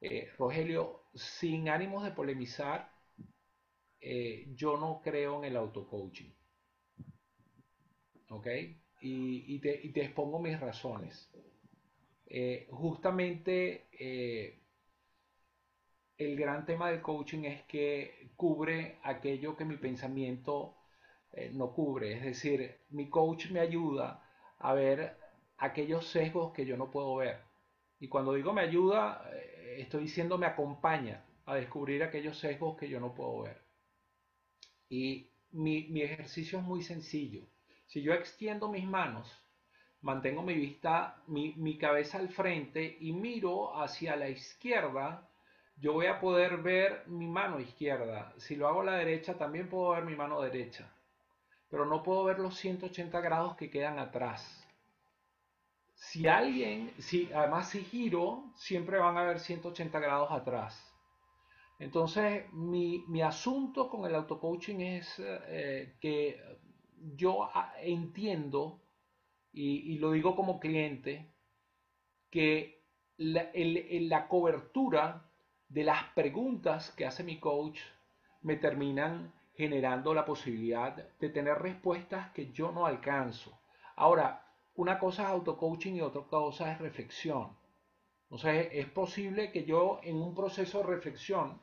Eh, 0.00 0.30
Rogelio, 0.36 1.04
sin 1.14 1.68
ánimos 1.68 2.04
de 2.04 2.10
polemizar, 2.10 2.92
eh, 4.00 4.46
yo 4.54 4.76
no 4.76 5.00
creo 5.02 5.38
en 5.38 5.44
el 5.46 5.56
auto-coaching. 5.56 6.30
¿Ok? 8.30 8.46
y, 9.00 9.58
te, 9.60 10.02
expongo 10.02 10.38
mis 10.38 10.58
razones. 10.58 11.30
Eh, 12.26 12.66
justamente 12.70 13.86
eh, 13.92 14.60
el 16.18 16.36
gran 16.36 16.66
tema 16.66 16.90
del 16.90 17.00
coaching 17.00 17.44
es 17.44 17.62
que 17.62 18.30
cubre 18.36 18.98
aquello 19.02 19.56
que 19.56 19.64
mi 19.64 19.76
pensamiento 19.76 20.77
eh, 21.32 21.50
no 21.52 21.72
cubre. 21.72 22.14
Es 22.14 22.22
decir, 22.22 22.78
mi 22.90 23.08
coach 23.08 23.50
me 23.50 23.60
ayuda 23.60 24.22
a 24.58 24.74
ver 24.74 25.16
aquellos 25.58 26.06
sesgos 26.08 26.52
que 26.52 26.66
yo 26.66 26.76
no 26.76 26.90
puedo 26.90 27.16
ver. 27.16 27.40
Y 28.00 28.08
cuando 28.08 28.32
digo 28.34 28.52
me 28.52 28.62
ayuda, 28.62 29.28
estoy 29.76 30.02
diciendo 30.02 30.38
me 30.38 30.46
acompaña 30.46 31.24
a 31.46 31.54
descubrir 31.54 32.02
aquellos 32.02 32.38
sesgos 32.38 32.76
que 32.76 32.88
yo 32.88 33.00
no 33.00 33.14
puedo 33.14 33.42
ver. 33.42 33.60
Y 34.88 35.30
mi, 35.52 36.02
ejercicio 36.02 36.58
es 36.58 36.64
muy 36.64 36.82
sencillo. 36.82 37.42
Si 37.86 38.02
yo 38.02 38.12
extiendo 38.12 38.68
mis 38.68 38.84
manos, 38.84 39.30
mantengo 40.02 40.42
mi 40.42 40.54
vista, 40.54 41.22
mi, 41.26 41.78
cabeza 41.78 42.18
al 42.18 42.28
frente 42.28 42.98
y 43.00 43.12
miro 43.12 43.80
hacia 43.80 44.16
la 44.16 44.28
izquierda, 44.28 45.28
yo 45.76 45.92
voy 45.92 46.06
a 46.06 46.20
poder 46.20 46.58
ver 46.58 47.04
mi 47.06 47.26
mano 47.26 47.60
izquierda. 47.60 48.34
Si 48.36 48.56
lo 48.56 48.68
hago 48.68 48.80
a 48.82 48.84
la 48.84 48.96
derecha, 48.96 49.38
también 49.38 49.68
puedo 49.68 49.90
ver 49.90 50.04
mi 50.04 50.16
mano 50.16 50.40
derecha. 50.40 50.92
Pero 51.70 51.84
no 51.84 52.02
puedo 52.02 52.24
ver 52.24 52.38
los 52.38 52.56
180 52.56 53.20
grados 53.20 53.56
que 53.56 53.70
quedan 53.70 53.98
atrás. 53.98 54.66
Si 55.94 56.26
alguien, 56.26 56.92
si, 56.98 57.30
además 57.32 57.70
si 57.70 57.84
giro, 57.84 58.52
siempre 58.56 58.98
van 58.98 59.16
a 59.16 59.24
ver 59.24 59.40
180 59.40 59.98
grados 59.98 60.30
atrás. 60.30 60.88
Entonces, 61.78 62.50
mi, 62.52 63.22
asunto 63.22 63.88
con 63.88 64.04
el 64.04 64.14
auto-coaching 64.14 64.80
es 64.80 65.14
eh, 65.18 65.96
que 66.00 66.40
yo 67.14 67.44
ah, 67.44 67.72
entiendo, 67.80 68.80
y, 69.52 69.98
lo 69.98 70.12
digo 70.12 70.34
como 70.34 70.58
cliente, 70.58 71.32
que 72.30 72.82
la, 73.16 73.50
la, 73.54 74.28
cobertura 74.28 75.30
de 75.68 75.84
las 75.84 76.04
preguntas 76.14 76.90
que 76.92 77.06
hace 77.06 77.22
mi 77.22 77.38
coach 77.38 77.80
me 78.42 78.56
terminan 78.56 79.32
generando 79.58 80.14
la 80.14 80.24
posibilidad 80.24 80.94
de 81.18 81.28
tener 81.30 81.58
respuestas 81.58 82.30
que 82.30 82.52
yo 82.52 82.70
no 82.70 82.86
alcanzo. 82.86 83.60
Ahora, 83.96 84.46
una 84.76 85.00
cosa 85.00 85.24
es 85.24 85.28
auto-coaching 85.30 85.94
y 85.94 86.00
otra 86.00 86.22
cosa 86.22 86.70
es 86.72 86.78
reflexión. 86.78 87.58
Entonces, 88.22 88.68
es 88.70 88.86
posible 88.86 89.50
que 89.50 89.64
yo 89.64 89.98
en 90.04 90.14
un 90.14 90.32
proceso 90.32 90.78
de 90.78 90.84
reflexión 90.84 91.60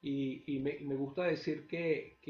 y, 0.00 0.60
me, 0.60 0.94
gusta 0.94 1.24
decir 1.24 1.66
que, 1.66 2.20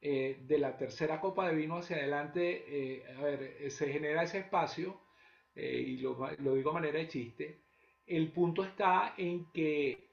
eh, 0.00 0.44
de 0.46 0.58
la 0.58 0.76
tercera 0.76 1.20
copa 1.20 1.48
de 1.48 1.56
vino 1.56 1.78
hacia 1.78 1.96
adelante, 1.96 2.64
eh, 2.68 3.04
a 3.18 3.20
ver, 3.20 3.56
eh, 3.58 3.70
se 3.70 3.92
genera 3.92 4.22
ese 4.22 4.38
espacio, 4.38 5.00
y 5.56 5.96
lo, 5.98 6.16
lo 6.38 6.54
digo 6.54 6.70
a 6.70 6.74
manera 6.74 6.98
de 6.98 7.08
chiste, 7.08 7.62
el 8.06 8.32
punto 8.32 8.64
está 8.64 9.14
en 9.18 9.50
que 9.52 10.12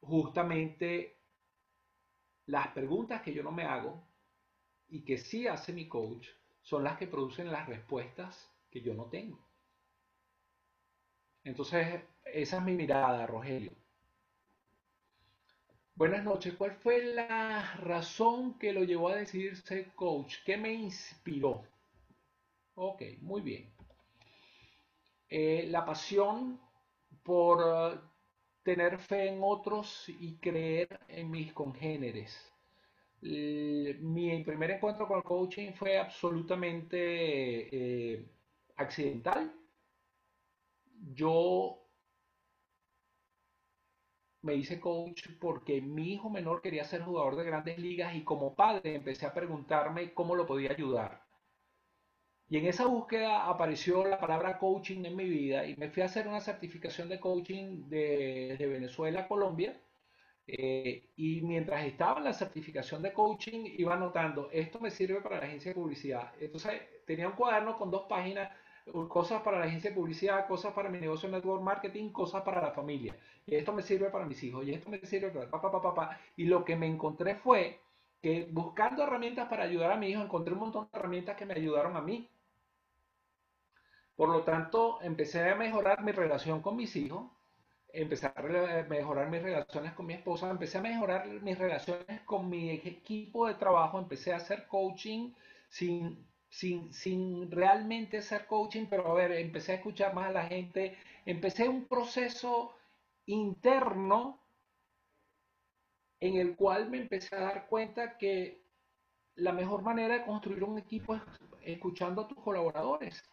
justamente 0.00 1.13
las 2.46 2.68
preguntas 2.68 3.22
que 3.22 3.32
yo 3.32 3.42
no 3.42 3.52
me 3.52 3.64
hago 3.64 4.02
y 4.88 5.04
que 5.04 5.18
sí 5.18 5.46
hace 5.46 5.72
mi 5.72 5.88
coach 5.88 6.28
son 6.62 6.84
las 6.84 6.96
que 6.98 7.06
producen 7.06 7.50
las 7.50 7.68
respuestas 7.68 8.50
que 8.70 8.80
yo 8.80 8.94
no 8.94 9.04
tengo. 9.06 9.38
Entonces, 11.42 12.02
esa 12.24 12.56
es 12.56 12.62
mi 12.62 12.74
mirada, 12.74 13.26
Rogelio. 13.26 13.72
Buenas 15.94 16.24
noches. 16.24 16.54
¿Cuál 16.54 16.72
fue 16.72 17.14
la 17.14 17.76
razón 17.76 18.58
que 18.58 18.72
lo 18.72 18.82
llevó 18.82 19.10
a 19.10 19.16
decidir 19.16 19.56
ser 19.56 19.92
coach? 19.94 20.36
¿Qué 20.44 20.56
me 20.56 20.72
inspiró? 20.72 21.62
Ok, 22.74 23.02
muy 23.20 23.42
bien. 23.42 23.72
Eh, 25.28 25.66
la 25.68 25.84
pasión 25.84 26.60
por 27.22 28.02
tener 28.64 28.98
fe 28.98 29.28
en 29.28 29.40
otros 29.42 30.08
y 30.08 30.36
creer 30.38 31.00
en 31.08 31.30
mis 31.30 31.52
congéneres. 31.52 32.52
mi 33.22 34.42
primer 34.44 34.70
encuentro 34.72 35.06
con 35.08 35.18
el 35.18 35.24
coaching 35.24 35.72
fue 35.74 35.98
absolutamente 35.98 36.98
eh, 38.16 38.26
accidental. 38.76 39.52
Yo 41.12 41.84
me 44.42 44.54
hice 44.54 44.80
coach 44.80 45.28
porque 45.40 45.80
mi 45.80 46.12
hijo 46.12 46.30
menor 46.30 46.60
quería 46.62 46.84
ser 46.84 47.02
jugador 47.02 47.36
de 47.36 47.44
grandes 47.44 47.78
ligas 47.78 48.14
y 48.14 48.24
como 48.24 48.54
padre 48.54 48.94
empecé 48.96 49.26
a 49.26 49.34
preguntarme 49.34 50.12
cómo 50.14 50.34
lo 50.34 50.46
podía 50.46 50.70
ayudar. 50.72 51.23
Y 52.48 52.58
en 52.58 52.66
esa 52.66 52.86
búsqueda 52.86 53.48
apareció 53.48 54.04
la 54.04 54.18
palabra 54.18 54.58
coaching 54.58 55.04
en 55.04 55.16
mi 55.16 55.24
vida 55.24 55.66
y 55.66 55.76
me 55.76 55.90
fui 55.90 56.02
a 56.02 56.06
hacer 56.06 56.28
una 56.28 56.40
certificación 56.40 57.08
de 57.08 57.18
coaching 57.18 57.88
de, 57.88 58.56
Venezuela 58.60 59.20
a 59.22 59.28
Colombia. 59.28 59.80
Eh, 60.46 61.08
y 61.16 61.40
mientras 61.40 61.84
estaba 61.86 62.18
en 62.18 62.24
la 62.24 62.34
certificación 62.34 63.00
de 63.02 63.12
coaching 63.14 63.64
iba 63.78 63.94
anotando, 63.94 64.50
esto 64.52 64.78
me 64.78 64.90
sirve 64.90 65.22
para 65.22 65.38
la 65.38 65.46
agencia 65.46 65.70
de 65.70 65.74
publicidad. 65.74 66.32
Entonces 66.38 66.82
tenía 67.06 67.28
un 67.28 67.34
cuaderno 67.34 67.78
con 67.78 67.90
dos 67.90 68.04
páginas 68.08 68.50
cosas 69.08 69.42
para 69.42 69.58
la 69.58 69.64
agencia 69.64 69.90
de 69.90 69.96
publicidad, 69.96 70.46
cosas 70.46 70.72
para 70.72 70.88
mi 70.90 70.98
negocio 70.98 71.28
de 71.28 71.36
network 71.36 71.62
marketing, 71.62 72.10
cosas 72.10 72.42
para 72.42 72.60
la 72.60 72.70
familia. 72.72 73.16
Y 73.46 73.54
esto 73.54 73.72
me 73.72 73.82
sirve 73.82 74.10
para 74.10 74.26
mis 74.26 74.42
hijos, 74.42 74.66
y 74.66 74.72
esto 74.72 74.90
me 74.90 74.98
sirve 75.00 75.30
para 75.30 75.50
papá, 75.50 75.72
papá, 75.72 75.94
papá. 75.94 76.20
Y 76.36 76.44
lo 76.44 76.64
que 76.64 76.76
me 76.76 76.86
encontré 76.86 77.36
fue 77.36 77.80
que 78.20 78.48
buscando 78.50 79.02
herramientas 79.02 79.48
para 79.48 79.64
ayudar 79.64 79.92
a 79.92 79.96
mi 79.96 80.08
hijo, 80.08 80.22
encontré 80.22 80.54
un 80.54 80.60
montón 80.60 80.88
de 80.90 80.98
herramientas 80.98 81.36
que 81.36 81.46
me 81.46 81.54
ayudaron 81.54 81.96
a 81.96 82.00
mí. 82.00 82.28
Por 84.16 84.28
lo 84.28 84.42
tanto, 84.44 85.00
empecé 85.02 85.48
a 85.48 85.56
mejorar 85.56 86.02
mi 86.02 86.12
relación 86.12 86.62
con 86.62 86.76
mis 86.76 86.94
hijos, 86.96 87.30
empecé 87.92 88.26
a 88.26 88.42
mejorar 88.88 89.28
mis 89.30 89.42
relaciones 89.42 89.92
con 89.92 90.06
mi 90.06 90.14
esposa, 90.14 90.50
empecé 90.50 90.78
a 90.78 90.82
mejorar 90.82 91.26
mis 91.26 91.58
relaciones 91.58 92.20
con 92.22 92.48
mi 92.48 92.70
equipo 92.70 93.46
de 93.46 93.54
trabajo, 93.54 93.98
empecé 93.98 94.32
a 94.32 94.36
hacer 94.36 94.66
coaching 94.66 95.32
sin 95.68 96.24
sin, 96.54 97.50
realmente 97.50 98.18
hacer 98.18 98.46
coaching, 98.46 98.86
pero 98.88 99.08
a 99.08 99.14
ver, 99.14 99.32
empecé 99.32 99.72
a 99.72 99.74
escuchar 99.76 100.14
más 100.14 100.28
a 100.28 100.32
la 100.32 100.46
gente, 100.46 100.96
empecé 101.26 101.68
un 101.68 101.86
proceso 101.86 102.72
interno 103.26 104.38
en 106.20 106.36
el 106.36 106.54
cual 106.54 106.88
me 106.90 106.98
empecé 106.98 107.34
a 107.34 107.40
dar 107.40 107.66
cuenta 107.66 108.16
que 108.18 108.62
la 109.34 109.52
mejor 109.52 109.82
manera 109.82 110.14
de 110.14 110.24
construir 110.24 110.62
un 110.62 110.78
equipo 110.78 111.16
es 111.16 111.22
escuchando 111.62 112.22
a 112.22 112.28
tus 112.28 112.38
colaboradores. 112.38 113.24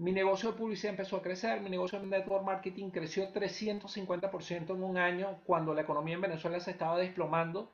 Mi 0.00 0.12
negocio 0.12 0.50
de 0.50 0.56
publicidad 0.56 0.92
empezó 0.92 1.18
a 1.18 1.22
crecer, 1.22 1.60
mi 1.60 1.68
negocio 1.68 2.00
de 2.00 2.06
network 2.06 2.42
marketing 2.42 2.88
creció 2.88 3.30
350% 3.34 4.74
en 4.74 4.82
un 4.82 4.96
año 4.96 5.42
cuando 5.44 5.74
la 5.74 5.82
economía 5.82 6.14
en 6.14 6.22
Venezuela 6.22 6.58
se 6.58 6.70
estaba 6.70 6.96
desplomando. 6.96 7.70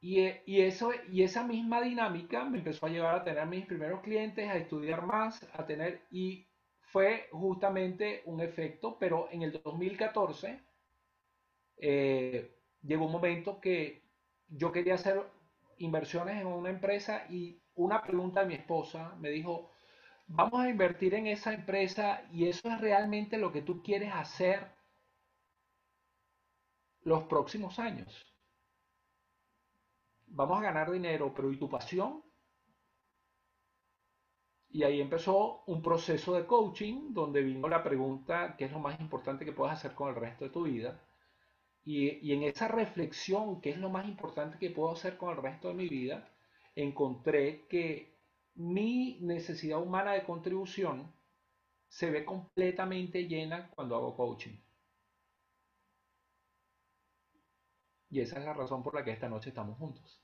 Y, 0.00 0.60
eso, 0.60 0.90
y 1.12 1.22
esa 1.22 1.44
misma 1.44 1.80
dinámica 1.80 2.44
me 2.44 2.58
empezó 2.58 2.86
a 2.86 2.88
llevar 2.88 3.14
a 3.14 3.22
tener 3.22 3.46
mis 3.46 3.66
primeros 3.66 4.00
clientes, 4.00 4.48
a 4.48 4.56
estudiar 4.56 5.06
más, 5.06 5.48
a 5.52 5.64
tener, 5.64 6.02
y 6.10 6.48
fue 6.80 7.28
justamente 7.30 8.22
un 8.24 8.40
efecto, 8.40 8.98
pero 8.98 9.28
en 9.30 9.42
el 9.42 9.52
2014 9.62 10.60
eh, 11.76 12.52
llegó 12.82 13.06
un 13.06 13.12
momento 13.12 13.60
que 13.60 14.02
yo 14.48 14.72
quería 14.72 14.94
hacer 14.94 15.22
inversiones 15.76 16.40
en 16.40 16.48
una 16.48 16.70
empresa 16.70 17.26
y 17.30 17.60
una 17.78 18.02
pregunta 18.02 18.40
de 18.40 18.46
mi 18.46 18.54
esposa 18.54 19.16
me 19.18 19.30
dijo, 19.30 19.72
vamos 20.26 20.60
a 20.60 20.68
invertir 20.68 21.14
en 21.14 21.26
esa 21.26 21.52
empresa 21.54 22.22
y 22.32 22.48
eso 22.48 22.68
es 22.68 22.80
realmente 22.80 23.38
lo 23.38 23.52
que 23.52 23.62
tú 23.62 23.82
quieres 23.82 24.12
hacer 24.14 24.70
los 27.02 27.24
próximos 27.24 27.78
años 27.78 28.28
vamos 30.30 30.58
a 30.58 30.62
ganar 30.62 30.90
dinero, 30.90 31.32
pero 31.34 31.52
¿y 31.52 31.58
tu 31.58 31.68
pasión? 31.68 32.22
Y 34.70 34.82
ahí 34.82 35.00
empezó 35.00 35.62
un 35.66 35.82
proceso 35.82 36.34
de 36.34 36.46
coaching 36.46 37.12
donde 37.12 37.42
vino 37.42 37.68
la 37.68 37.82
pregunta, 37.82 38.54
¿qué 38.56 38.66
es 38.66 38.72
lo 38.72 38.78
más 38.78 39.00
importante 39.00 39.44
que 39.44 39.52
puedes 39.52 39.74
hacer 39.74 39.94
con 39.94 40.08
el 40.10 40.14
resto 40.14 40.44
de 40.44 40.50
tu 40.50 40.62
vida? 40.64 41.02
Y, 41.84 42.10
y, 42.26 42.34
en 42.34 42.42
esa 42.42 42.68
reflexión, 42.68 43.60
¿qué 43.60 43.70
es 43.70 43.78
lo 43.78 43.88
más 43.90 44.06
importante 44.06 44.58
que 44.58 44.70
puedo 44.70 44.92
hacer 44.92 45.16
con 45.16 45.30
el 45.34 45.42
resto 45.42 45.68
de 45.68 45.74
mi 45.74 45.88
vida? 45.88 46.28
Encontré 46.80 47.66
que 47.66 48.16
mi 48.54 49.18
necesidad 49.20 49.82
humana 49.82 50.12
de 50.12 50.22
contribución 50.22 51.12
se 51.88 52.08
ve 52.08 52.24
completamente 52.24 53.26
llena 53.26 53.68
cuando 53.70 53.96
hago 53.96 54.14
coaching. 54.16 54.56
Y 58.10 58.20
esa 58.20 58.38
es 58.38 58.44
la 58.44 58.54
razón 58.54 58.84
por 58.84 58.94
la 58.94 59.02
que 59.02 59.10
esta 59.10 59.28
noche 59.28 59.48
estamos 59.48 59.76
juntos. 59.76 60.22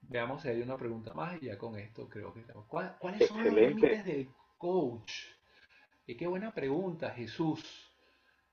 Veamos 0.00 0.42
si 0.42 0.48
hay 0.48 0.62
una 0.62 0.76
pregunta 0.76 1.14
más 1.14 1.40
y 1.40 1.46
ya 1.46 1.56
con 1.56 1.78
esto 1.78 2.08
creo 2.08 2.34
que 2.34 2.40
estamos. 2.40 2.66
¿Cuáles 2.66 3.28
son 3.28 3.44
los 3.44 3.54
límites 3.54 4.04
del 4.04 4.28
coach? 4.56 5.12
Y 6.08 6.16
qué 6.16 6.26
buena 6.26 6.52
pregunta, 6.52 7.10
Jesús. 7.10 7.87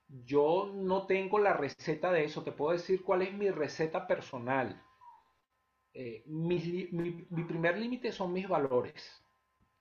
Yo 0.08 0.70
no 0.72 1.06
tengo 1.06 1.38
la 1.38 1.52
receta 1.52 2.12
de 2.12 2.24
eso. 2.24 2.42
Te 2.42 2.52
puedo 2.52 2.72
decir 2.72 3.02
cuál 3.02 3.22
es 3.22 3.32
mi 3.32 3.50
receta 3.50 4.06
personal. 4.06 4.82
Eh, 5.92 6.22
mi, 6.26 6.58
primer 7.48 7.78
límite 7.78 8.12
son 8.12 8.32
mis 8.32 8.48
valores. 8.48 9.24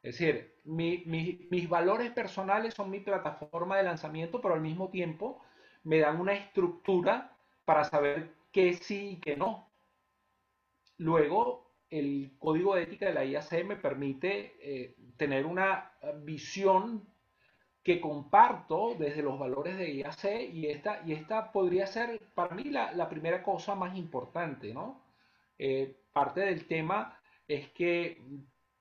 Es 0.01 0.17
decir, 0.19 0.59
mis 0.63 1.67
valores 1.67 2.11
personales 2.11 2.73
son 2.73 2.89
mi 2.89 2.99
plataforma 2.99 3.77
de 3.77 3.83
lanzamiento, 3.83 4.39
pero 4.39 4.53
al 4.53 4.61
mismo 4.61 4.89
tiempo 4.89 5.41
me 5.83 5.99
dan 5.99 6.19
una 6.19 6.33
estructura 6.33 7.35
para 7.65 7.83
saber 7.83 8.31
qué 8.51 8.73
sí 8.73 9.09
y 9.11 9.19
qué 9.19 9.35
no. 9.35 9.67
Luego, 10.97 11.71
el 11.89 12.35
código 12.39 12.75
de 12.75 12.83
ética 12.83 13.07
de 13.07 13.13
la 13.13 13.25
IAC 13.25 13.65
me 13.65 13.75
permite 13.75 14.55
eh, 14.59 14.95
tener 15.17 15.45
una 15.45 15.91
visión 16.23 17.07
que 17.85 18.01
comparto 18.01 18.95
desde 18.97 19.21
los 19.21 19.37
valores 19.37 19.77
de 19.77 19.93
IAC 19.93 20.51
y 20.51 20.65
esta, 20.65 21.03
y 21.05 21.13
esta 21.13 21.51
podría 21.51 21.85
ser 21.85 22.19
para 22.33 22.55
mí 22.55 22.63
la, 22.63 23.07
primera 23.07 23.43
cosa 23.43 23.75
más 23.75 23.95
importante, 23.95 24.73
¿no? 24.73 25.03
Eh, 25.59 25.95
parte 26.11 26.41
del 26.41 26.65
tema 26.65 27.21
es 27.47 27.69
que 27.69 28.23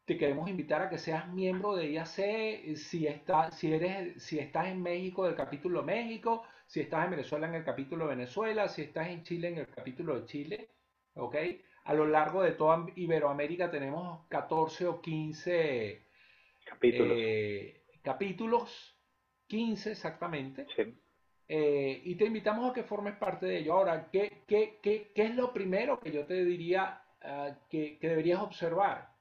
te 0.07 0.17
queremos 0.17 0.49
invitar 0.49 0.81
a 0.81 0.89
que 0.89 0.97
seas 0.97 1.29
miembro 1.29 1.77
de 1.77 1.91
IAC 1.91 2.77
si, 2.77 3.07
está, 3.07 3.51
si, 3.51 3.75
eres, 3.75 4.23
si 4.23 4.39
estás 4.39 4.69
en 4.69 4.83
México 4.83 5.27
del 5.27 5.35
capítulo 5.35 5.83
México, 5.83 6.43
si 6.67 6.81
estás 6.81 7.05
en 7.05 7.11
Venezuela 7.11 7.47
en 7.47 7.57
el 7.57 7.65
capítulo 7.65 8.07
Venezuela, 8.07 8.69
si 8.69 8.81
estás 8.81 9.09
en 9.09 9.23
Chile 9.23 9.49
en 9.49 9.59
el 9.59 9.69
capítulo 9.69 10.19
de 10.19 10.25
Chile, 10.25 10.69
¿ok? 11.17 11.37
A 11.85 11.93
lo 11.93 12.07
largo 12.07 12.43
de 12.43 12.53
toda 12.53 12.87
Iberoamérica 12.97 13.71
tenemos 13.71 14.27
14 14.31 14.87
o 14.87 15.03
15 15.03 16.07
capítulos. 16.65 17.19
Eh, 17.21 17.83
capítulos 18.03 18.94
15 19.47 19.93
exactamente. 19.93 20.67
Eh, 21.47 22.01
y 22.05 22.15
te 22.15 22.25
invitamos 22.25 22.71
a 22.71 22.75
que 22.75 22.83
formes 22.83 23.17
parte 23.17 23.47
de 23.47 23.59
ello. 23.59 23.75
Ahora, 23.75 24.09
¿qué, 24.11 24.45
qué, 24.47 24.79
qué, 24.83 25.13
qué 25.15 25.25
es 25.25 25.35
lo 25.35 25.53
primero 25.53 26.01
que 26.01 26.11
yo 26.11 26.25
te 26.27 26.45
diría 26.45 27.03
ah, 27.23 27.57
que, 27.69 27.99
que, 27.99 28.09
deberías 28.09 28.41
observar? 28.41 29.13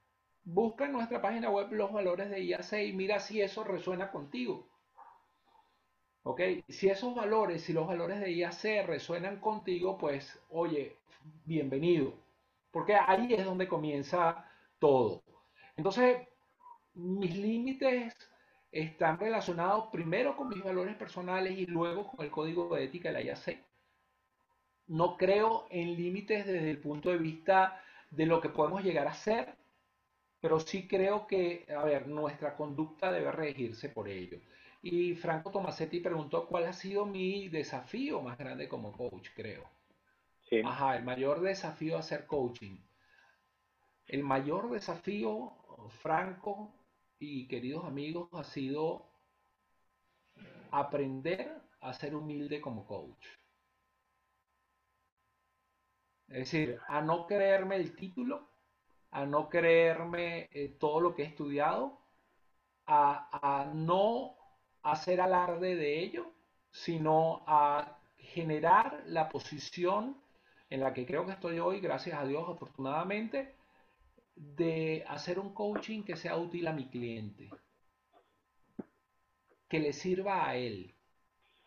Busca 0.44 0.86
en 0.86 0.92
nuestra 0.92 1.20
página 1.20 1.50
web 1.50 1.72
los 1.72 1.92
valores 1.92 2.30
de 2.30 2.42
IAC 2.42 2.72
y 2.84 2.92
mira 2.92 3.18
si 3.20 3.40
eso 3.40 3.64
resuena 3.64 4.10
contigo. 4.10 4.68
¿Ok? 6.22 6.40
Si 6.68 6.88
esos 6.88 7.14
valores, 7.14 7.62
si 7.62 7.72
los 7.74 7.86
valores 7.86 8.20
de 8.20 8.32
IAC 8.32 8.86
resuenan 8.86 9.40
contigo, 9.40 9.98
pues, 9.98 10.40
oye, 10.50 10.96
bienvenido. 11.44 12.14
Porque 12.70 12.94
ahí 12.94 13.34
es 13.34 13.44
donde 13.44 13.68
comienza 13.68 14.50
todo. 14.78 15.22
Entonces, 15.76 16.26
mis 16.94 17.36
límites 17.36 18.14
están 18.74 19.20
relacionados 19.20 19.86
primero 19.92 20.36
con 20.36 20.48
mis 20.48 20.62
valores 20.62 20.96
personales 20.96 21.56
y 21.56 21.64
luego 21.66 22.08
con 22.08 22.24
el 22.24 22.30
código 22.30 22.74
de 22.74 22.84
ética 22.84 23.10
de 23.10 23.14
la 23.14 23.22
IAC. 23.22 23.64
No 24.88 25.16
creo 25.16 25.66
en 25.70 25.94
límites 25.94 26.44
desde 26.44 26.70
el 26.70 26.78
punto 26.78 27.10
de 27.10 27.18
vista 27.18 27.80
de 28.10 28.26
lo 28.26 28.40
que 28.40 28.48
podemos 28.48 28.82
llegar 28.82 29.06
a 29.06 29.14
ser, 29.14 29.54
pero 30.40 30.58
sí 30.58 30.88
creo 30.88 31.28
que, 31.28 31.64
a 31.74 31.84
ver, 31.84 32.08
nuestra 32.08 32.56
conducta 32.56 33.12
debe 33.12 33.30
regirse 33.30 33.88
por 33.90 34.08
ello. 34.08 34.40
Y 34.82 35.14
Franco 35.14 35.52
Tomasetti 35.52 36.00
preguntó 36.00 36.46
cuál 36.48 36.66
ha 36.66 36.72
sido 36.72 37.06
mi 37.06 37.48
desafío 37.48 38.20
más 38.22 38.36
grande 38.36 38.68
como 38.68 38.92
coach, 38.92 39.28
creo. 39.36 39.70
Sí. 40.42 40.60
Ajá, 40.64 40.96
el 40.96 41.04
mayor 41.04 41.40
desafío 41.40 41.96
a 41.96 42.00
hacer 42.00 42.26
coaching. 42.26 42.76
El 44.08 44.24
mayor 44.24 44.68
desafío, 44.68 45.52
Franco, 46.02 46.74
y 47.18 47.46
queridos 47.46 47.84
amigos 47.84 48.28
ha 48.32 48.44
sido 48.44 49.10
aprender 50.70 51.62
a 51.80 51.92
ser 51.92 52.14
humilde 52.14 52.60
como 52.60 52.86
coach. 52.86 53.26
Es 56.28 56.38
decir, 56.38 56.78
a 56.88 57.00
no 57.00 57.26
creerme 57.26 57.76
el 57.76 57.94
título, 57.94 58.48
a 59.10 59.24
no 59.24 59.48
creerme 59.48 60.48
eh, 60.52 60.76
todo 60.80 61.00
lo 61.00 61.14
que 61.14 61.22
he 61.22 61.26
estudiado, 61.26 62.00
a, 62.86 63.60
a 63.60 63.66
no 63.66 64.36
hacer 64.82 65.20
alarde 65.20 65.76
de 65.76 66.00
ello, 66.00 66.32
sino 66.70 67.44
a 67.46 67.98
generar 68.18 69.04
la 69.06 69.28
posición 69.28 70.20
en 70.70 70.80
la 70.80 70.92
que 70.92 71.06
creo 71.06 71.24
que 71.24 71.32
estoy 71.32 71.60
hoy, 71.60 71.80
gracias 71.80 72.18
a 72.18 72.24
Dios, 72.24 72.48
afortunadamente, 72.48 73.54
de 74.36 75.04
hacer 75.08 75.38
un 75.38 75.54
coaching 75.54 76.02
que 76.02 76.16
sea 76.16 76.36
útil 76.36 76.66
a 76.66 76.72
mi 76.72 76.88
cliente, 76.88 77.50
que 79.68 79.78
le 79.78 79.92
sirva 79.92 80.48
a 80.48 80.56
él, 80.56 80.94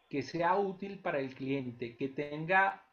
que 0.10 0.22
sea 0.22 0.58
útil 0.58 1.00
para 1.00 1.20
el 1.20 1.34
cliente, 1.34 1.96
que 1.96 2.10
tenga 2.10 2.84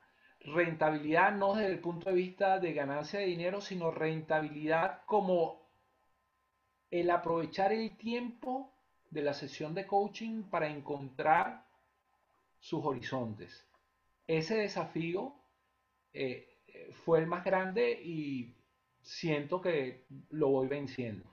rentabilidad 0.40 1.32
no 1.32 1.54
desde 1.54 1.72
el 1.72 1.80
punto 1.80 2.10
de 2.10 2.16
vista 2.16 2.58
de 2.58 2.72
ganancia 2.72 3.20
de 3.20 3.26
dinero, 3.26 3.60
sino 3.60 3.90
rentabilidad 3.90 5.02
como 5.06 5.68
el 6.90 7.10
aprovechar 7.10 7.72
el 7.72 7.96
tiempo 7.96 8.72
de 9.10 9.22
la 9.22 9.34
sesión 9.34 9.74
de 9.74 9.86
coaching 9.86 10.44
para 10.44 10.68
encontrar 10.68 11.66
sus 12.58 12.84
horizontes. 12.84 13.66
Ese 14.26 14.56
desafío 14.56 15.34
eh, 16.12 16.48
fue 17.04 17.20
el 17.20 17.26
más 17.26 17.44
grande 17.44 18.00
y 18.02 18.54
siento 19.04 19.60
que 19.60 20.04
lo 20.30 20.48
voy 20.48 20.66
venciendo. 20.66 21.30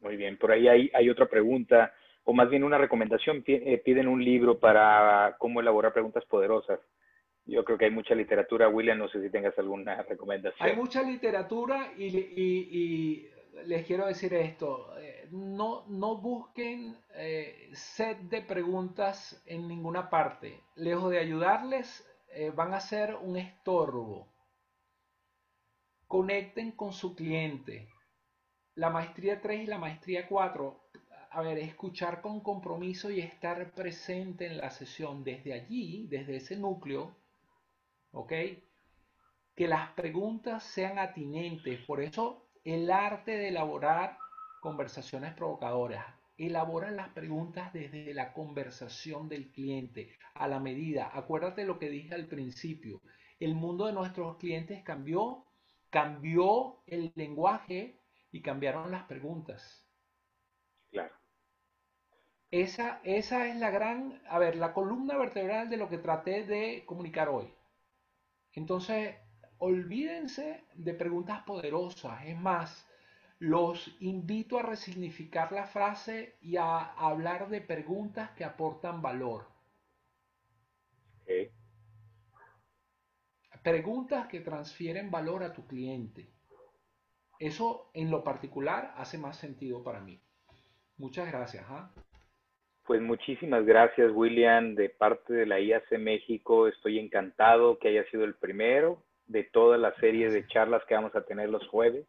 Muy 0.00 0.16
bien, 0.16 0.38
por 0.38 0.50
ahí 0.50 0.68
hay, 0.68 0.90
hay 0.94 1.10
otra 1.10 1.26
pregunta, 1.26 1.92
o 2.24 2.32
más 2.32 2.48
bien 2.48 2.64
una 2.64 2.78
recomendación. 2.78 3.44
Eh, 3.46 3.80
piden 3.84 4.08
un 4.08 4.24
libro 4.24 4.58
para 4.58 5.36
cómo 5.38 5.60
elaborar 5.60 5.92
preguntas 5.92 6.24
poderosas. 6.24 6.80
Yo 7.44 7.64
creo 7.64 7.76
que 7.76 7.86
hay 7.86 7.90
mucha 7.90 8.14
literatura. 8.14 8.68
William, 8.68 8.98
no 8.98 9.08
sé 9.08 9.20
si 9.20 9.30
tengas 9.30 9.58
alguna 9.58 10.02
recomendación. 10.02 10.68
Hay 10.68 10.76
mucha 10.76 11.02
literatura 11.02 11.92
y, 11.96 12.16
y, 12.16 13.30
les 13.64 13.84
quiero 13.86 14.06
decir 14.06 14.32
esto. 14.34 14.96
Eh, 14.98 15.28
no, 15.32 15.84
no 15.88 16.16
busquen 16.16 16.96
eh, 17.14 17.70
set 17.72 18.18
de 18.22 18.42
preguntas 18.42 19.42
en 19.46 19.66
ninguna 19.66 20.08
parte. 20.08 20.60
Lejos 20.76 21.10
de 21.10 21.18
ayudarles, 21.18 22.11
eh, 22.34 22.50
van 22.50 22.72
a 22.74 22.80
ser 22.80 23.14
un 23.16 23.36
estorbo. 23.36 24.32
Conecten 26.06 26.72
con 26.72 26.92
su 26.92 27.14
cliente. 27.14 27.88
La 28.74 28.90
maestría 28.90 29.40
3 29.40 29.64
y 29.64 29.66
la 29.66 29.78
maestría 29.78 30.26
4, 30.26 30.88
a 31.30 31.40
ver, 31.42 31.58
escuchar 31.58 32.22
con 32.22 32.40
compromiso 32.40 33.10
y 33.10 33.20
estar 33.20 33.72
presente 33.72 34.46
en 34.46 34.58
la 34.58 34.70
sesión 34.70 35.24
desde 35.24 35.52
allí, 35.52 36.06
desde 36.08 36.36
ese 36.36 36.56
núcleo, 36.56 37.16
¿ok? 38.12 38.32
Que 39.54 39.68
las 39.68 39.90
preguntas 39.92 40.62
sean 40.62 40.98
atinentes. 40.98 41.84
Por 41.84 42.00
eso 42.00 42.48
el 42.64 42.90
arte 42.90 43.32
de 43.32 43.48
elaborar 43.48 44.16
conversaciones 44.60 45.34
provocadoras, 45.34 46.06
Elaboran 46.36 46.96
las 46.96 47.10
preguntas 47.10 47.72
desde 47.72 48.14
la 48.14 48.32
conversación 48.32 49.28
del 49.28 49.50
cliente, 49.52 50.16
a 50.34 50.48
la 50.48 50.60
medida. 50.60 51.10
Acuérdate 51.12 51.64
lo 51.64 51.78
que 51.78 51.90
dije 51.90 52.14
al 52.14 52.26
principio. 52.26 53.00
El 53.38 53.54
mundo 53.54 53.86
de 53.86 53.92
nuestros 53.92 54.36
clientes 54.38 54.82
cambió, 54.82 55.44
cambió 55.90 56.82
el 56.86 57.12
lenguaje 57.14 57.98
y 58.30 58.40
cambiaron 58.40 58.90
las 58.90 59.04
preguntas. 59.04 59.86
Claro. 60.90 61.14
Esa, 62.50 63.00
esa 63.04 63.48
es 63.48 63.56
la 63.56 63.70
gran, 63.70 64.22
a 64.28 64.38
ver, 64.38 64.56
la 64.56 64.72
columna 64.72 65.16
vertebral 65.16 65.70
de 65.70 65.76
lo 65.76 65.88
que 65.88 65.98
traté 65.98 66.44
de 66.44 66.84
comunicar 66.86 67.28
hoy. 67.28 67.52
Entonces, 68.52 69.16
olvídense 69.58 70.64
de 70.74 70.94
preguntas 70.94 71.42
poderosas. 71.44 72.24
Es 72.26 72.36
más, 72.38 72.86
los 73.42 73.96
invito 73.98 74.56
a 74.56 74.62
resignificar 74.62 75.50
la 75.50 75.66
frase 75.66 76.36
y 76.40 76.58
a 76.58 76.78
hablar 76.92 77.48
de 77.48 77.60
preguntas 77.60 78.30
que 78.36 78.44
aportan 78.44 79.02
valor. 79.02 79.46
Preguntas 83.64 84.28
que 84.28 84.40
transfieren 84.40 85.10
valor 85.10 85.42
a 85.42 85.52
tu 85.52 85.66
cliente. 85.66 86.28
Eso 87.40 87.90
en 87.94 88.12
lo 88.12 88.22
particular 88.22 88.94
hace 88.96 89.18
más 89.18 89.38
sentido 89.38 89.82
para 89.82 89.98
mí. 89.98 90.20
Muchas 90.96 91.28
gracias. 91.28 91.64
¿ah? 91.68 91.90
Pues 92.84 93.02
muchísimas 93.02 93.66
gracias, 93.66 94.12
William, 94.14 94.76
de 94.76 94.88
parte 94.88 95.32
de 95.32 95.46
la 95.46 95.58
IAC 95.58 95.98
México. 95.98 96.68
Estoy 96.68 97.00
encantado 97.00 97.80
que 97.80 97.88
haya 97.88 98.08
sido 98.08 98.22
el 98.22 98.36
primero 98.36 99.02
de 99.26 99.42
toda 99.42 99.78
la 99.78 99.92
serie 99.96 100.30
de 100.30 100.46
charlas 100.46 100.84
que 100.86 100.94
vamos 100.94 101.16
a 101.16 101.24
tener 101.24 101.48
los 101.48 101.66
jueves. 101.66 102.06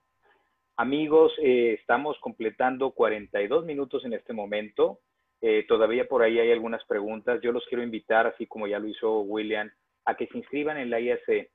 Amigos, 0.75 1.31
eh, 1.39 1.77
estamos 1.79 2.17
completando 2.19 2.91
42 2.91 3.63
minutos 3.63 4.03
en 4.05 4.13
este 4.13 4.33
momento. 4.33 5.01
Eh, 5.39 5.65
todavía 5.67 6.07
por 6.07 6.23
ahí 6.23 6.39
hay 6.39 6.51
algunas 6.51 6.83
preguntas. 6.85 7.39
Yo 7.43 7.51
los 7.51 7.63
quiero 7.67 7.83
invitar, 7.83 8.25
así 8.25 8.47
como 8.47 8.65
ya 8.65 8.79
lo 8.79 8.87
hizo 8.87 9.19
William, 9.19 9.69
a 10.05 10.15
que 10.15 10.25
se 10.25 10.37
inscriban 10.39 10.77
en 10.77 10.89
la 10.89 10.99
IAC. 10.99 11.51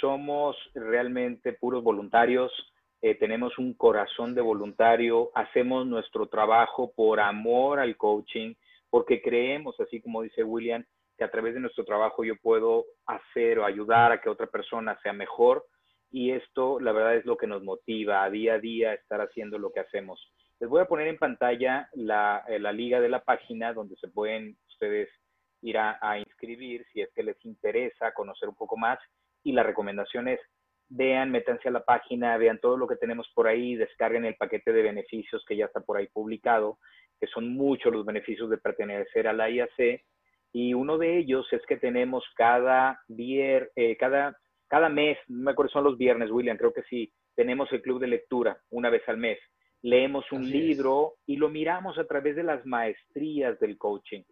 Somos 0.00 0.56
realmente 0.74 1.52
puros 1.52 1.84
voluntarios. 1.84 2.52
eh, 3.02 3.14
tenemos 3.14 3.56
un 3.58 3.74
corazón 3.74 4.34
de 4.34 4.40
voluntario, 4.40 5.30
hacemos 5.34 5.86
nuestro 5.86 6.26
trabajo 6.26 6.92
por 6.96 7.20
amor 7.20 7.78
al 7.78 7.96
coaching, 7.96 8.54
porque 8.90 9.20
creemos, 9.20 9.78
así 9.78 10.00
como 10.00 10.22
dice 10.22 10.42
William, 10.42 10.84
que 11.16 11.22
a 11.22 11.30
través 11.30 11.54
de 11.54 11.60
nuestro 11.60 11.84
trabajo 11.84 12.24
yo 12.24 12.34
puedo 12.36 12.86
hacer 13.06 13.58
o 13.58 13.66
ayudar 13.66 14.12
a 14.12 14.20
que 14.20 14.30
otra 14.30 14.46
persona 14.46 14.98
sea 15.02 15.12
mejor. 15.12 15.66
Y 16.10 16.32
esto, 16.32 16.80
la 16.80 16.92
verdad, 16.92 17.16
es 17.16 17.26
lo 17.26 17.36
que 17.36 17.46
nos 17.46 17.62
motiva 17.62 18.24
a 18.24 18.30
día 18.30 18.54
a 18.54 18.58
día 18.58 18.90
a 18.90 18.94
estar 18.94 19.20
haciendo 19.20 19.58
lo 19.58 19.72
que 19.72 19.80
hacemos. 19.80 20.20
Les 20.60 20.68
voy 20.68 20.80
a 20.80 20.86
poner 20.86 21.08
en 21.08 21.18
pantalla 21.18 21.88
la, 21.92 22.44
eh, 22.48 22.58
la 22.58 22.72
liga 22.72 23.00
de 23.00 23.08
la 23.08 23.22
página 23.22 23.72
donde 23.72 23.96
se 23.96 24.08
pueden 24.08 24.56
ustedes 24.68 25.08
ir 25.62 25.78
a, 25.78 26.18
inscribir 26.18 26.86
si 26.92 27.00
es 27.00 27.12
que 27.12 27.22
les 27.22 27.42
interesa 27.44 28.12
conocer 28.12 28.48
un 28.48 28.54
poco 28.54 28.76
más. 28.76 28.98
Y 29.42 29.52
la 29.52 29.62
recomendación 29.62 30.28
es, 30.28 30.40
vean, 30.88 31.30
métanse 31.30 31.68
a 31.68 31.72
la 31.72 31.84
página, 31.84 32.36
vean 32.36 32.60
todo 32.60 32.76
lo 32.76 32.86
que 32.86 32.96
tenemos 32.96 33.28
por 33.34 33.48
ahí, 33.48 33.74
descarguen 33.74 34.24
el 34.24 34.36
paquete 34.36 34.72
de 34.72 34.82
beneficios 34.82 35.44
que 35.46 35.56
ya 35.56 35.66
está 35.66 35.80
por 35.80 35.96
ahí 35.96 36.08
publicado, 36.08 36.78
que 37.18 37.26
son 37.26 37.52
muchos 37.52 37.92
los 37.92 38.04
beneficios 38.04 38.50
de 38.50 38.58
pertenecer 38.58 39.26
a 39.28 39.32
la 39.32 39.50
IAC. 39.50 40.04
Y 40.52 40.74
uno 40.74 40.98
de 40.98 41.18
ellos 41.18 41.46
es 41.52 41.64
que 41.66 41.76
tenemos 41.76 42.24
cada, 42.36 43.00
vier, 43.08 43.72
eh, 43.76 43.96
cada, 43.96 44.38
cada 44.68 44.88
mes, 44.88 45.18
no 45.28 45.44
me 45.44 45.50
acuerdo, 45.52 45.70
son 45.72 45.84
los 45.84 45.96
viernes, 45.96 46.30
William, 46.30 46.56
creo 46.56 46.72
que 46.72 46.82
sí, 46.84 47.12
tenemos 47.34 47.72
el 47.72 47.82
club 47.82 48.00
de 48.00 48.08
lectura 48.08 48.58
una 48.70 48.90
vez 48.90 49.02
al 49.08 49.16
mes. 49.18 49.38
Leemos 49.82 50.30
un 50.32 50.42
Así 50.42 50.50
libro 50.52 51.12
es. 51.14 51.22
y 51.26 51.36
lo 51.36 51.48
miramos 51.48 51.98
a 51.98 52.06
través 52.06 52.34
de 52.34 52.42
las 52.42 52.64
maestrías 52.66 53.58
del 53.60 53.78
coaching. 53.78 54.22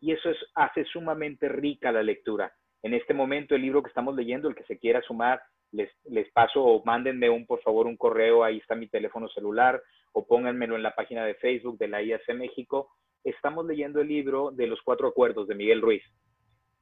Y 0.00 0.12
eso 0.12 0.30
es, 0.30 0.38
hace 0.54 0.84
sumamente 0.84 1.48
rica 1.48 1.92
la 1.92 2.02
lectura. 2.02 2.52
En 2.82 2.94
este 2.94 3.14
momento, 3.14 3.54
el 3.54 3.62
libro 3.62 3.82
que 3.82 3.88
estamos 3.88 4.14
leyendo, 4.16 4.48
el 4.48 4.54
que 4.54 4.64
se 4.64 4.78
quiera 4.78 5.00
sumar, 5.02 5.40
les, 5.72 5.90
les 6.04 6.30
paso 6.32 6.62
o 6.62 6.84
mándenme 6.84 7.30
un, 7.30 7.46
por 7.46 7.62
favor, 7.62 7.86
un 7.86 7.96
correo, 7.96 8.44
ahí 8.44 8.58
está 8.58 8.74
mi 8.74 8.88
teléfono 8.88 9.28
celular, 9.28 9.80
o 10.12 10.26
pónganmelo 10.26 10.76
en 10.76 10.82
la 10.82 10.94
página 10.94 11.24
de 11.24 11.34
Facebook 11.34 11.78
de 11.78 11.88
la 11.88 12.02
IAC 12.02 12.34
México. 12.34 12.90
Estamos 13.22 13.66
leyendo 13.66 14.00
el 14.00 14.08
libro 14.08 14.50
de 14.50 14.66
los 14.66 14.80
cuatro 14.82 15.08
acuerdos 15.08 15.48
de 15.48 15.54
Miguel 15.54 15.80
Ruiz 15.80 16.02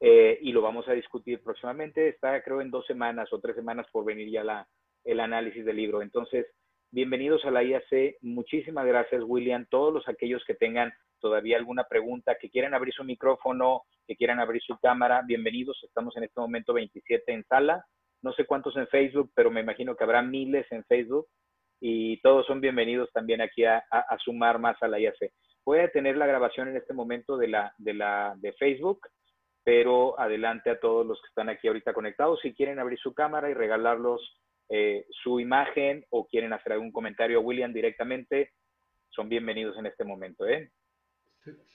eh, 0.05 0.37
y 0.41 0.51
lo 0.51 0.61
vamos 0.61 0.85
a 0.89 0.93
discutir 0.93 1.41
próximamente. 1.41 2.09
Está, 2.09 2.41
creo, 2.43 2.59
en 2.59 2.71
dos 2.71 2.85
semanas 2.85 3.31
o 3.31 3.39
tres 3.39 3.55
semanas 3.55 3.87
por 3.91 4.03
venir 4.03 4.29
ya 4.29 4.43
la, 4.43 4.67
el 5.05 5.21
análisis 5.21 5.63
del 5.63 5.77
libro. 5.77 6.01
Entonces, 6.01 6.45
bienvenidos 6.91 7.45
a 7.45 7.51
la 7.51 7.63
IAC. 7.63 8.17
Muchísimas 8.21 8.85
gracias, 8.85 9.23
William. 9.25 9.65
Todos 9.69 9.93
los 9.93 10.07
aquellos 10.09 10.43
que 10.45 10.55
tengan 10.55 10.91
todavía 11.19 11.55
alguna 11.55 11.85
pregunta, 11.85 12.35
que 12.35 12.49
quieran 12.49 12.73
abrir 12.73 12.93
su 12.93 13.05
micrófono, 13.05 13.83
que 14.05 14.17
quieran 14.17 14.41
abrir 14.41 14.61
su 14.61 14.77
cámara, 14.79 15.21
bienvenidos. 15.25 15.81
Estamos 15.83 16.17
en 16.17 16.25
este 16.25 16.41
momento 16.41 16.73
27 16.73 17.31
en 17.31 17.45
sala 17.45 17.85
no 18.23 18.33
sé 18.33 18.45
cuántos 18.45 18.75
en 18.77 18.87
Facebook, 18.87 19.31
pero 19.35 19.51
me 19.51 19.59
imagino 19.59 19.95
que 19.95 20.03
habrá 20.03 20.21
miles 20.21 20.65
en 20.71 20.83
Facebook 20.85 21.27
y 21.79 22.21
todos 22.21 22.47
son 22.47 22.61
bienvenidos 22.61 23.11
también 23.11 23.41
aquí 23.41 23.65
a, 23.65 23.83
a, 23.91 23.99
a 23.99 24.17
sumar 24.19 24.59
más 24.59 24.81
a 24.81 24.87
la 24.87 24.99
IAC. 24.99 25.31
Voy 25.65 25.79
a 25.79 25.91
tener 25.91 26.15
la 26.15 26.25
grabación 26.25 26.69
en 26.69 26.77
este 26.77 26.93
momento 26.93 27.37
de, 27.37 27.49
la, 27.49 27.73
de, 27.77 27.93
la, 27.93 28.33
de 28.37 28.53
Facebook, 28.53 29.01
pero 29.63 30.19
adelante 30.19 30.69
a 30.69 30.79
todos 30.79 31.05
los 31.05 31.21
que 31.21 31.27
están 31.27 31.49
aquí 31.49 31.67
ahorita 31.67 31.93
conectados. 31.93 32.39
Si 32.41 32.53
quieren 32.53 32.79
abrir 32.79 32.99
su 32.99 33.13
cámara 33.13 33.49
y 33.49 33.53
regalarlos 33.53 34.21
eh, 34.69 35.05
su 35.23 35.39
imagen 35.39 36.05
o 36.09 36.27
quieren 36.27 36.53
hacer 36.53 36.73
algún 36.73 36.91
comentario 36.91 37.39
a 37.39 37.41
William 37.41 37.73
directamente, 37.73 38.51
son 39.09 39.29
bienvenidos 39.29 39.77
en 39.77 39.85
este 39.85 40.03
momento. 40.03 40.47
¿eh? 40.47 40.71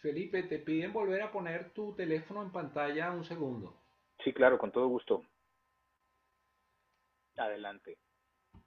Felipe, 0.03 0.43
te 0.45 0.59
piden 0.59 0.93
volver 0.93 1.23
a 1.23 1.33
poner 1.33 1.71
tu 1.71 1.95
teléfono 1.95 2.43
en 2.43 2.53
pantalla 2.53 3.13
un 3.13 3.25
segundo. 3.25 3.75
Sí, 4.25 4.33
claro, 4.33 4.59
con 4.59 4.73
todo 4.73 4.89
gusto 4.89 5.23
adelante. 7.39 7.99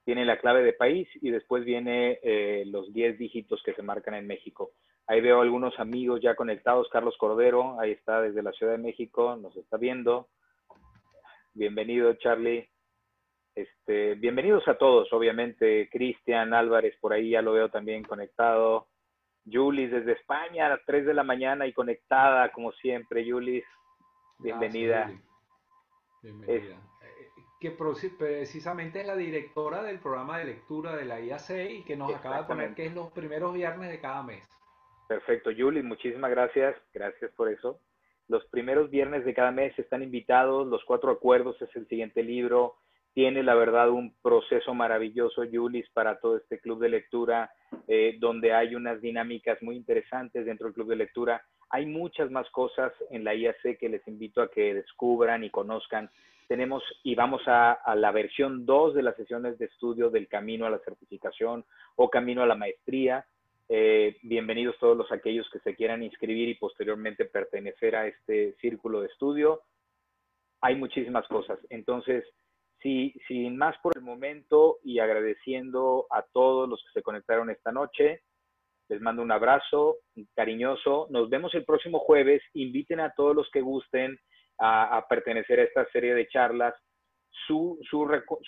Tiene 0.04 0.26
la 0.26 0.40
clave 0.40 0.64
de 0.64 0.74
país 0.74 1.08
y 1.22 1.30
después 1.30 1.64
viene 1.64 2.20
eh, 2.24 2.64
los 2.66 2.92
10 2.94 3.18
dígitos 3.18 3.62
que 3.64 3.74
se 3.74 3.82
marcan 3.82 4.16
en 4.16 4.28
México. 4.28 4.72
Ahí 5.12 5.20
veo 5.20 5.42
algunos 5.42 5.78
amigos 5.78 6.22
ya 6.22 6.36
conectados. 6.36 6.88
Carlos 6.90 7.18
Cordero, 7.18 7.78
ahí 7.82 7.92
está 7.92 8.22
desde 8.22 8.42
la 8.42 8.54
Ciudad 8.54 8.72
de 8.72 8.78
México, 8.78 9.36
nos 9.36 9.54
está 9.58 9.76
viendo. 9.76 10.30
Bienvenido, 11.54 12.14
Charlie. 12.14 12.70
Este, 13.54 14.16
bienvenidos 14.16 14.66
a 14.70 14.78
todos, 14.78 15.12
obviamente. 15.12 15.90
Cristian 15.92 16.54
Álvarez, 16.54 16.96
por 17.02 17.12
ahí 17.12 17.32
ya 17.32 17.42
lo 17.42 17.52
veo 17.52 17.70
también 17.70 18.06
conectado. 18.06 18.88
Julis 19.46 19.92
desde 19.92 20.14
España 20.14 20.68
a 20.68 20.70
las 20.70 20.86
3 20.86 21.06
de 21.06 21.14
la 21.14 21.24
mañana 21.24 21.68
y 21.68 21.74
conectada, 21.74 22.50
como 22.54 22.72
siempre. 22.72 23.30
Julis, 23.30 23.66
bienvenida. 24.40 25.08
Gracias, 25.08 25.24
bienvenida. 26.24 26.76
Es, 26.78 27.52
que 27.60 27.72
precisamente 27.72 29.02
es 29.02 29.08
la 29.08 29.18
directora 29.18 29.84
del 29.84 30.00
programa 30.00 30.38
de 30.38 30.46
lectura 30.46 30.96
de 30.96 31.04
la 31.04 31.20
IAC 31.20 31.50
y 31.70 31.84
que 31.84 31.98
nos 31.98 32.16
acaba 32.16 32.38
de 32.38 32.44
poner 32.46 32.74
que 32.76 32.86
es 32.86 32.94
los 32.94 33.12
primeros 33.12 33.54
viernes 33.54 33.90
de 33.90 34.00
cada 34.00 34.24
mes. 34.24 34.61
Perfecto, 35.12 35.50
Julie, 35.54 35.84
muchísimas 35.84 36.32
gracias. 36.32 36.74
Gracias 36.94 37.32
por 37.34 37.50
eso. 37.50 37.82
Los 38.30 38.46
primeros 38.46 38.90
viernes 38.90 39.26
de 39.26 39.34
cada 39.34 39.52
mes 39.52 39.78
están 39.78 40.04
invitados. 40.04 40.66
Los 40.70 40.86
cuatro 40.86 41.12
acuerdos 41.12 41.62
es 41.62 41.76
el 41.76 41.86
siguiente 41.90 42.24
libro. 42.24 42.76
Tiene, 43.14 43.44
la 43.44 43.54
verdad, 43.56 43.90
un 43.90 44.16
proceso 44.22 44.74
maravilloso, 44.74 45.44
Julis, 45.52 45.86
para 45.90 46.18
todo 46.22 46.38
este 46.38 46.62
club 46.62 46.80
de 46.80 46.88
lectura, 46.88 47.52
eh, 47.90 48.16
donde 48.22 48.54
hay 48.54 48.74
unas 48.74 49.02
dinámicas 49.02 49.62
muy 49.62 49.76
interesantes 49.76 50.46
dentro 50.46 50.68
del 50.68 50.76
club 50.76 50.88
de 50.88 50.96
lectura. 50.96 51.44
Hay 51.72 51.88
muchas 51.88 52.32
más 52.32 52.50
cosas 52.52 52.94
en 53.10 53.26
la 53.26 53.36
IAC 53.36 53.80
que 53.82 53.90
les 53.90 54.08
invito 54.08 54.42
a 54.42 54.50
que 54.50 54.74
descubran 54.74 55.44
y 55.44 55.50
conozcan 55.50 56.10
tenemos 56.52 56.84
y 57.04 57.16
vamos 57.16 57.42
a, 57.48 57.80
la 57.96 58.12
versión 58.12 58.66
2 58.66 58.96
de 58.96 59.04
las 59.04 59.16
sesiones 59.16 59.58
de 59.58 59.68
estudio 59.68 60.10
del 60.10 60.28
camino 60.28 60.66
a 60.66 60.70
la 60.70 60.80
certificación 60.80 61.64
o 61.96 62.10
camino 62.10 62.44
a 62.44 62.46
la 62.46 62.56
maestría. 62.56 63.26
Eh, 63.74 64.18
bienvenidos 64.24 64.78
todos 64.80 64.98
los 64.98 65.10
aquellos 65.14 65.50
que 65.50 65.60
se 65.60 65.78
quieran 65.78 66.04
inscribir 66.04 66.50
y 66.50 66.56
posteriormente 66.56 67.24
pertenecer 67.24 67.96
a 67.96 68.06
este 68.06 68.54
círculo 68.60 69.00
de 69.00 69.08
estudio. 69.08 69.62
Hay 70.60 70.76
muchísimas 70.76 71.26
cosas. 71.30 71.58
Entonces, 71.70 72.26
si, 72.82 73.14
sin 73.30 73.56
más 73.56 73.78
por 73.82 73.94
el 73.96 74.04
momento 74.04 74.80
y 74.84 75.00
agradeciendo 75.00 76.06
a 76.10 76.22
todos 76.34 76.68
los 76.68 76.84
que 76.84 77.00
se 77.00 77.02
conectaron 77.02 77.50
esta 77.50 77.72
noche, 77.72 78.24
les 78.90 79.00
mando 79.00 79.22
un 79.22 79.32
abrazo 79.32 80.00
cariñoso. 80.36 81.08
Nos 81.10 81.30
vemos 81.30 81.56
el 81.56 81.64
próximo 81.64 82.00
jueves. 82.00 82.44
Inviten 82.54 83.00
a 83.00 83.14
todos 83.14 83.34
los 83.34 83.50
que 83.52 83.62
gusten 83.62 84.20
a, 84.60 85.06
pertenecer 85.10 85.62
a 85.62 85.64
esta 85.64 85.86
serie 85.94 86.14
de 86.14 86.28
charlas. 86.28 86.76
Su, 87.48 87.80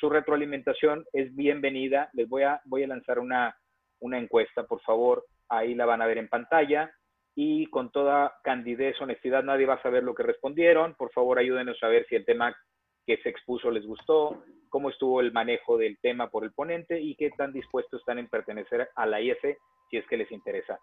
retroalimentación 0.01 1.05
es 1.13 1.34
bienvenida. 1.34 2.09
Les 2.11 2.28
voy 2.28 2.43
a 2.43 2.61
lanzar 2.88 3.19
una, 3.19 3.55
una 4.03 4.19
encuesta, 4.19 4.63
por 4.63 4.81
favor. 4.81 5.25
Ahí 5.49 5.75
la 5.75 5.85
van 5.85 6.01
a 6.01 6.05
ver 6.05 6.17
en 6.17 6.29
pantalla. 6.29 6.91
Y 7.35 7.65
con 7.67 7.91
toda 7.91 8.35
candidez, 8.43 8.99
honestidad, 9.01 9.43
nadie 9.43 9.65
va 9.65 9.75
a 9.75 9.81
saber 9.81 10.03
lo 10.03 10.13
que 10.13 10.23
respondieron. 10.23 10.93
Por 10.95 11.11
favor, 11.11 11.39
ayúdenos 11.39 11.81
a 11.81 11.87
ver 11.87 12.05
si 12.07 12.15
el 12.15 12.25
tema 12.25 12.55
que 13.05 13.17
se 13.17 13.29
expuso 13.29 13.71
les 13.71 13.85
gustó, 13.85 14.43
cómo 14.69 14.89
estuvo 14.89 15.19
el 15.19 15.33
manejo 15.33 15.77
del 15.77 15.97
tema 15.99 16.29
por 16.29 16.43
el 16.43 16.53
ponente 16.53 17.01
y 17.01 17.15
qué 17.15 17.31
tan 17.31 17.51
dispuestos 17.51 17.99
están 17.99 18.19
en 18.19 18.29
pertenecer 18.29 18.89
a 18.95 19.05
la 19.05 19.19
IF 19.19 19.41
si 19.89 19.97
es 19.97 20.07
que 20.07 20.17
les 20.17 20.31
interesa. 20.31 20.79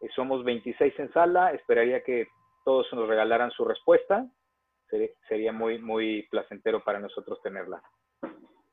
Eh, 0.00 0.08
somos 0.16 0.42
26 0.42 0.98
en 0.98 1.12
sala, 1.12 1.52
esperaría 1.52 2.02
que 2.02 2.26
todos 2.64 2.92
nos 2.92 3.08
regalaran 3.08 3.50
su 3.52 3.64
respuesta 3.64 4.26
sería 5.28 5.52
muy, 5.52 5.78
muy 5.78 6.26
placentero 6.30 6.82
para 6.82 7.00
nosotros 7.00 7.40
tenerla. 7.42 7.82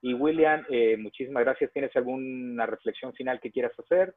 Y 0.01 0.13
William, 0.13 0.63
eh, 0.69 0.95
muchísimas 0.97 1.43
gracias. 1.43 1.71
¿Tienes 1.73 1.95
alguna 1.95 2.65
reflexión 2.65 3.13
final 3.13 3.39
que 3.39 3.51
quieras 3.51 3.77
hacer? 3.79 4.15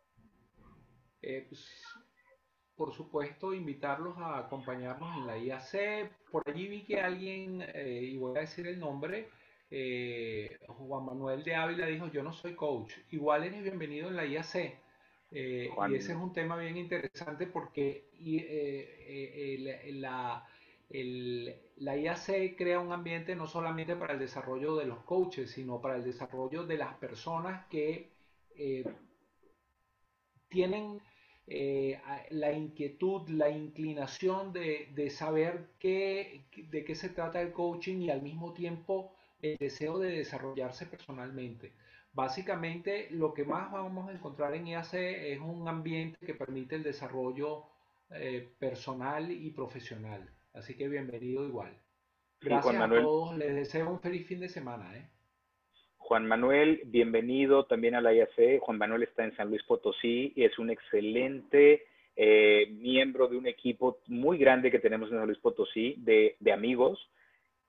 Eh, 1.23 1.47
pues, 1.49 1.85
por 2.77 2.93
supuesto, 2.95 3.53
invitarlos 3.53 4.17
a 4.19 4.39
acompañarnos 4.39 5.17
en 5.19 5.27
la 5.27 5.39
IAC. 5.39 6.11
Por 6.31 6.49
allí 6.49 6.69
vi 6.69 6.83
que 6.85 7.01
alguien, 7.01 7.63
eh, 7.75 8.01
y 8.03 8.17
voy 8.17 8.37
a 8.37 8.41
decir 8.41 8.67
el 8.67 8.79
nombre, 8.79 9.29
eh, 9.71 10.59
Juan 10.67 11.05
Manuel 11.05 11.45
de 11.45 11.55
Ávila 11.55 11.87
dijo, 11.87 12.09
yo 12.09 12.23
no 12.23 12.33
soy 12.33 12.55
coach. 12.55 12.95
Igual 13.11 13.45
eres 13.45 13.63
bienvenido 13.63 14.09
en 14.09 14.17
la 14.17 14.25
IAC. 14.25 14.79
y 15.33 15.95
ese 15.95 16.13
es 16.13 16.19
un 16.19 16.33
tema 16.33 16.57
bien 16.57 16.77
interesante 16.77 17.47
porque 17.47 18.09
y, 18.19 18.41
la 20.01 20.45
la 20.91 21.97
IAC 21.97 22.57
crea 22.57 22.81
un 22.81 22.93
ambiente 22.93 23.37
no 23.37 23.47
solamente 23.47 23.95
para 23.95 24.15
el 24.15 24.19
desarrollo 24.19 24.77
de 24.77 24.87
los 24.87 24.99
coaches, 25.05 25.51
sino 25.53 25.81
para 25.81 25.97
el 25.97 26.05
desarrollo 26.05 26.65
de 26.65 26.77
las 26.77 26.95
personas 26.95 27.67
que 27.67 28.11
eh, 28.57 28.85
tienen 30.49 31.01
eh, 31.47 32.01
la 32.31 32.53
inquietud, 32.53 33.29
la 33.29 33.51
inclinación 33.51 34.53
de, 34.53 34.89
de 34.95 35.11
saber 35.11 35.71
qué, 35.79 36.45
de 36.57 36.85
qué 36.85 36.95
se 36.95 37.11
trata 37.11 37.41
el 37.41 37.53
coaching 37.53 38.03
y 38.03 38.11
al 38.11 38.23
mismo 38.23 38.53
tiempo 38.53 39.13
el 39.43 39.57
deseo 39.59 39.99
de 39.99 40.11
desarrollarse 40.11 40.87
personalmente. 40.87 41.73
Básicamente 42.13 43.09
lo 43.11 43.33
que 43.33 43.45
más 43.45 43.71
vamos 43.71 44.09
a 44.09 44.13
encontrar 44.13 44.55
en 44.55 44.67
IAC 44.67 44.95
es 44.95 45.41
un 45.41 45.69
ambiente 45.69 46.19
que 46.27 46.35
permite 46.35 46.75
el 46.75 46.83
desarrollo 46.83 47.65
eh, 48.11 48.49
personal 48.59 49.31
y 49.31 49.51
profesional. 49.51 50.29
Así 50.53 50.77
que 50.77 50.89
bienvenido 50.89 51.47
igual. 51.47 51.77
Gracias 52.41 52.75
a 52.75 52.89
todos. 52.89 53.37
Les 53.37 53.55
deseo 53.55 53.91
un 53.91 54.01
feliz 54.01 54.27
fin 54.27 54.41
de 54.41 54.49
semana. 54.49 54.97
¿eh? 54.97 55.09
Juan 55.97 56.27
Manuel, 56.27 56.81
bienvenido 56.87 57.67
también 57.67 57.95
a 57.95 58.01
la 58.01 58.13
IAC. 58.13 58.59
Juan 58.61 58.79
Manuel 58.79 59.05
está 59.05 59.25
en 59.25 59.37
San 59.37 59.49
Luis 59.49 59.63
Potosí 59.63 60.33
y 60.35 60.45
es 60.45 60.59
un 60.59 60.71
excelente 60.71 61.85
eh, 62.17 62.67
miembro 62.73 63.29
de 63.29 63.37
un 63.37 63.47
equipo 63.47 64.01
muy 64.09 64.39
grande 64.39 64.73
que 64.73 64.81
tenemos 64.81 65.09
en 65.11 65.19
San 65.19 65.27
Luis 65.27 65.39
Potosí 65.39 65.95
de, 65.99 66.37
amigos 66.53 66.99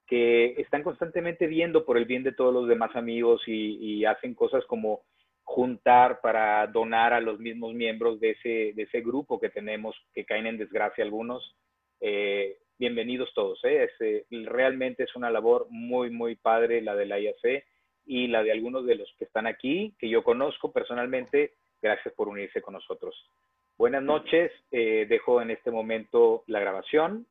que 0.08 0.60
están 0.60 0.82
constantemente 0.82 1.46
viendo 1.46 1.86
por 1.86 1.98
el 1.98 2.06
bien 2.06 2.24
de 2.24 2.34
todos 2.34 2.54
los 2.54 2.68
demás 2.68 2.96
amigos 2.96 3.44
y, 3.46 4.04
hacen 4.06 4.34
cosas 4.34 4.66
como 4.66 5.04
juntar 5.44 6.20
para 6.22 6.66
donar 6.68 7.14
a 7.14 7.22
los 7.22 7.40
mismos 7.40 7.74
miembros 7.76 8.20
de 8.20 8.32
ese, 8.32 8.74
de 8.74 8.84
ese 8.84 9.02
grupo 9.02 9.40
que 9.40 9.50
tenemos 9.50 9.96
que 10.14 10.26
caen 10.26 10.48
en 10.48 10.58
desgracia 10.58 11.04
algunos. 11.04 11.56
Eh, 12.00 12.58
bienvenidos 12.82 13.32
todos. 13.36 13.64
¿eh? 13.64 13.88
eh 14.00 14.26
realmente 14.32 15.04
es 15.04 15.16
una 15.16 15.30
labor 15.30 15.68
muy, 15.70 16.10
muy 16.10 16.36
padre 16.36 16.82
la 16.82 16.96
de 16.96 17.06
la 17.06 17.20
IAC 17.20 17.64
y 18.08 18.26
la 18.26 18.42
de 18.42 18.52
algunos 18.52 18.88
de 18.88 18.96
los 18.96 19.14
que 19.20 19.26
están 19.26 19.46
aquí, 19.46 19.94
que 20.00 20.10
yo 20.10 20.24
conozco 20.24 20.72
personalmente. 20.72 21.54
Gracias 21.80 22.12
por 22.16 22.28
unirse 22.28 22.60
con 22.60 22.74
nosotros. 22.74 23.16
Buenas 23.78 24.02
noches. 24.02 24.52
Eh, 24.72 25.06
dejo 25.08 25.44
en 25.44 25.52
este 25.52 25.70
momento 25.70 26.44
la 26.48 26.60
grabación 26.60 27.28